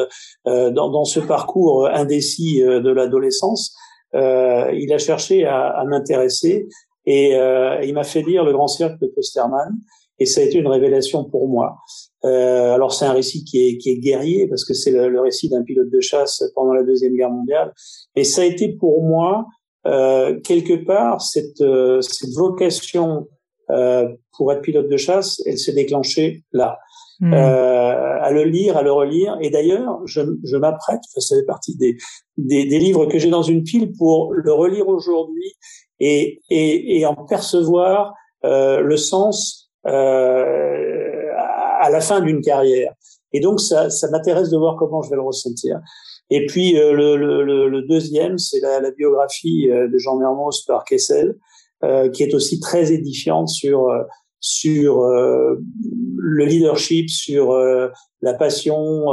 euh, 0.47 0.71
dans, 0.71 0.91
dans, 0.91 1.05
ce 1.05 1.21
parcours 1.21 1.87
indécis 1.87 2.63
euh, 2.63 2.81
de 2.81 2.91
l'adolescence, 2.91 3.75
euh, 4.15 4.71
il 4.73 4.93
a 4.93 4.99
cherché 4.99 5.45
à, 5.45 5.69
à 5.69 5.85
m'intéresser 5.85 6.69
et 7.07 7.33
il 7.83 7.93
m'a 7.93 8.05
fait 8.05 8.23
lire 8.23 8.45
Le 8.45 8.53
Grand 8.53 8.67
Cercle 8.67 8.97
de 9.03 9.09
Posterman, 9.09 9.69
et 10.19 10.25
ça 10.25 10.41
a 10.41 10.45
été 10.45 10.57
une 10.57 10.69
révélation 10.69 11.23
pour 11.25 11.49
moi. 11.49 11.77
alors 12.23 12.95
c'est 12.95 13.05
un 13.05 13.13
récit 13.13 13.45
qui 13.45 13.59
est, 13.59 13.77
qui 13.77 13.91
est 13.91 13.99
guerrier 13.99 14.49
parce 14.49 14.65
que 14.65 14.73
c'est 14.73 14.91
le, 14.91 15.21
récit 15.21 15.51
d'un 15.51 15.63
pilote 15.63 15.91
de 15.91 16.01
chasse 16.01 16.43
pendant 16.55 16.73
la 16.73 16.83
deuxième 16.83 17.15
guerre 17.15 17.29
mondiale, 17.29 17.75
et 18.17 18.25
ça 18.25 18.41
a 18.41 18.45
été 18.47 18.73
pour 18.73 19.03
moi 19.03 19.45
quelque 19.85 20.83
part 20.87 21.21
cette, 21.21 21.63
cette 22.01 22.31
vocation 22.31 23.27
euh, 23.71 24.09
pour 24.37 24.53
être 24.53 24.63
pilote 24.63 24.89
de 24.89 24.97
chasse, 24.97 25.41
elle 25.47 25.59
s'est 25.59 25.73
déclenchée 25.73 26.45
là. 26.53 26.79
Hmm. 27.21 27.33
Euh, 27.33 28.21
à 28.21 28.33
le 28.33 28.43
lire, 28.43 28.77
à 28.77 28.83
le 28.83 28.91
relire. 28.91 29.39
Et 29.41 29.49
d'ailleurs, 29.49 30.01
je, 30.05 30.21
je 30.43 30.57
m'apprête, 30.57 31.01
ça 31.17 31.37
fait 31.37 31.45
partie 31.45 31.77
des, 31.77 31.97
des, 32.37 32.67
des 32.67 32.79
livres 32.79 33.07
que 33.07 33.19
j'ai 33.19 33.31
dans 33.31 33.43
une 33.43 33.63
pile 33.63 33.93
pour 33.97 34.33
le 34.33 34.53
relire 34.53 34.89
aujourd'hui 34.89 35.55
et, 36.01 36.41
et, 36.51 36.99
et, 36.99 37.07
en 37.07 37.15
percevoir 37.15 38.15
euh, 38.45 38.81
le 38.81 38.97
sens 38.97 39.71
euh, 39.87 41.31
à 41.81 41.89
la 41.91 42.01
fin 42.01 42.21
d'une 42.21 42.41
carrière. 42.41 42.95
Et 43.33 43.41
donc, 43.41 43.61
ça, 43.61 43.91
ça 43.91 44.11
m'intéresse 44.11 44.51
de 44.51 44.57
voir 44.57 44.77
comment 44.77 45.03
je 45.03 45.11
vais 45.11 45.17
le 45.17 45.23
ressentir. 45.23 45.79
Et 46.31 46.47
puis, 46.47 46.79
euh, 46.79 46.93
le, 46.93 47.17
le, 47.17 47.69
le, 47.69 47.83
deuxième, 47.83 48.39
c'est 48.39 48.61
la, 48.61 48.81
la, 48.81 48.91
biographie 48.91 49.71
euh, 49.71 49.89
de 49.89 49.99
Jean 49.99 50.17
Mermoz 50.17 50.65
par 50.67 50.85
Kessel, 50.85 51.35
qui 52.13 52.23
est 52.23 52.35
aussi 52.35 52.61
très 52.61 52.93
édifiante 52.93 53.49
sur 53.49 53.89
euh, 53.89 54.03
sur 54.41 55.03
euh, 55.03 55.55
le 56.19 56.45
leadership, 56.45 57.09
sur 57.09 57.59
la 58.21 58.35
passion 58.35 59.07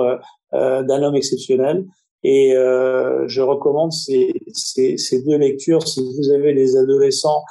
d'un 0.51 1.03
homme 1.03 1.15
exceptionnel. 1.15 1.85
Et 2.23 2.51
je 2.53 3.41
recommande 3.41 3.93
ces, 3.93 4.33
ces, 4.51 4.97
ces, 4.97 5.23
deux 5.23 5.37
lectures 5.37 5.87
si 5.87 6.01
vous 6.01 6.31
avez 6.31 6.53
des 6.53 6.75
adolescents 6.75 7.43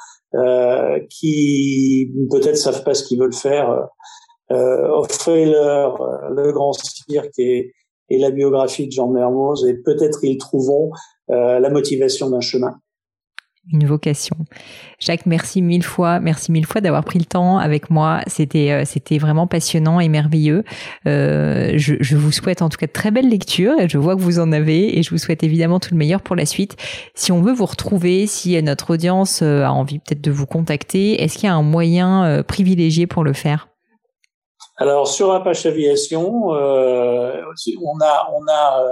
qui 1.09 2.11
peut-être 2.29 2.57
savent 2.57 2.83
pas 2.83 2.93
ce 2.93 3.03
qu'ils 3.03 3.19
veulent 3.19 3.33
faire. 3.33 3.87
offrez-leur 4.51 5.97
le 6.29 6.51
grand 6.51 6.73
cirque 6.73 7.39
et, 7.39 7.73
et 8.09 8.19
la 8.19 8.29
biographie 8.29 8.85
de 8.85 8.91
Jean 8.91 9.09
Mermoz 9.09 9.65
et 9.65 9.73
peut-être 9.73 10.23
ils 10.23 10.37
trouveront 10.37 10.91
la 11.29 11.69
motivation 11.71 12.29
d'un 12.29 12.41
chemin 12.41 12.75
une 13.69 13.85
vocation. 13.85 14.35
Jacques, 14.99 15.25
merci 15.25 15.61
mille 15.61 15.83
fois, 15.83 16.19
merci 16.19 16.51
mille 16.51 16.65
fois 16.65 16.81
d'avoir 16.81 17.03
pris 17.03 17.19
le 17.19 17.25
temps 17.25 17.59
avec 17.59 17.89
moi. 17.89 18.21
C'était 18.27 18.71
euh, 18.71 18.85
c'était 18.85 19.19
vraiment 19.19 19.45
passionnant 19.47 19.99
et 19.99 20.09
merveilleux. 20.09 20.63
Euh, 21.07 21.73
je, 21.75 22.15
vous 22.15 22.31
souhaite 22.31 22.61
en 22.61 22.69
tout 22.69 22.77
cas 22.77 22.87
de 22.87 22.91
très 22.91 23.11
belles 23.11 23.29
lectures. 23.29 23.75
Je 23.87 23.97
vois 23.97 24.15
que 24.15 24.21
vous 24.21 24.39
en 24.39 24.51
avez 24.51 24.97
et 24.97 25.03
je 25.03 25.11
vous 25.11 25.17
souhaite 25.17 25.43
évidemment 25.43 25.79
tout 25.79 25.89
le 25.91 25.97
meilleur 25.97 26.21
pour 26.21 26.35
la 26.35 26.45
suite. 26.45 26.75
Si 27.13 27.31
on 27.31 27.41
veut 27.41 27.53
vous 27.53 27.65
retrouver, 27.65 28.25
si 28.25 28.61
notre 28.63 28.93
audience 28.93 29.41
euh, 29.43 29.63
a 29.63 29.71
envie 29.71 29.99
peut-être 29.99 30.21
de 30.21 30.31
vous 30.31 30.47
contacter, 30.47 31.21
est-ce 31.21 31.35
qu'il 31.35 31.45
y 31.45 31.51
a 31.51 31.55
un 31.55 31.63
moyen 31.63 32.43
privilégié 32.47 33.07
pour 33.07 33.23
le 33.23 33.33
faire? 33.33 33.67
Alors 34.77 35.07
sur 35.07 35.31
Apache 35.31 35.65
Aviation, 35.67 36.47
on 36.49 36.55
a 36.55 38.29
on 38.33 38.47
a 38.49 38.85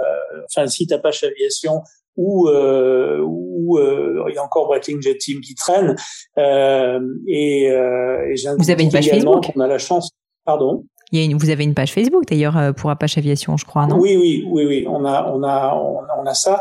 enfin 0.44 0.62
le 0.62 0.68
site 0.68 0.92
Apache 0.92 1.24
Aviation 1.24 1.82
où, 2.20 2.48
euh, 2.48 3.20
où 3.24 3.78
euh, 3.78 4.28
il 4.28 4.34
y 4.34 4.38
a 4.38 4.44
encore 4.44 4.66
Breitling 4.68 5.00
Jet 5.00 5.16
Team 5.16 5.40
qui 5.40 5.54
traîne. 5.54 5.96
Euh, 6.36 7.00
et, 7.26 7.70
euh, 7.70 8.30
et 8.30 8.34
vous 8.58 8.70
avez 8.70 8.84
une 8.84 8.92
page 8.92 9.08
Facebook? 9.08 9.44
On 9.56 9.60
a 9.60 9.66
la 9.66 9.78
chance. 9.78 10.10
Pardon? 10.44 10.84
Il 11.12 11.18
y 11.18 11.22
a 11.22 11.24
une, 11.24 11.36
vous 11.36 11.50
avez 11.50 11.64
une 11.64 11.74
page 11.74 11.92
Facebook 11.92 12.24
d'ailleurs 12.30 12.56
euh, 12.56 12.72
pour 12.72 12.88
Apache 12.90 13.18
Aviation, 13.18 13.56
je 13.56 13.64
crois, 13.64 13.86
non? 13.86 13.98
Oui, 13.98 14.16
oui, 14.16 14.44
oui, 14.48 14.64
oui. 14.66 14.86
On 14.88 15.04
a, 15.04 15.16
on 15.34 15.42
a, 15.42 15.74
on 15.74 16.26
a, 16.26 16.34
ça. 16.34 16.60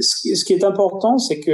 Ce, 0.00 0.34
ce 0.34 0.44
qui 0.44 0.54
est 0.54 0.64
important, 0.64 1.18
c'est 1.18 1.40
que 1.40 1.52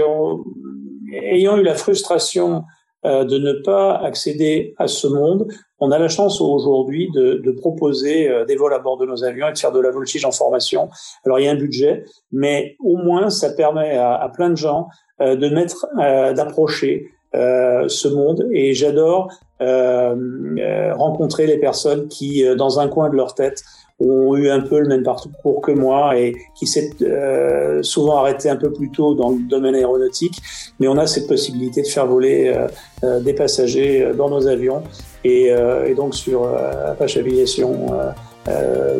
ayant 1.35 1.57
eu 1.59 1.63
la 1.63 1.75
frustration 1.75 2.63
euh, 3.05 3.25
de 3.25 3.37
ne 3.37 3.53
pas 3.53 3.97
accéder 3.97 4.75
à 4.79 4.87
ce 4.87 5.09
monde, 5.09 5.49
on 5.81 5.91
a 5.91 5.99
la 5.99 6.07
chance 6.07 6.41
aujourd'hui 6.41 7.11
de, 7.13 7.35
de, 7.45 7.51
proposer 7.51 8.29
euh, 8.29 8.45
des 8.45 8.55
vols 8.55 8.75
à 8.75 8.79
bord 8.79 8.97
de 8.97 9.05
nos 9.05 9.25
avions 9.25 9.49
et 9.49 9.53
de 9.53 9.59
faire 9.59 9.73
de 9.73 9.81
la 9.81 9.91
voltige 9.91 10.25
en 10.25 10.31
formation. 10.31 10.89
Alors 11.27 11.41
il 11.41 11.47
y 11.47 11.49
a 11.49 11.51
un 11.51 11.57
budget, 11.57 12.05
mais 12.31 12.77
au 12.79 12.97
moins 12.97 13.29
ça 13.29 13.51
permet 13.51 13.97
à, 13.97 14.31
plein 14.33 14.51
de 14.51 14.57
gens 14.57 14.87
euh, 15.21 15.35
de 15.35 15.49
mettre, 15.49 15.87
d'approcher 15.97 17.11
ce 17.35 18.09
monde. 18.09 18.47
Et 18.53 18.75
j'adore 18.75 19.33
rencontrer 19.59 21.47
les 21.47 21.59
personnes 21.59 22.07
qui, 22.09 22.45
dans 22.57 22.79
un 22.79 22.89
coin 22.89 23.09
de 23.09 23.17
leur 23.17 23.35
tête, 23.35 23.65
ont 24.03 24.37
eu 24.37 24.51
un 24.51 24.61
peu 24.61 24.81
le 24.81 24.89
même 24.89 25.03
parcours 25.03 25.61
que 25.63 25.73
moi 25.73 26.19
et 26.19 26.35
qui 26.55 26.67
s'est 26.67 26.91
euh, 27.03 27.83
souvent 27.83 28.19
arrêté 28.19 28.49
un 28.49 28.57
peu 28.57 28.73
plus 28.73 28.91
tôt 28.91 29.15
dans 29.15 29.31
le 29.31 29.39
domaine 29.49 29.75
aéronautique. 29.75 30.41
Mais 30.81 30.89
on 30.89 30.97
a 30.99 31.07
cette 31.07 31.27
possibilité 31.27 31.83
de 31.83 31.87
faire 31.87 32.07
voler 32.07 32.53
euh, 32.55 32.67
euh 33.05 33.21
des 33.21 33.35
passagers 33.35 34.11
dans 34.17 34.29
nos 34.29 34.47
avions. 34.47 34.83
Et, 35.25 35.51
euh, 35.51 35.87
et 35.87 35.95
donc 35.95 36.15
sur 36.15 36.49
Apache 36.87 37.17
Aviation, 37.17 37.89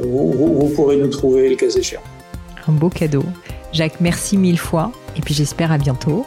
vous, 0.05 0.33
vous, 0.33 0.55
vous, 0.55 0.69
pourrez 0.69 0.97
nous 0.97 1.09
trouver 1.09 1.49
le 1.49 1.57
cas 1.57 1.67
échéant. 1.67 2.03
Un 2.69 2.73
beau 2.73 2.89
cadeau. 2.89 3.25
Jacques, 3.73 4.01
merci 4.01 4.37
mille 4.37 4.59
fois. 4.59 4.93
Et 5.17 5.21
puis 5.21 5.35
j'espère 5.35 5.73
à 5.73 5.79
bientôt. 5.79 6.25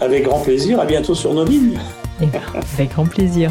Avec 0.00 0.24
grand 0.24 0.40
plaisir. 0.40 0.80
À 0.80 0.84
bientôt 0.84 1.14
sur 1.14 1.32
nos 1.32 1.44
lignes. 1.44 1.78
Avec 2.74 2.90
grand 2.90 3.06
plaisir. 3.06 3.50